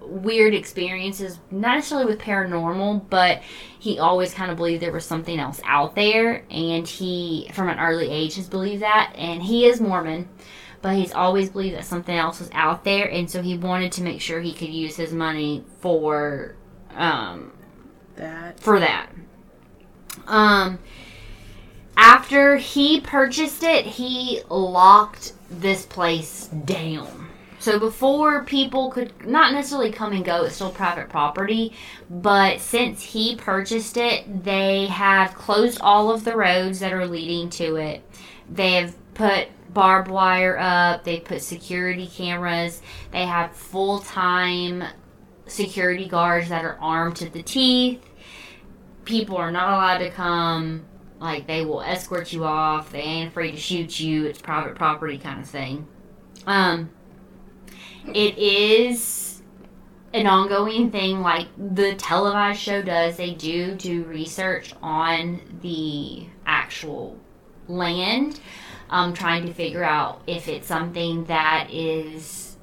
weird 0.00 0.54
experiences, 0.54 1.38
not 1.50 1.76
necessarily 1.76 2.06
with 2.06 2.18
paranormal, 2.18 3.08
but 3.10 3.42
he 3.78 3.98
always 3.98 4.32
kind 4.34 4.50
of 4.50 4.56
believed 4.56 4.82
there 4.82 4.92
was 4.92 5.04
something 5.04 5.38
else 5.38 5.60
out 5.64 5.94
there, 5.94 6.44
and 6.50 6.86
he, 6.86 7.50
from 7.52 7.68
an 7.68 7.78
early 7.78 8.08
age, 8.08 8.36
has 8.36 8.48
believed 8.48 8.82
that. 8.82 9.12
And 9.16 9.42
he 9.42 9.66
is 9.66 9.80
Mormon, 9.80 10.28
but 10.82 10.96
he's 10.96 11.12
always 11.12 11.50
believed 11.50 11.76
that 11.76 11.84
something 11.84 12.16
else 12.16 12.40
was 12.40 12.50
out 12.52 12.84
there, 12.84 13.10
and 13.10 13.30
so 13.30 13.42
he 13.42 13.56
wanted 13.56 13.92
to 13.92 14.02
make 14.02 14.20
sure 14.20 14.40
he 14.40 14.54
could 14.54 14.70
use 14.70 14.96
his 14.96 15.12
money 15.12 15.64
for 15.80 16.56
um, 16.94 17.52
that 18.16 18.58
for 18.60 18.80
that. 18.80 19.10
Um, 20.28 20.78
after 21.96 22.56
he 22.56 23.00
purchased 23.00 23.62
it, 23.64 23.84
he 23.84 24.42
locked 24.48 25.32
this 25.50 25.84
place 25.84 26.46
down. 26.46 27.28
So 27.58 27.80
before 27.80 28.44
people 28.44 28.90
could 28.90 29.26
not 29.26 29.52
necessarily 29.52 29.90
come 29.90 30.12
and 30.12 30.24
go, 30.24 30.44
it's 30.44 30.54
still 30.54 30.70
private 30.70 31.08
property. 31.08 31.72
But 32.08 32.60
since 32.60 33.02
he 33.02 33.34
purchased 33.34 33.96
it, 33.96 34.44
they 34.44 34.86
have 34.86 35.34
closed 35.34 35.80
all 35.80 36.12
of 36.12 36.24
the 36.24 36.36
roads 36.36 36.78
that 36.80 36.92
are 36.92 37.06
leading 37.06 37.50
to 37.50 37.76
it. 37.76 38.02
They 38.48 38.74
have 38.74 38.94
put 39.14 39.48
barbed 39.74 40.08
wire 40.08 40.56
up, 40.58 41.04
they 41.04 41.20
put 41.20 41.42
security 41.42 42.06
cameras, 42.06 42.80
they 43.10 43.26
have 43.26 43.52
full 43.52 43.98
time 43.98 44.84
security 45.46 46.06
guards 46.06 46.48
that 46.48 46.64
are 46.64 46.78
armed 46.80 47.16
to 47.16 47.28
the 47.28 47.42
teeth. 47.42 48.07
People 49.08 49.38
are 49.38 49.50
not 49.50 49.72
allowed 49.72 49.98
to 49.98 50.10
come. 50.10 50.84
Like, 51.18 51.46
they 51.46 51.64
will 51.64 51.80
escort 51.80 52.30
you 52.30 52.44
off. 52.44 52.92
They 52.92 53.00
ain't 53.00 53.30
afraid 53.30 53.52
to 53.52 53.56
shoot 53.56 53.98
you. 53.98 54.26
It's 54.26 54.40
private 54.40 54.74
property 54.74 55.16
kind 55.16 55.40
of 55.40 55.48
thing. 55.48 55.88
Um, 56.46 56.90
it 58.06 58.36
is 58.36 59.42
an 60.12 60.26
ongoing 60.26 60.90
thing 60.90 61.22
like 61.22 61.48
the 61.56 61.94
televised 61.94 62.60
show 62.60 62.82
does. 62.82 63.16
They 63.16 63.32
do 63.32 63.74
do 63.74 64.04
research 64.04 64.74
on 64.82 65.40
the 65.62 66.26
actual 66.44 67.18
land 67.66 68.40
um, 68.90 69.14
trying 69.14 69.46
to 69.46 69.54
figure 69.54 69.84
out 69.84 70.20
if 70.26 70.48
it's 70.48 70.66
something 70.66 71.24
that 71.24 71.68
is 71.70 72.56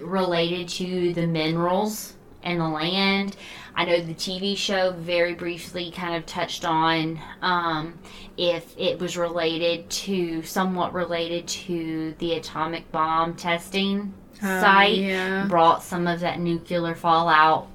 related 0.00 0.68
to 0.68 1.12
the 1.14 1.26
minerals 1.26 2.14
and 2.42 2.60
the 2.60 2.68
land. 2.68 3.36
I 3.76 3.84
know 3.84 4.00
the 4.00 4.14
TV 4.14 4.56
show 4.56 4.92
very 4.92 5.34
briefly 5.34 5.90
kind 5.90 6.16
of 6.16 6.24
touched 6.24 6.64
on 6.64 7.20
um, 7.42 7.98
if 8.38 8.74
it 8.78 8.98
was 8.98 9.18
related 9.18 9.90
to, 9.90 10.42
somewhat 10.42 10.94
related 10.94 11.46
to 11.46 12.14
the 12.18 12.34
atomic 12.34 12.90
bomb 12.90 13.34
testing 13.34 14.14
uh, 14.42 14.60
site. 14.60 14.96
Yeah. 14.96 15.46
Brought 15.46 15.82
some 15.82 16.06
of 16.06 16.20
that 16.20 16.40
nuclear 16.40 16.94
fallout 16.94 17.68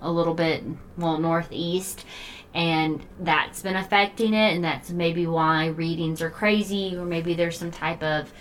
a 0.00 0.10
little 0.10 0.34
bit, 0.34 0.64
well, 0.96 1.18
northeast 1.18 2.04
and 2.54 3.02
that's 3.20 3.62
been 3.62 3.76
affecting 3.76 4.34
it 4.34 4.54
and 4.54 4.62
that's 4.62 4.90
maybe 4.90 5.26
why 5.26 5.66
readings 5.68 6.20
are 6.20 6.30
crazy 6.30 6.94
or 6.96 7.04
maybe 7.04 7.34
there's 7.34 7.58
some 7.58 7.70
type 7.70 8.02
of 8.02 8.32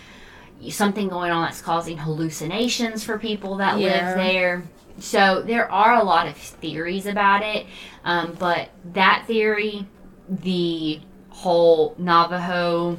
something 0.69 1.07
going 1.07 1.31
on 1.31 1.43
that's 1.43 1.61
causing 1.61 1.97
hallucinations 1.97 3.03
for 3.03 3.17
people 3.17 3.57
that 3.57 3.79
yeah. 3.79 3.87
live 3.87 4.17
there 4.17 4.63
so 5.01 5.41
there 5.41 5.69
are 5.71 5.95
a 5.95 6.03
lot 6.03 6.27
of 6.27 6.35
theories 6.35 7.05
about 7.05 7.43
it 7.43 7.65
um, 8.03 8.35
but 8.39 8.69
that 8.93 9.23
theory 9.27 9.85
the 10.29 10.99
whole 11.29 11.95
navajo 11.97 12.97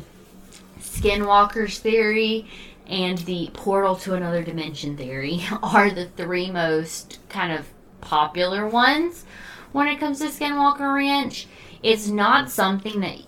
skinwalkers 0.81 1.79
theory 1.79 2.47
and 2.87 3.19
the 3.19 3.49
portal 3.55 3.97
to 3.97 4.15
another 4.15 4.43
dimension 4.43 4.97
theory 4.97 5.43
are 5.63 5.91
the 5.91 6.07
three 6.07 6.51
most 6.51 7.19
kind 7.29 7.53
of 7.53 7.67
popular 8.01 8.67
ones 8.67 9.25
when 9.73 9.89
it 9.89 9.99
comes 9.99 10.19
to 10.19 10.27
Skinwalker 10.27 10.95
Ranch. 10.95 11.47
It's 11.83 12.09
not 12.09 12.51
something 12.51 13.01
that 13.01 13.19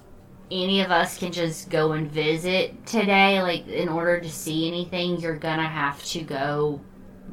any 0.51 0.83
of 0.83 0.91
us 0.91 1.19
can 1.19 1.33
just 1.33 1.71
go 1.71 1.93
and 1.93 2.11
visit 2.11 2.87
today. 2.87 3.43
Like, 3.43 3.67
in 3.67 3.89
order 3.89 4.21
to 4.21 4.29
see 4.29 4.69
anything, 4.69 5.19
you're 5.19 5.37
gonna 5.37 5.67
have 5.67 6.05
to 6.05 6.21
go 6.21 6.81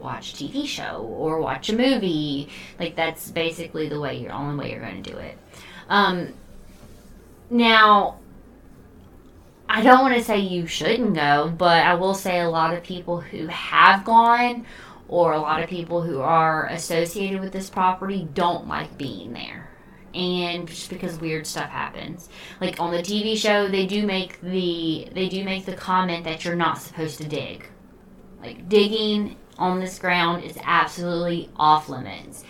watch 0.01 0.33
TV 0.33 0.65
show 0.65 1.07
or 1.17 1.39
watch 1.39 1.69
a 1.69 1.75
movie. 1.75 2.49
Like, 2.79 2.95
that's 2.95 3.31
basically 3.31 3.89
the 3.89 3.99
way, 3.99 4.17
your 4.19 4.31
only 4.31 4.63
way 4.63 4.71
you're 4.71 4.81
gonna 4.81 5.01
do 5.01 5.17
it. 5.17 5.37
Um, 5.89 6.33
now, 7.49 8.19
I 9.69 9.81
don't 9.81 10.01
want 10.01 10.15
to 10.15 10.23
say 10.23 10.39
you 10.39 10.67
shouldn't 10.67 11.15
go, 11.15 11.53
but 11.57 11.85
I 11.85 11.95
will 11.95 12.13
say 12.13 12.41
a 12.41 12.49
lot 12.49 12.73
of 12.73 12.83
people 12.83 13.21
who 13.21 13.47
have 13.47 14.03
gone 14.03 14.65
or 15.07 15.33
a 15.33 15.39
lot 15.39 15.61
of 15.61 15.69
people 15.69 16.01
who 16.01 16.21
are 16.21 16.67
associated 16.67 17.39
with 17.39 17.51
this 17.51 17.69
property 17.69 18.27
don't 18.33 18.67
like 18.67 18.97
being 18.97 19.33
there 19.33 19.69
and 20.13 20.67
just 20.67 20.89
because 20.89 21.19
weird 21.19 21.47
stuff 21.47 21.69
happens 21.69 22.29
like 22.59 22.79
on 22.79 22.91
the 22.91 22.99
tv 22.99 23.37
show 23.37 23.67
they 23.67 23.85
do 23.85 24.05
make 24.05 24.41
the 24.41 25.07
they 25.13 25.29
do 25.29 25.43
make 25.43 25.65
the 25.65 25.73
comment 25.73 26.23
that 26.23 26.43
you're 26.43 26.55
not 26.55 26.81
supposed 26.81 27.17
to 27.17 27.27
dig 27.27 27.65
like 28.41 28.67
digging 28.67 29.35
on 29.57 29.79
this 29.79 29.99
ground 29.99 30.43
is 30.43 30.57
absolutely 30.63 31.49
off 31.57 31.89
limits 31.89 32.43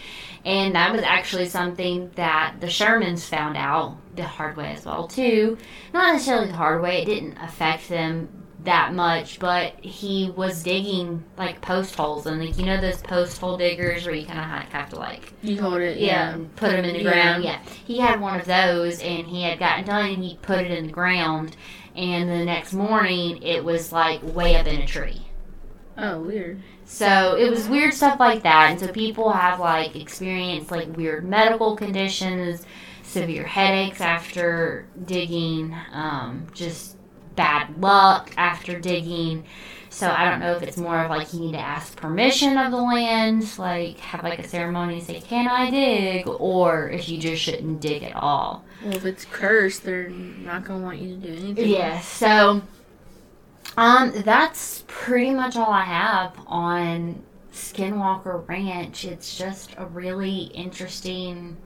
and 0.46 0.74
that 0.76 0.92
was 0.92 1.02
actually 1.04 1.48
something 1.48 2.10
that 2.16 2.56
the 2.62 2.68
shermans 2.68 3.24
found 3.28 3.56
out 3.58 3.96
the 4.16 4.24
hard 4.24 4.58
way 4.58 4.74
as 4.74 4.86
well 4.86 5.08
too 5.08 5.58
not 5.94 6.14
necessarily 6.14 6.48
the 6.48 6.54
hard 6.56 6.82
way 6.82 7.02
it 7.02 7.06
didn't 7.06 7.38
affect 7.38 7.88
them 7.90 8.30
that 8.64 8.94
much, 8.94 9.40
but 9.40 9.74
he 9.84 10.32
was 10.38 10.62
digging 10.62 11.24
like 11.36 11.60
post 11.62 11.96
holes 11.96 12.28
and 12.28 12.40
like 12.46 12.60
you 12.60 12.66
know 12.68 12.80
those 12.80 13.02
post 13.02 13.40
hole 13.40 13.58
diggers 13.58 14.06
where 14.06 14.14
you 14.14 14.24
kind 14.24 14.38
of 14.38 14.46
have 14.72 14.88
to 14.92 14.98
like 14.98 15.34
You 15.42 15.60
hold 15.60 15.82
it. 15.82 15.98
yeah, 15.98 16.38
put 16.58 16.70
them 16.70 16.86
in 16.86 16.94
the 16.94 17.02
Yeah. 17.02 17.12
ground. 17.12 17.44
Yeah, 17.44 17.58
he 17.86 17.98
had 17.98 18.22
one 18.22 18.40
of 18.40 18.46
those 18.46 19.02
and 19.02 19.26
he 19.26 19.42
had 19.42 19.58
gotten 19.58 19.86
done 19.86 20.12
and 20.12 20.24
he 20.24 20.38
put 20.44 20.60
it 20.60 20.70
in 20.70 20.86
the 20.86 20.94
ground, 20.94 21.58
and 21.96 22.30
the 22.30 22.46
next 22.46 22.72
morning 22.74 23.42
it 23.42 23.64
was 23.64 23.92
like 23.92 24.22
way 24.22 24.56
up 24.56 24.68
in 24.68 24.80
a 24.80 24.86
tree. 24.86 25.24
Oh, 25.98 26.20
weird. 26.22 26.62
So 26.92 27.38
it 27.38 27.50
was 27.50 27.70
weird 27.70 27.94
stuff 27.94 28.20
like 28.20 28.44
that, 28.44 28.72
and 28.72 28.80
so 28.80 28.90
people 28.90 29.32
have 29.32 29.62
like 29.62 29.96
experienced 29.96 30.72
like 30.72 30.98
weird 30.98 31.24
medical 31.24 31.78
conditions, 31.78 32.66
severe 33.02 33.46
headaches 33.46 34.02
after 34.02 34.86
digging, 35.06 35.74
um, 35.94 36.48
just 36.54 36.98
bad 37.38 37.82
luck 37.82 38.34
after 38.36 38.78
digging. 38.78 39.46
So 39.90 40.12
I 40.12 40.30
don't 40.30 40.42
know 40.42 40.54
if 40.58 40.64
it's 40.64 40.76
more 40.76 41.00
of 41.06 41.10
like 41.10 41.34
you 41.34 41.40
need 41.40 41.54
to 41.54 41.60
ask 41.60 41.96
permission 41.96 42.58
of 42.58 42.72
the 42.72 42.82
land, 42.82 43.58
like 43.58 43.98
have 44.00 44.26
like 44.26 44.40
a 44.40 44.48
ceremony 44.48 44.96
and 44.96 45.04
say, 45.04 45.22
"Can 45.22 45.48
I 45.48 45.72
dig?" 45.72 46.28
or 46.28 46.90
if 46.90 47.08
you 47.08 47.18
just 47.18 47.42
shouldn't 47.42 47.80
dig 47.80 48.04
at 48.04 48.18
all. 48.18 48.66
Well, 48.84 48.96
if 48.96 49.06
it's 49.06 49.24
cursed, 49.24 49.86
they're 49.86 50.10
not 50.10 50.66
gonna 50.66 50.84
want 50.84 51.00
you 51.00 51.16
to 51.16 51.22
do 51.26 51.34
anything. 51.34 51.70
Yeah, 51.70 52.02
so 52.02 52.62
um 53.78 54.12
that's 54.24 54.84
pretty 54.88 55.32
much 55.32 55.56
all 55.56 55.72
I 55.72 55.84
have 55.84 56.34
on 56.48 57.24
Skinwalker 57.54 58.48
Ranch. 58.48 59.06
It's 59.06 59.38
just 59.38 59.72
a 59.78 59.86
really 59.86 60.44
interesting 60.54 61.58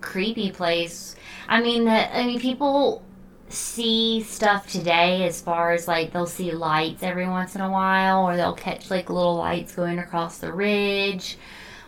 creepy 0.00 0.50
place. 0.50 1.16
I 1.48 1.60
mean 1.62 1.84
that 1.84 2.10
I 2.14 2.26
mean 2.26 2.40
people 2.40 3.02
see 3.48 4.22
stuff 4.22 4.70
today 4.70 5.24
as 5.24 5.40
far 5.40 5.72
as 5.72 5.88
like 5.88 6.12
they'll 6.12 6.26
see 6.26 6.52
lights 6.52 7.02
every 7.02 7.26
once 7.26 7.54
in 7.54 7.62
a 7.62 7.70
while 7.70 8.24
or 8.26 8.36
they'll 8.36 8.52
catch 8.54 8.90
like 8.90 9.08
little 9.08 9.36
lights 9.36 9.74
going 9.74 9.98
across 9.98 10.38
the 10.38 10.52
ridge. 10.52 11.38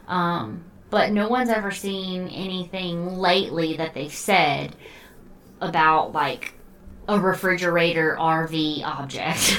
Um 0.08 0.64
but 0.90 1.12
no 1.12 1.28
one's 1.28 1.50
ever 1.50 1.70
seen 1.70 2.28
anything 2.28 3.18
lately 3.18 3.76
that 3.76 3.94
they've 3.94 4.12
said 4.12 4.74
about 5.60 6.12
like 6.12 6.54
a 7.14 7.20
refrigerator 7.20 8.16
RV 8.18 8.82
object. 8.84 9.58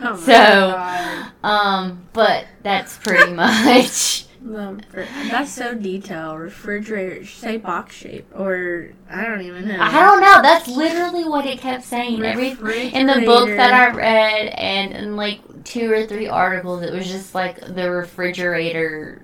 Oh 0.00 0.16
So- 0.16 1.24
um, 1.48 2.06
but 2.12 2.46
that's 2.62 2.96
pretty 2.98 3.32
much. 3.34 4.26
That's 4.44 5.50
so 5.50 5.74
detailed. 5.74 6.38
Refrigerator, 6.38 7.24
say 7.24 7.56
box 7.56 7.94
shape, 7.96 8.26
or 8.34 8.90
I 9.08 9.24
don't 9.24 9.40
even 9.40 9.68
know. 9.68 9.78
I 9.80 9.90
don't 9.92 10.20
know. 10.20 10.42
That's 10.42 10.68
literally 10.68 11.24
what 11.24 11.46
it 11.46 11.60
kept 11.60 11.84
saying. 11.84 12.22
Every 12.22 12.50
in 12.92 13.06
the 13.06 13.22
book 13.24 13.48
that 13.48 13.72
I 13.72 13.94
read, 13.96 14.48
and 14.48 14.92
in 14.92 15.16
like 15.16 15.64
two 15.64 15.90
or 15.90 16.06
three 16.06 16.28
articles, 16.28 16.82
it 16.82 16.92
was 16.92 17.06
just 17.06 17.34
like 17.34 17.58
the 17.74 17.90
refrigerator 17.90 19.22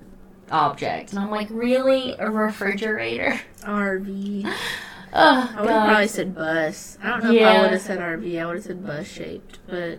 object, 0.51 1.11
and 1.11 1.19
I'm 1.19 1.31
like, 1.31 1.49
really, 1.51 2.15
a 2.19 2.31
refrigerator? 2.31 3.39
RV. 3.63 4.51
Oh 5.13 5.53
I 5.57 5.61
would 5.61 5.71
have 5.71 5.89
probably 5.89 6.09
said 6.09 6.35
bus. 6.35 6.99
I 7.03 7.09
don't 7.09 7.25
know 7.25 7.33
if 7.33 7.43
I 7.47 7.63
would 7.63 7.71
have 7.73 7.81
said 7.81 7.99
RV. 7.99 8.41
I 8.41 8.47
would 8.47 8.55
have 8.57 8.65
said 8.65 8.87
bus 8.87 9.07
shaped, 9.07 9.59
but 9.69 9.99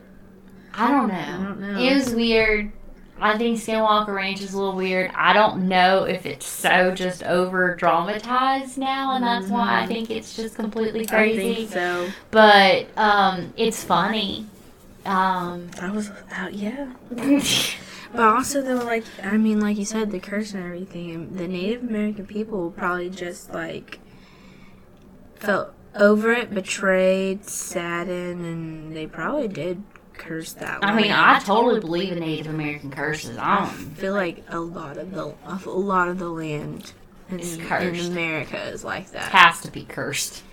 I 0.74 0.89
don't 0.89 1.07
know. 1.09 1.16
I 1.16 1.43
don't 1.43 1.59
know. 1.59 1.80
It 1.82 1.93
was 1.95 2.14
weird. 2.14 2.72
I 3.20 3.38
think 3.38 3.59
Skinwalker 3.59 4.16
Ranch 4.16 4.41
is 4.41 4.53
a 4.53 4.57
little 4.57 4.76
weird. 4.76 5.12
I 5.14 5.34
don't 5.34 5.68
know 5.68 6.05
if 6.05 6.26
it's 6.26 6.47
so 6.47 6.91
just 6.95 7.22
over 7.24 7.76
dramatized 7.76 8.80
now, 8.80 9.16
and 9.16 9.24
that's 9.24 9.47
why 9.47 9.82
I 9.82 9.84
Mhm. 9.84 9.88
think 9.89 10.09
it's 10.09 10.36
just 10.36 10.55
completely 10.55 11.01
I 11.07 11.12
crazy. 11.12 11.53
think 11.55 11.72
so. 11.72 12.07
But 12.32 12.88
um, 12.97 13.53
it's 13.57 13.84
funny. 13.84 14.47
Um, 15.05 15.70
I 15.82 15.91
was 15.91 16.09
out, 16.32 16.53
yeah. 16.53 16.93
But 18.14 18.24
also, 18.28 18.62
though, 18.62 18.84
like 18.84 19.05
I 19.24 19.38
mean, 19.38 19.62
like 19.62 19.78
you 19.78 19.86
said, 19.86 20.12
the 20.12 20.20
curse 20.20 20.53
and 20.53 20.64
everything. 20.66 21.34
The 21.38 21.47
Native 21.47 21.84
American 21.84 22.26
people 22.26 22.72
probably 22.72 23.09
just 23.09 23.53
like 23.53 23.99
felt 25.41 25.73
over 25.95 26.31
it, 26.31 26.53
betrayed, 26.53 27.45
saddened, 27.45 28.45
and 28.45 28.95
they 28.95 29.07
probably 29.07 29.47
did 29.47 29.83
curse 30.13 30.53
that. 30.53 30.83
I 30.83 30.95
mean. 30.95 31.11
I 31.11 31.39
totally 31.39 31.79
believe 31.79 32.11
in 32.11 32.19
Native 32.19 32.47
American 32.53 32.91
curses. 32.91 33.37
I 33.37 33.55
I 33.55 33.59
don't. 33.59 33.69
feel 33.95 34.13
like 34.13 34.43
a 34.49 34.59
lot 34.59 34.97
of 34.97 35.11
the 35.11 35.33
a 35.45 35.69
lot 35.69 36.07
of 36.07 36.19
the 36.19 36.29
land 36.29 36.93
in, 37.29 37.39
in 37.39 37.59
cursed. 37.65 38.09
America 38.09 38.61
is 38.63 38.83
like 38.83 39.11
that. 39.11 39.31
Has 39.31 39.61
to 39.61 39.71
be 39.71 39.83
cursed. 39.83 40.43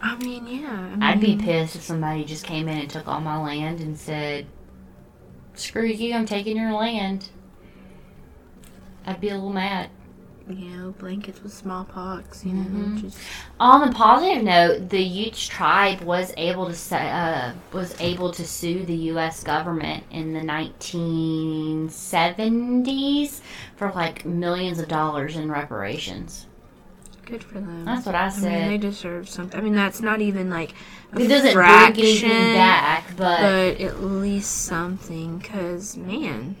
I 0.00 0.16
mean, 0.16 0.46
yeah. 0.46 0.96
I 1.00 1.12
I'd 1.12 1.20
be 1.20 1.28
mean, 1.28 1.40
pissed 1.40 1.76
if 1.76 1.82
somebody 1.82 2.24
just 2.24 2.44
came 2.44 2.68
in 2.68 2.78
and 2.78 2.90
took 2.90 3.08
all 3.08 3.20
my 3.20 3.38
land 3.38 3.80
and 3.80 3.98
said, 3.98 4.46
"Screw 5.54 5.86
you! 5.86 6.14
I'm 6.14 6.26
taking 6.26 6.56
your 6.56 6.72
land." 6.72 7.30
I'd 9.06 9.20
be 9.20 9.28
a 9.28 9.34
little 9.34 9.52
mad. 9.52 9.90
You 10.48 10.76
know, 10.76 10.90
blankets 10.98 11.42
with 11.42 11.54
smallpox. 11.54 12.44
You 12.44 12.52
know, 12.52 12.64
Mhm. 12.90 13.00
just 13.00 13.16
On 13.58 13.80
the 13.86 13.92
positive 13.94 14.42
note, 14.42 14.90
the 14.90 15.00
Utes 15.02 15.46
tribe 15.48 16.02
was 16.02 16.34
able 16.36 16.70
to 16.70 16.96
uh, 16.96 17.52
was 17.72 17.94
able 17.98 18.30
to 18.32 18.44
sue 18.46 18.84
the 18.84 18.94
U.S. 19.12 19.42
government 19.42 20.04
in 20.10 20.34
the 20.34 20.40
1970s 20.42 23.40
for 23.76 23.90
like 23.94 24.26
millions 24.26 24.78
of 24.78 24.86
dollars 24.88 25.34
in 25.36 25.50
reparations. 25.50 26.46
good 27.26 27.42
for 27.42 27.54
them. 27.54 27.86
That's 27.86 28.04
what 28.04 28.14
I 28.14 28.26
I 28.26 28.38
mean, 28.40 28.68
they 28.68 28.76
deserve 28.78 29.30
something. 29.30 29.58
I 29.58 29.62
mean, 29.62 29.74
that's 29.74 30.02
not 30.02 30.20
even 30.20 30.50
like 30.50 30.74
a 31.14 31.20
it 31.20 31.28
doesn't 31.28 31.54
fraction, 31.54 31.94
bring 31.94 32.06
anything 32.10 32.52
back, 32.52 33.04
but, 33.16 33.40
but 33.40 33.80
at 33.80 34.02
least 34.02 34.50
something. 34.66 35.40
Cause 35.40 35.96
man, 35.96 36.56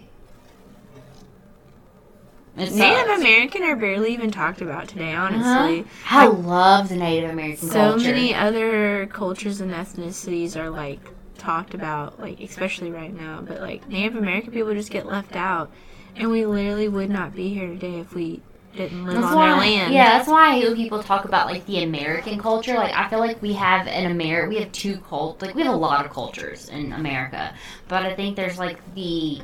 it 2.56 2.72
Native 2.72 3.06
sucks. 3.06 3.20
American 3.20 3.62
are 3.64 3.76
barely 3.76 4.12
even 4.12 4.30
talked 4.30 4.60
about 4.60 4.88
today. 4.88 5.12
Uh-huh. 5.12 5.34
Honestly, 5.34 5.90
I 6.08 6.26
love 6.26 6.88
the 6.88 6.96
Native 6.96 7.30
American 7.30 7.68
culture. 7.68 7.72
so 7.72 7.90
culture. 7.90 8.12
many 8.12 8.34
other 8.34 9.06
cultures 9.06 9.60
and 9.60 9.72
ethnicities 9.72 10.56
are 10.56 10.70
like 10.70 11.00
talked 11.38 11.74
about, 11.74 12.20
like 12.20 12.40
especially 12.40 12.90
right 12.90 13.12
now. 13.12 13.42
But 13.42 13.60
like 13.60 13.88
Native 13.88 14.16
American 14.16 14.52
people 14.52 14.72
just 14.74 14.90
get 14.90 15.06
left 15.06 15.36
out, 15.36 15.70
and 16.16 16.30
we 16.30 16.46
literally 16.46 16.88
would 16.88 17.10
not 17.10 17.34
be 17.34 17.52
here 17.52 17.66
today 17.66 17.98
if 17.98 18.14
we 18.14 18.40
didn't 18.76 19.04
live 19.04 19.14
That's 19.14 19.26
on 19.26 19.34
why, 19.36 19.48
their 19.48 19.56
land. 19.56 19.94
Yeah, 19.94 20.16
that's 20.16 20.28
why 20.28 20.50
I 20.50 20.56
hear 20.56 20.74
people 20.74 21.02
talk 21.02 21.24
about 21.24 21.46
like 21.46 21.66
the 21.66 21.82
American 21.82 22.38
culture. 22.40 22.74
Like 22.74 22.94
I 22.94 23.08
feel 23.08 23.20
like 23.20 23.40
we 23.40 23.52
have 23.54 23.86
an 23.86 24.10
Amer 24.10 24.48
we 24.48 24.56
have 24.56 24.72
two 24.72 24.98
cult 24.98 25.42
like 25.42 25.54
we 25.54 25.62
have 25.62 25.72
a 25.72 25.76
lot 25.76 26.04
of 26.04 26.12
cultures 26.12 26.68
in 26.68 26.92
America. 26.92 27.54
But 27.88 28.04
I 28.04 28.14
think 28.14 28.36
there's 28.36 28.58
like 28.58 28.78
the 28.94 29.40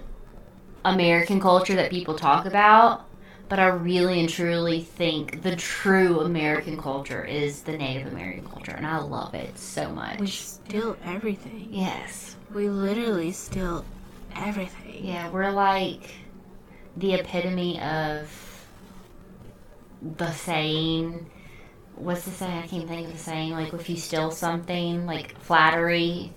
American 0.84 1.40
culture 1.40 1.74
that 1.76 1.90
people 1.90 2.14
talk 2.14 2.46
about. 2.46 3.06
But 3.48 3.58
I 3.58 3.66
really 3.66 4.20
and 4.20 4.28
truly 4.28 4.80
think 4.80 5.42
the 5.42 5.56
true 5.56 6.20
American 6.20 6.80
culture 6.80 7.24
is 7.24 7.62
the 7.62 7.76
Native 7.76 8.06
American 8.12 8.46
culture, 8.46 8.70
and 8.70 8.86
I 8.86 8.98
love 8.98 9.34
it 9.34 9.58
so 9.58 9.90
much. 9.90 10.20
we 10.20 10.28
steal 10.28 10.96
everything. 11.04 11.66
Yes. 11.70 12.36
We 12.54 12.68
literally 12.68 13.32
steal 13.32 13.84
everything. 14.36 15.04
Yeah, 15.04 15.30
we're 15.30 15.50
like 15.50 16.10
the 16.96 17.14
epitome 17.14 17.80
of 17.80 18.30
the 20.00 20.30
saying. 20.30 21.28
What's 21.96 22.24
the 22.24 22.30
saying? 22.30 22.58
I 22.62 22.66
can't 22.68 22.88
think 22.88 23.08
of 23.08 23.12
the 23.12 23.18
saying. 23.18 23.50
Like, 23.52 23.72
if 23.72 23.90
you 23.90 23.96
steal 23.96 24.30
something, 24.30 25.06
like 25.06 25.36
flattery. 25.40 26.32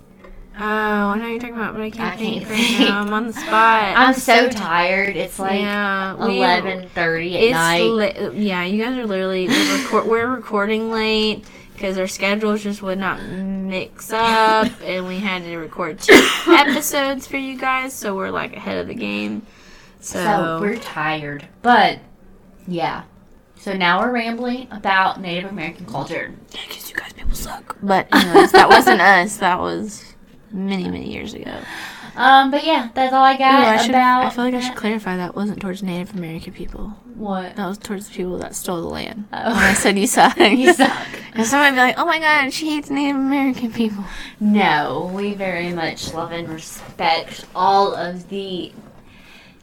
Oh, 0.55 0.61
I 0.63 1.17
know 1.17 1.27
you're 1.27 1.39
talking 1.39 1.55
about, 1.55 1.73
but 1.73 1.81
I 1.81 1.89
can't 1.89 2.13
I 2.13 2.17
think 2.17 2.39
can't 2.47 2.51
right 2.51 2.59
think. 2.59 2.89
now. 2.89 3.01
I'm 3.01 3.13
on 3.13 3.27
the 3.27 3.33
spot. 3.33 3.93
I'm 3.97 4.13
so 4.13 4.49
tired. 4.49 5.15
It's 5.15 5.39
like 5.39 5.59
yeah, 5.59 6.13
eleven 6.13 6.89
thirty 6.89 7.49
at 7.49 7.51
night. 7.53 7.81
li- 7.83 8.45
yeah, 8.45 8.63
you 8.63 8.83
guys 8.83 8.95
are 8.97 9.05
literally 9.07 9.47
we're, 9.47 9.77
record- 9.83 10.05
we're 10.07 10.27
recording 10.27 10.91
late 10.91 11.43
because 11.73 11.97
our 11.97 12.07
schedules 12.07 12.61
just 12.61 12.83
would 12.83 12.99
not 12.99 13.21
mix 13.23 14.13
up, 14.13 14.71
and 14.83 15.07
we 15.07 15.17
had 15.19 15.43
to 15.43 15.57
record 15.57 15.99
two 15.99 16.13
episodes 16.47 17.25
for 17.25 17.37
you 17.37 17.57
guys, 17.57 17.91
so 17.93 18.15
we're 18.15 18.29
like 18.29 18.55
ahead 18.55 18.77
of 18.77 18.87
the 18.87 18.93
game. 18.93 19.41
So, 20.01 20.23
so 20.23 20.57
we're 20.61 20.77
tired, 20.77 21.47
but 21.63 21.97
yeah. 22.67 23.03
So 23.55 23.73
now 23.73 24.01
we're 24.01 24.11
rambling 24.11 24.67
about 24.71 25.19
Native 25.21 25.49
American 25.49 25.85
culture. 25.85 26.31
Yeah, 26.51 26.59
because 26.67 26.91
you 26.91 26.95
guys 26.97 27.13
people 27.13 27.33
suck. 27.33 27.77
But 27.81 28.07
anyways, 28.13 28.51
that 28.51 28.67
wasn't 28.69 28.99
us. 29.01 29.37
That 29.37 29.57
was 29.59 30.12
many 30.53 30.89
many 30.89 31.11
years 31.11 31.33
ago. 31.33 31.59
Um, 32.15 32.51
but 32.51 32.63
yeah, 32.63 32.89
that's 32.93 33.11
all 33.11 33.23
I 33.23 33.33
Ooh, 33.35 33.39
got 33.39 33.63
I, 33.63 33.77
should, 33.77 33.89
about. 33.89 34.25
I 34.25 34.29
feel 34.29 34.45
like 34.45 34.53
I 34.53 34.59
should 34.59 34.75
clarify 34.75 35.17
that 35.17 35.35
wasn't 35.35 35.59
towards 35.61 35.81
Native 35.81 36.15
American 36.15 36.53
people. 36.53 36.89
What? 37.15 37.55
That 37.55 37.67
was 37.67 37.79
towards 37.79 38.07
the 38.07 38.15
people 38.15 38.37
that 38.37 38.55
stole 38.55 38.81
the 38.81 38.87
land. 38.87 39.25
Oh. 39.33 39.49
When 39.49 39.63
I 39.63 39.73
said 39.73 39.97
you 39.97 40.07
suck. 40.07 40.37
You 40.37 40.73
suck. 40.73 41.07
And 41.35 41.47
somebody 41.47 41.71
would 41.71 41.77
be 41.77 41.81
like, 41.81 41.97
oh 41.97 42.05
my 42.05 42.19
god, 42.19 42.53
she 42.53 42.69
hates 42.69 42.91
Native 42.91 43.15
American 43.15 43.73
people. 43.73 44.03
No, 44.39 45.11
we 45.15 45.33
very 45.33 45.73
much 45.73 46.13
love 46.13 46.31
and 46.31 46.47
respect 46.47 47.45
all 47.55 47.95
of 47.95 48.29
the 48.29 48.71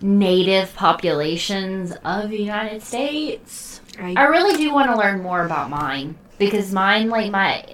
native 0.02 0.74
populations 0.74 1.92
of 2.04 2.30
the 2.30 2.38
United 2.38 2.82
States. 2.82 3.80
I 4.00 4.14
I, 4.16 4.24
really 4.24 4.56
do 4.56 4.72
want 4.72 4.90
to 4.90 4.96
learn 4.96 5.22
more 5.22 5.44
about 5.44 5.70
mine 5.70 6.18
because 6.38 6.72
mine, 6.72 7.08
like 7.08 7.30
my 7.30 7.64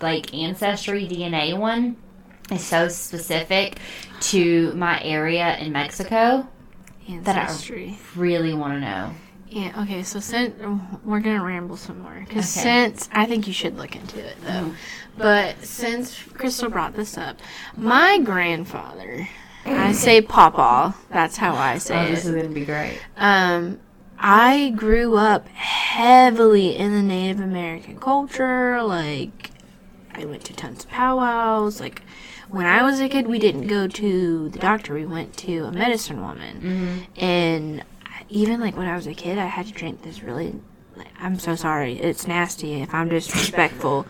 like 0.00 0.34
ancestry 0.34 1.06
DNA 1.06 1.56
one, 1.56 1.96
is 2.50 2.64
so 2.64 2.88
specific 2.88 3.78
to 4.20 4.72
my 4.74 5.02
area 5.02 5.56
in 5.58 5.72
Mexico 5.72 6.46
that 7.22 7.36
I 7.36 7.96
really 8.14 8.54
want 8.54 8.74
to 8.74 8.80
know. 8.80 9.10
Yeah. 9.48 9.82
Okay. 9.82 10.02
So 10.04 10.20
since 10.20 10.54
we're 11.04 11.20
gonna 11.20 11.42
ramble 11.42 11.76
some 11.76 12.00
more, 12.02 12.24
because 12.28 12.56
Okay. 12.56 12.62
since 12.62 13.08
I 13.12 13.26
think 13.26 13.46
you 13.48 13.52
should 13.52 13.76
look 13.76 13.96
into 13.96 14.18
it 14.20 14.36
though, 14.44 14.72
but 15.18 15.64
since 15.64 16.22
Crystal 16.34 16.70
brought 16.70 16.94
this 16.94 17.18
up, 17.18 17.38
my 17.76 18.18
grandfather, 18.18 19.28
I 19.66 19.90
say 19.92 20.20
Papa. 20.20 20.94
That's 21.10 21.36
how 21.36 21.54
I 21.56 21.78
say 21.78 22.06
it. 22.06 22.10
This 22.14 22.26
is 22.26 22.34
gonna 22.34 22.48
be 22.54 22.64
great. 22.64 22.98
Um, 23.16 23.80
I 24.20 24.70
grew 24.76 25.16
up 25.16 25.48
heavily 25.48 26.76
in 26.76 26.92
the 26.92 27.02
Native 27.02 27.40
American 27.40 27.98
culture. 27.98 28.82
Like, 28.82 29.50
I 30.14 30.24
went 30.26 30.44
to 30.44 30.52
tons 30.52 30.84
of 30.84 30.90
powwows. 30.90 31.80
Like, 31.80 32.02
when 32.50 32.66
I 32.66 32.82
was 32.82 33.00
a 33.00 33.08
kid, 33.08 33.26
we 33.26 33.38
didn't 33.38 33.66
go 33.66 33.86
to 33.86 34.48
the 34.48 34.58
doctor. 34.58 34.94
We 34.94 35.06
went 35.06 35.36
to 35.38 35.64
a 35.64 35.72
medicine 35.72 36.20
woman. 36.20 36.60
Mm-hmm. 36.60 37.24
And 37.24 37.84
even 38.28 38.60
like 38.60 38.76
when 38.76 38.86
I 38.86 38.96
was 38.96 39.06
a 39.06 39.14
kid, 39.14 39.38
I 39.38 39.46
had 39.46 39.66
to 39.66 39.72
drink 39.72 40.02
this 40.02 40.22
really. 40.22 40.60
Like, 40.96 41.08
I'm 41.18 41.38
so 41.38 41.54
sorry. 41.54 41.98
It's 41.98 42.26
nasty 42.26 42.82
if 42.82 42.92
I'm 42.92 43.08
disrespectful. 43.08 44.06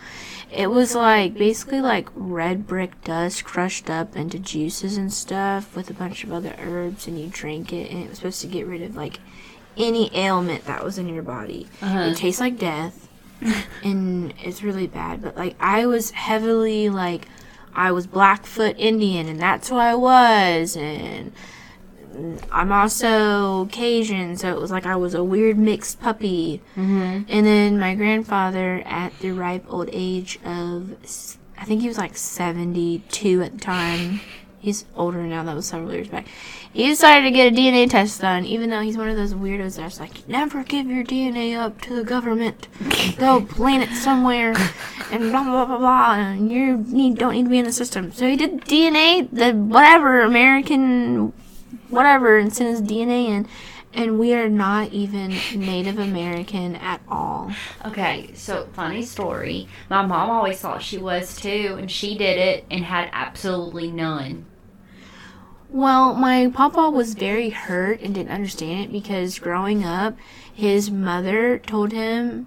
It 0.51 0.69
was 0.69 0.95
like 0.95 1.35
basically 1.35 1.81
like 1.81 2.09
red 2.15 2.67
brick 2.67 3.03
dust 3.05 3.45
crushed 3.45 3.89
up 3.89 4.17
into 4.17 4.39
juices 4.39 4.97
and 4.97 5.13
stuff 5.13 5.77
with 5.77 5.91
a 5.91 5.95
bunch 5.95 6.25
of 6.25 6.33
other 6.33 6.57
herbs, 6.59 7.07
and 7.07 7.21
you 7.21 7.29
drink 7.29 7.73
it, 7.73 7.91
and 7.91 8.03
it 8.03 8.09
was 8.09 8.19
supposed 8.19 8.41
to 8.41 8.49
get 8.49 8.67
rid 8.67 8.83
of 8.83 8.97
like 8.97 9.21
any 9.77 10.11
ailment 10.17 10.65
that 10.65 10.83
was 10.83 10.99
in 10.99 11.09
your 11.09 11.23
body. 11.23 11.69
Uh-huh. 11.81 12.11
It 12.11 12.17
tastes 12.17 12.41
like 12.41 12.59
death, 12.59 13.09
and 13.85 14.35
it's 14.43 14.63
really 14.63 14.89
bad. 14.89 15.23
But 15.23 15.37
like 15.37 15.55
I 15.61 15.87
was 15.87 16.11
heavily 16.11 16.89
like 16.89 17.29
I 17.75 17.93
was 17.93 18.07
Blackfoot 18.07 18.77
Indian, 18.79 19.29
and 19.29 19.41
that's 19.41 19.69
who 19.69 19.77
I 19.77 19.95
was, 19.95 20.77
and 20.77 21.33
I'm 22.51 22.73
also 22.73 23.67
Cajun, 23.67 24.37
so 24.37 24.53
it 24.53 24.61
was 24.61 24.71
like 24.71 24.87
I 24.87 24.97
was 24.97 25.15
a 25.15 25.23
weird 25.23 25.59
mixed 25.59 26.01
puppy. 26.01 26.61
Mm-hmm. 26.77 27.25
And 27.29 27.47
then 27.47 27.79
my 27.79 27.95
grandfather, 27.95 28.83
at 28.85 29.19
the 29.21 29.31
ripe 29.31 29.65
old 29.69 29.89
age 29.93 30.39
of, 30.45 30.93
I 31.57 31.65
think 31.65 31.83
he 31.83 31.89
was 31.89 31.99
like 31.99 32.17
72 32.17 33.43
at 33.43 33.53
the 33.53 33.59
time. 33.59 34.21
He's 34.61 34.85
older 34.95 35.23
now, 35.23 35.43
that 35.45 35.57
was 35.57 35.67
several 35.67 35.93
years 35.93 36.09
back. 36.09 36.27
He 36.73 36.87
decided 36.87 37.25
to 37.25 37.31
get 37.31 37.53
a 37.53 37.57
DNA 37.57 37.89
test 37.89 38.21
done, 38.21 38.45
even 38.45 38.69
though 38.71 38.81
he's 38.81 38.97
one 38.97 39.09
of 39.09 39.17
those 39.17 39.33
weirdos 39.35 39.77
that's 39.77 39.99
like, 39.99 40.29
never 40.29 40.63
give 40.63 40.87
your 40.87 41.03
DNA 41.03 41.59
up 41.59 41.81
to 41.83 41.95
the 41.95 42.05
government. 42.05 42.69
They'll 43.19 43.45
plant 43.47 43.91
it 43.91 43.97
somewhere, 43.97 44.55
and 45.11 45.31
blah, 45.31 45.45
blah, 45.45 45.65
blah, 45.65 45.79
blah, 45.79 46.15
and 46.15 46.53
you 46.53 46.77
need, 46.77 47.19
don't 47.19 47.33
need 47.33 47.45
to 47.45 47.51
be 47.51 47.59
in 47.59 47.65
the 47.65 47.73
system. 47.73 48.13
So 48.13 48.29
he 48.29 48.37
did 48.37 48.61
DNA, 48.61 49.29
the 49.33 49.53
whatever, 49.53 50.21
American 50.21 51.33
whatever 51.91 52.39
and 52.39 52.53
sent 52.53 52.71
his 52.71 52.83
DNA 52.83 53.29
in, 53.29 53.49
and 53.93 54.19
we 54.19 54.35
are 54.35 54.49
not 54.49 54.93
even 54.93 55.31
Native 55.55 55.99
American 55.99 56.77
at 56.77 57.01
all. 57.09 57.53
Okay, 57.85 58.31
so 58.35 58.69
funny 58.73 59.03
story. 59.03 59.69
My 59.89 60.05
mom 60.07 60.31
always 60.31 60.61
thought 60.61 60.83
she 60.83 60.99
was 60.99 61.37
too, 61.37 61.77
and 61.79 61.91
she 61.91 62.17
did 62.17 62.39
it 62.39 62.65
and 62.71 62.85
had 62.85 63.11
absolutely 63.13 63.91
none. 63.91 64.47
Well, 65.73 66.15
my 66.15 66.51
papa 66.53 66.91
was 66.91 67.15
very 67.15 67.51
hurt 67.51 68.01
and 68.01 68.15
didn't 68.15 68.33
understand 68.33 68.85
it 68.87 68.93
because 68.93 69.39
growing 69.39 69.85
up, 69.85 70.17
his 70.53 70.91
mother 70.91 71.59
told 71.59 71.93
him 71.93 72.47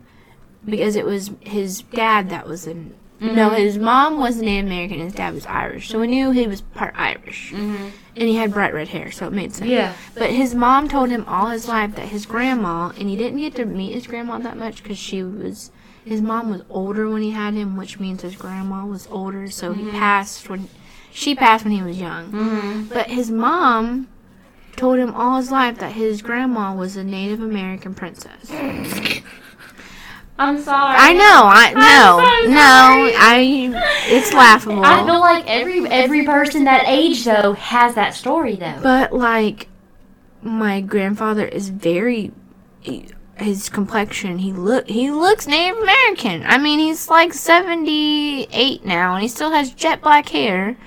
because 0.65 0.95
it 0.95 1.05
was 1.05 1.31
his 1.41 1.81
dad 1.81 2.29
that 2.29 2.47
was 2.47 2.67
in. 2.67 2.93
No, 3.21 3.51
his 3.51 3.77
mom 3.77 4.19
was 4.19 4.41
Native 4.41 4.65
American. 4.65 4.95
and 4.97 5.05
His 5.05 5.13
dad 5.13 5.33
was 5.33 5.45
Irish, 5.45 5.87
so 5.87 5.99
we 6.01 6.07
knew 6.07 6.31
he 6.31 6.45
was 6.45 6.59
part 6.59 6.93
Irish, 6.97 7.53
Mm-hmm. 7.53 7.87
and 8.17 8.27
he 8.27 8.35
had 8.35 8.51
bright 8.51 8.73
red 8.73 8.89
hair, 8.89 9.11
so 9.11 9.27
it 9.27 9.31
made 9.33 9.53
sense. 9.53 9.69
Yeah. 9.71 9.93
But 10.13 10.31
his 10.31 10.53
mom 10.53 10.89
told 10.89 11.09
him 11.09 11.23
all 11.25 11.47
his 11.47 11.69
life 11.69 11.95
that 11.95 12.09
his 12.09 12.25
grandma, 12.25 12.91
and 12.99 13.07
he 13.07 13.15
didn't 13.15 13.39
get 13.39 13.55
to 13.55 13.65
meet 13.65 13.93
his 13.93 14.07
grandma 14.07 14.39
that 14.39 14.57
much 14.57 14.83
because 14.83 14.97
she 14.97 15.23
was, 15.23 15.71
his 16.03 16.21
mom 16.21 16.49
was 16.49 16.63
older 16.69 17.09
when 17.09 17.21
he 17.21 17.31
had 17.31 17.53
him, 17.53 17.77
which 17.77 17.97
means 17.97 18.23
his 18.23 18.35
grandma 18.35 18.85
was 18.85 19.07
older, 19.09 19.49
so 19.49 19.71
he 19.71 19.89
passed 19.91 20.49
when, 20.49 20.67
she 21.13 21.35
passed 21.35 21.63
when 21.63 21.73
he 21.73 21.81
was 21.81 21.99
young. 21.99 22.31
Mm-hmm. 22.31 22.83
But 22.85 23.09
his 23.09 23.29
mom 23.31 24.07
told 24.75 24.99
him 24.99 25.13
all 25.13 25.37
his 25.37 25.51
life 25.51 25.77
that 25.79 25.93
his 25.93 26.21
grandma 26.21 26.73
was 26.73 26.97
a 26.97 27.03
Native 27.03 27.41
American 27.41 27.93
princess. 27.93 28.51
I'm 30.37 30.59
sorry. 30.59 30.95
I 30.97 31.13
know, 31.13 31.43
I 31.45 31.73
I'm 31.75 32.43
so 32.43 32.49
no, 32.49 32.55
no, 32.55 33.11
I, 33.15 33.71
it's 34.07 34.33
laughable. 34.33 34.83
I 34.83 35.05
feel 35.05 35.19
like 35.19 35.45
every 35.47 35.87
every 35.87 36.25
person 36.25 36.63
that 36.63 36.85
age 36.87 37.23
though 37.23 37.53
has 37.53 37.93
that 37.95 38.15
story 38.15 38.55
though. 38.55 38.79
But 38.81 39.13
like, 39.13 39.67
my 40.41 40.81
grandfather 40.81 41.45
is 41.45 41.69
very. 41.69 42.31
His 43.35 43.67
complexion, 43.67 44.39
he 44.39 44.53
look 44.53 44.87
he 44.87 45.09
looks 45.09 45.47
Native 45.47 45.77
American. 45.77 46.43
I 46.45 46.57
mean, 46.57 46.79
he's 46.79 47.09
like 47.09 47.33
seventy 47.33 48.47
eight 48.51 48.85
now, 48.85 49.13
and 49.13 49.21
he 49.21 49.27
still 49.27 49.51
has 49.51 49.73
jet 49.73 50.01
black 50.01 50.29
hair, 50.29 50.77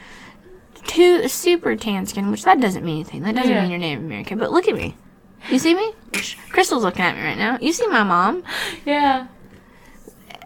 two 0.87 1.29
super 1.29 1.77
tan 1.77 2.07
skin, 2.07 2.31
which 2.31 2.45
that 2.45 2.61
doesn't 2.61 2.85
mean 2.85 2.97
anything. 2.97 3.23
That 3.23 3.35
doesn't 3.35 3.51
Yeah. 3.51 3.63
mean 3.63 3.71
you're 3.71 3.79
Native 3.81 4.05
American. 4.05 4.39
But 4.39 4.53
look 4.53 4.69
at 4.69 4.75
me. 4.75 4.95
You 5.51 5.59
see 5.59 5.75
me? 5.75 5.93
Crystal's 6.51 6.83
looking 6.83 7.03
at 7.03 7.17
me 7.17 7.23
right 7.23 7.39
now. 7.39 7.59
You 7.61 7.73
see 7.73 7.87
my 7.89 8.03
mom? 8.03 8.43
yeah. 8.85 9.27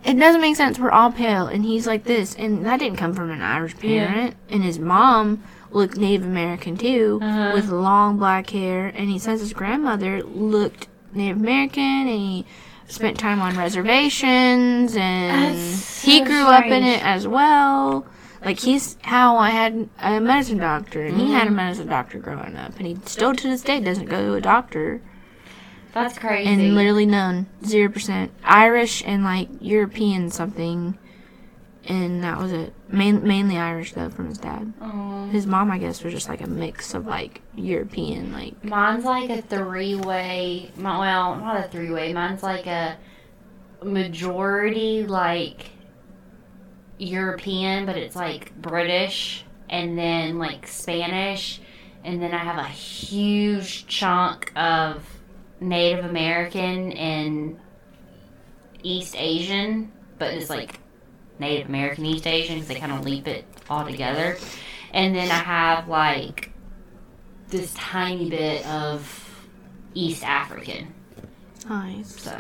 It 0.05 0.19
doesn't 0.19 0.41
make 0.41 0.57
sense. 0.57 0.79
We're 0.79 0.91
all 0.91 1.13
pale, 1.13 1.47
and 1.47 1.63
he's 1.65 1.87
like 1.87 2.05
this, 2.05 2.35
and 2.35 2.65
that 2.65 2.81
didn't 2.81 2.97
come 2.97 3.13
from 3.13 3.31
an 3.31 3.43
Irish 3.43 3.75
Yeah. 3.83 4.07
parent. 4.07 4.35
And 4.49 4.65
his 4.65 4.79
mom 4.79 5.43
looked 5.73 5.97
Native 5.99 6.25
American 6.27 6.77
too, 6.77 7.21
Uh-huh. 7.23 7.51
with 7.53 7.69
long 7.69 8.17
black 8.17 8.49
hair. 8.51 8.93
And 8.97 9.11
he 9.11 9.19
says 9.19 9.41
his 9.41 9.53
grandmother 9.53 10.23
looked 10.23 10.89
Native 11.13 11.37
American, 11.37 11.83
and 11.83 12.09
he 12.09 12.47
spent 12.89 13.19
time 13.19 13.41
on 13.43 13.57
reservations, 13.57 14.97
and 14.97 15.55
That's 15.55 16.03
he 16.03 16.19
so 16.21 16.25
grew 16.25 16.45
up 16.47 16.65
in 16.65 16.83
it 16.83 17.05
as 17.05 17.29
well. 17.29 18.05
Like 18.45 18.61
he's 18.61 18.97
how 19.03 19.37
I 19.37 19.51
had 19.51 19.89
a 20.01 20.21
medicine 20.21 20.59
doctor, 20.59 21.05
and 21.05 21.21
he 21.21 21.33
had 21.33 21.47
a 21.47 21.51
medicine 21.51 21.89
doctor 21.89 22.19
growing 22.19 22.57
up, 22.57 22.77
and 22.79 22.87
he 22.87 22.97
still 23.05 23.35
to 23.35 23.49
this 23.49 23.63
day 23.63 23.81
doesn't 23.81 24.07
go 24.07 24.25
to 24.25 24.35
a 24.35 24.41
doctor 24.41 25.03
That's 25.93 26.19
crazy. 26.19 26.49
and 26.51 26.75
literally 26.75 27.07
none, 27.07 27.47
zero 27.65 27.91
percent 27.91 28.33
Irish 28.43 29.03
and 29.05 29.25
like 29.25 29.49
European 29.61 30.31
something, 30.31 30.97
and 31.85 32.25
that 32.25 32.39
was 32.39 32.53
it. 32.53 32.73
Main, 32.89 33.23
mainly 33.23 33.57
Irish 33.59 33.93
though 33.93 34.09
from 34.09 34.27
his 34.29 34.39
dad. 34.39 34.73
Aw. 34.81 35.27
His 35.27 35.47
mom, 35.47 35.71
I 35.71 35.79
guess, 35.79 36.03
was 36.03 36.13
just 36.15 36.29
like 36.29 36.41
a 36.41 36.49
mix 36.49 36.95
of 36.95 37.07
like 37.07 37.43
European, 37.55 38.33
like 38.33 38.65
Mine's 38.65 39.05
like 39.05 39.29
a 39.31 39.43
three 39.43 39.97
way. 39.97 40.71
Well, 40.79 41.37
not 41.37 41.65
a 41.65 41.69
three 41.69 41.91
way. 41.91 42.13
Mine's 42.15 42.43
like 42.43 42.67
a 42.67 42.97
majority 43.85 45.05
like 45.07 45.71
European, 47.01 47.87
but 47.87 47.97
it's 47.97 48.15
like 48.15 48.55
British 48.61 49.45
and 49.69 49.97
then 49.97 50.39
like 50.39 50.67
Spanish. 50.67 51.61
And 52.05 52.23
then 52.23 52.33
I 52.33 52.39
have 52.39 52.59
a 52.59 52.69
huge 52.69 53.87
chunk 53.87 54.53
of 54.57 55.05
Native 55.61 56.05
American 56.05 56.93
and 56.93 57.59
East 58.83 59.15
Asian, 59.17 59.93
but 60.19 60.33
it's 60.33 60.51
like 60.51 60.81
Native 61.39 61.69
American 61.69 62.07
East 62.07 62.27
Asian 62.27 62.57
because 62.57 62.69
they 62.69 62.77
kind 62.77 62.93
of 62.93 63.05
leap 63.05 63.29
it 63.29 63.45
all 63.69 63.85
together. 63.85 64.37
And 64.93 65.15
then 65.15 65.31
I 65.31 65.35
have 65.35 65.89
like 65.89 66.53
this 67.49 67.73
tiny 67.75 68.31
bit 68.31 68.67
of 68.67 69.47
East 69.95 70.25
African. 70.25 70.95
nice. 71.69 72.21
So 72.21 72.39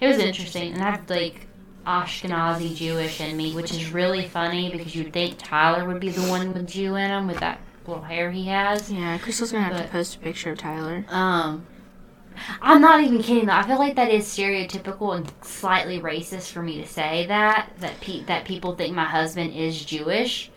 it 0.00 0.06
was 0.06 0.18
interesting, 0.18 0.74
and 0.74 0.82
I 0.82 0.90
have 0.90 1.08
like 1.08 1.43
Ashkenazi 1.86 2.74
Jewish 2.74 3.20
in 3.20 3.36
me, 3.36 3.52
which 3.54 3.70
is 3.72 3.92
really 3.92 4.26
funny 4.26 4.70
because 4.70 4.94
you'd 4.94 5.12
think 5.12 5.36
Tyler 5.38 5.86
would 5.86 6.00
be 6.00 6.10
the 6.10 6.28
one 6.28 6.52
with 6.52 6.66
Jew 6.66 6.94
in 6.96 7.10
him 7.10 7.26
with 7.26 7.40
that 7.40 7.60
little 7.86 8.02
hair 8.02 8.30
he 8.30 8.46
has. 8.46 8.90
Yeah, 8.90 9.18
Crystal's 9.18 9.52
gonna 9.52 9.64
have 9.64 9.82
to 9.82 9.88
post 9.88 10.16
a 10.16 10.18
picture 10.18 10.52
of 10.52 10.58
Tyler. 10.58 11.04
Um, 11.08 11.66
I'm 12.60 12.80
not 12.80 13.02
even 13.02 13.22
kidding 13.22 13.46
though. 13.46 13.52
I 13.52 13.62
feel 13.66 13.78
like 13.78 13.96
that 13.96 14.10
is 14.10 14.24
stereotypical 14.26 15.16
and 15.16 15.30
slightly 15.42 16.00
racist 16.00 16.50
for 16.50 16.62
me 16.62 16.80
to 16.80 16.86
say 16.86 17.26
that 17.26 17.70
that 17.78 18.00
pe- 18.00 18.24
that 18.24 18.44
people 18.44 18.74
think 18.74 18.94
my 18.94 19.04
husband 19.04 19.52
is 19.54 19.84
Jewish, 19.84 20.50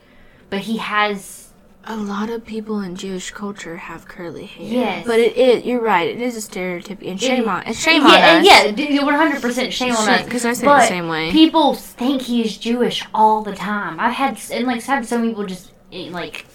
but 0.49 0.59
he 0.59 0.77
has 0.77 1.46
A 1.89 1.95
lot 1.95 2.29
of 2.29 2.45
people 2.45 2.81
in 2.81 2.95
Jewish 2.97 3.31
culture 3.31 3.77
have 3.77 4.07
curly 4.09 4.45
hair. 4.45 4.65
Yes. 4.67 5.07
but 5.07 5.19
it 5.19 5.37
is. 5.37 5.63
You're 5.63 5.81
right. 5.81 6.09
It 6.09 6.19
is 6.21 6.35
a 6.35 6.41
stereotype, 6.41 7.01
and 7.01 7.19
shame 7.19 7.43
It- 7.43 7.47
on 7.47 7.63
and 7.63 7.75
shame 7.75 8.01
yeah, 8.01 8.07
on 8.07 8.45
us. 8.45 8.45
Yeah, 8.45 8.71
100% 9.01 9.71
shame 9.71 9.95
on 9.95 10.09
us. 10.09 10.23
because 10.23 10.45
I 10.45 10.51
say 10.51 10.65
But 10.65 10.81
the 10.81 10.87
same 10.87 11.07
way. 11.07 11.31
People 11.31 11.75
think 11.75 12.23
he's 12.23 12.57
Jewish 12.57 13.05
all 13.13 13.41
the 13.41 13.55
time. 13.55 13.99
I've 14.01 14.13
had 14.15 14.37
and 14.51 14.67
like 14.67 14.83
had 14.83 15.05
some 15.05 15.23
people 15.25 15.45
just 15.45 15.71
eh, 15.93 16.09
like 16.11 16.45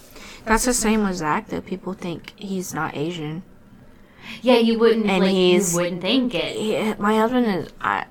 That's 0.45 0.67
the 0.67 0.75
same 0.75 1.03
with 1.05 1.17
Zach. 1.17 1.49
Though 1.49 1.63
people 1.63 1.95
think 1.95 2.35
he's 2.37 2.75
not 2.75 2.95
Asian. 2.95 3.43
yeah, 4.43 4.59
you 4.59 4.79
wouldn't 4.79 5.07
And 5.09 5.23
like 5.25 5.31
he's- 5.33 5.73
you 5.73 5.81
wouldn't 5.81 6.03
think 6.03 6.35
it. 6.35 6.57
He, 6.57 6.95
my 7.03 7.17
husband 7.17 7.47
is. 7.47 7.73
I 7.81 8.05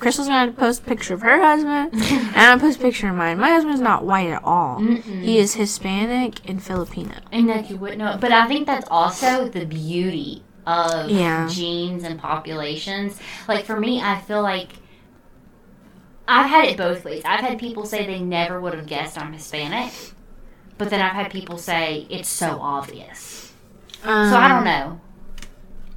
Crystal's 0.00 0.28
gonna 0.28 0.52
post 0.52 0.82
a 0.82 0.84
picture 0.84 1.14
of 1.14 1.22
her 1.22 1.40
husband, 1.40 1.90
and 1.94 2.36
I'm 2.36 2.58
gonna 2.58 2.60
post 2.60 2.78
a 2.78 2.82
picture 2.82 3.08
of 3.08 3.14
mine. 3.16 3.38
My 3.38 3.50
husband's 3.50 3.80
not 3.80 4.04
white 4.04 4.28
at 4.28 4.42
all. 4.44 4.78
Mm-mm. 4.80 5.02
He 5.22 5.38
is 5.38 5.54
Hispanic 5.54 6.48
and 6.48 6.62
Filipino. 6.62 7.14
And 7.32 7.48
that 7.48 7.68
you 7.70 7.76
wouldn't 7.76 7.98
know. 7.98 8.16
But 8.20 8.32
I 8.32 8.46
think 8.46 8.66
that's 8.66 8.86
also 8.90 9.48
the 9.48 9.64
beauty 9.64 10.42
of 10.66 11.10
Yeah. 11.10 11.48
genes 11.48 12.04
and 12.04 12.18
populations. 12.18 13.18
Like 13.48 13.64
for 13.64 13.78
me, 13.80 14.00
I 14.02 14.20
feel 14.20 14.42
like 14.42 14.70
I've 16.26 16.50
had 16.50 16.66
it 16.66 16.76
both 16.76 17.04
ways. 17.04 17.22
I've 17.24 17.40
had 17.40 17.58
people 17.58 17.86
say 17.86 18.06
they 18.06 18.20
never 18.20 18.60
would 18.60 18.74
have 18.74 18.86
guessed 18.86 19.18
I'm 19.18 19.32
Hispanic, 19.32 19.92
but 20.76 20.90
then 20.90 21.00
I've 21.00 21.14
had 21.14 21.30
people 21.32 21.56
say 21.58 22.06
it's 22.10 22.28
so 22.28 22.58
obvious. 22.60 23.52
Um, 24.04 24.30
So 24.30 24.36
I 24.36 24.48
don't 24.48 24.64
know. 24.64 25.00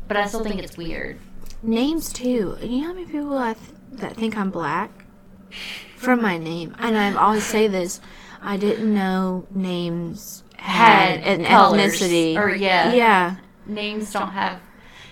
But 0.08 0.18
I 0.18 0.26
still 0.28 0.44
think 0.44 0.60
it's 0.62 0.76
weird. 0.78 1.20
Names 1.64 2.12
too. 2.12 2.58
You 2.62 2.82
know 2.82 2.88
how 2.88 2.94
many 2.94 3.06
people 3.06 3.38
I 3.38 3.54
th- 3.54 3.66
that 3.94 4.16
think 4.16 4.36
I'm 4.38 4.50
black 4.50 4.90
from 5.96 6.22
my 6.22 6.38
name, 6.38 6.76
and 6.80 6.98
I 6.98 7.14
always 7.14 7.44
say 7.46 7.68
this. 7.68 8.02
I 8.42 8.58
didn't 8.58 8.92
know 8.92 9.46
names 9.54 10.44
had, 10.58 11.20
an 11.22 11.46
colors. 11.46 11.94
ethnicity. 12.02 12.36
Or 12.36 12.50
yeah. 12.50 12.94
yeah. 12.94 13.36
Names 13.68 14.12
don't 14.12 14.30
have 14.32 14.60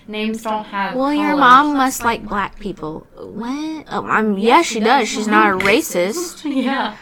names 0.08 0.42
don't 0.42 0.64
have 0.64 0.96
Well, 0.96 1.12
your 1.14 1.26
colors. 1.36 1.38
mom 1.40 1.76
must 1.76 2.02
like 2.02 2.24
black 2.26 2.58
people. 2.58 3.06
What? 3.16 3.84
Oh, 3.88 4.04
I'm, 4.06 4.36
yeah, 4.36 4.62
she 4.62 4.80
does. 4.80 5.08
She's 5.08 5.28
not 5.28 5.54
a 5.62 5.64
racist. 5.64 6.42
Yeah. 6.44 6.96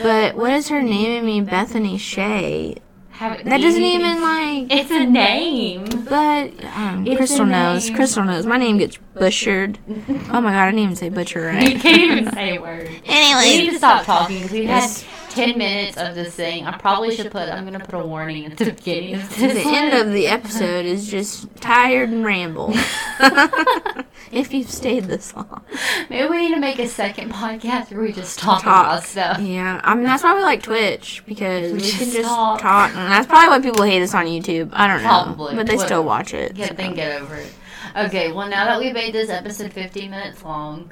But 0.00 0.36
what 0.36 0.52
is 0.54 0.68
her 0.68 0.82
name? 0.82 1.22
I 1.22 1.26
mean, 1.26 1.44
Bethany 1.44 1.98
Shea. 1.98 2.76
Have 3.14 3.44
That 3.44 3.60
doesn't 3.60 3.80
even 3.82 4.22
like. 4.22 4.66
It's 4.72 4.90
a 4.90 5.04
name. 5.06 5.84
But 6.08 6.52
um, 6.76 7.04
Crystal 7.16 7.46
knows. 7.46 7.88
Crystal 7.90 8.24
knows. 8.24 8.44
My 8.44 8.56
name 8.56 8.78
gets 8.78 8.98
butchered. 9.14 9.78
Oh 10.32 10.40
my 10.40 10.50
god, 10.50 10.62
I 10.62 10.66
didn't 10.70 10.80
even 10.80 10.96
say 10.96 11.08
butcher 11.10 11.40
You 11.52 11.58
right. 11.58 11.80
can't 11.80 12.02
even 12.10 12.32
say 12.32 12.56
a 12.56 12.60
word. 12.60 12.88
We 12.88 13.56
need 13.58 13.70
to 13.70 13.76
stop 13.78 14.04
talking 14.04 14.38
because 14.38 14.50
we've 14.52 14.68
had 14.68 14.82
Yes. 14.82 15.04
10 15.34 15.58
minutes 15.58 15.96
of 15.96 16.14
this 16.14 16.34
thing. 16.34 16.66
I 16.66 16.76
probably 16.78 17.14
should 17.14 17.30
put, 17.30 17.48
I'm 17.48 17.66
going 17.66 17.78
to 17.78 17.84
put 17.84 17.94
a 17.94 18.06
warning 18.06 18.46
at 18.46 18.56
the 18.56 18.66
beginning 18.72 19.14
of 19.16 19.36
this. 19.36 19.64
the 19.64 19.68
end 19.70 19.94
of 19.94 20.12
the 20.12 20.26
episode 20.26 20.86
is 20.86 21.10
just 21.10 21.54
tired 21.56 22.10
and 22.10 22.24
ramble. 22.24 22.72
if 24.32 24.52
you've 24.52 24.70
stayed 24.70 25.04
this 25.04 25.34
long. 25.34 25.64
Maybe 26.10 26.28
we 26.28 26.48
need 26.48 26.54
to 26.54 26.60
make 26.60 26.78
a 26.78 26.88
second 26.88 27.32
podcast 27.32 27.90
where 27.90 28.00
we 28.00 28.12
just 28.12 28.38
talk, 28.38 28.62
Talk. 28.62 28.86
about 28.86 29.04
stuff. 29.04 29.40
Yeah, 29.40 29.80
I 29.84 29.94
mean 29.94 30.04
that's 30.04 30.22
why 30.22 30.34
we 30.34 30.42
like 30.42 30.62
Twitch 30.62 31.22
because 31.26 31.72
we, 31.72 31.78
We 31.78 31.90
can 31.90 31.98
just 31.98 32.12
just 32.12 32.28
talk. 32.28 32.60
talk. 32.60 32.90
and 32.90 33.12
that's 33.12 33.26
probably 33.26 33.48
why 33.48 33.60
people 33.60 33.84
hate 33.84 34.02
us 34.02 34.14
on 34.14 34.26
YouTube. 34.26 34.70
I 34.72 34.86
don't 34.86 35.02
know, 35.02 35.08
Probably. 35.08 35.54
but 35.56 35.66
they 35.66 35.78
still 35.78 36.04
watch 36.04 36.34
it. 36.34 36.54
Get, 36.54 36.68
so. 36.68 36.74
then 36.74 36.94
get 36.94 37.20
over 37.22 37.36
it. 37.36 37.52
Okay, 37.96 38.32
well, 38.32 38.48
now 38.48 38.64
that 38.64 38.80
we've 38.80 38.92
made 38.94 39.14
this 39.14 39.30
episode 39.30 39.72
15 39.72 40.10
minutes 40.10 40.42
long, 40.42 40.90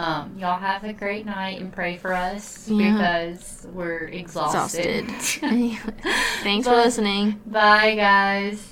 um, 0.00 0.36
y'all 0.38 0.58
have 0.58 0.84
a 0.84 0.92
great 0.92 1.26
night 1.26 1.60
and 1.60 1.72
pray 1.72 1.96
for 1.98 2.12
us 2.14 2.68
Yeah. 2.68 2.92
because 2.92 3.66
we're 3.72 4.04
exhausted. 4.06 5.08
Exhausted. 5.10 5.78
Thanks 6.42 6.66
for 6.66 6.74
listening. 6.74 7.40
Bye, 7.46 7.96
guys. 7.96 8.69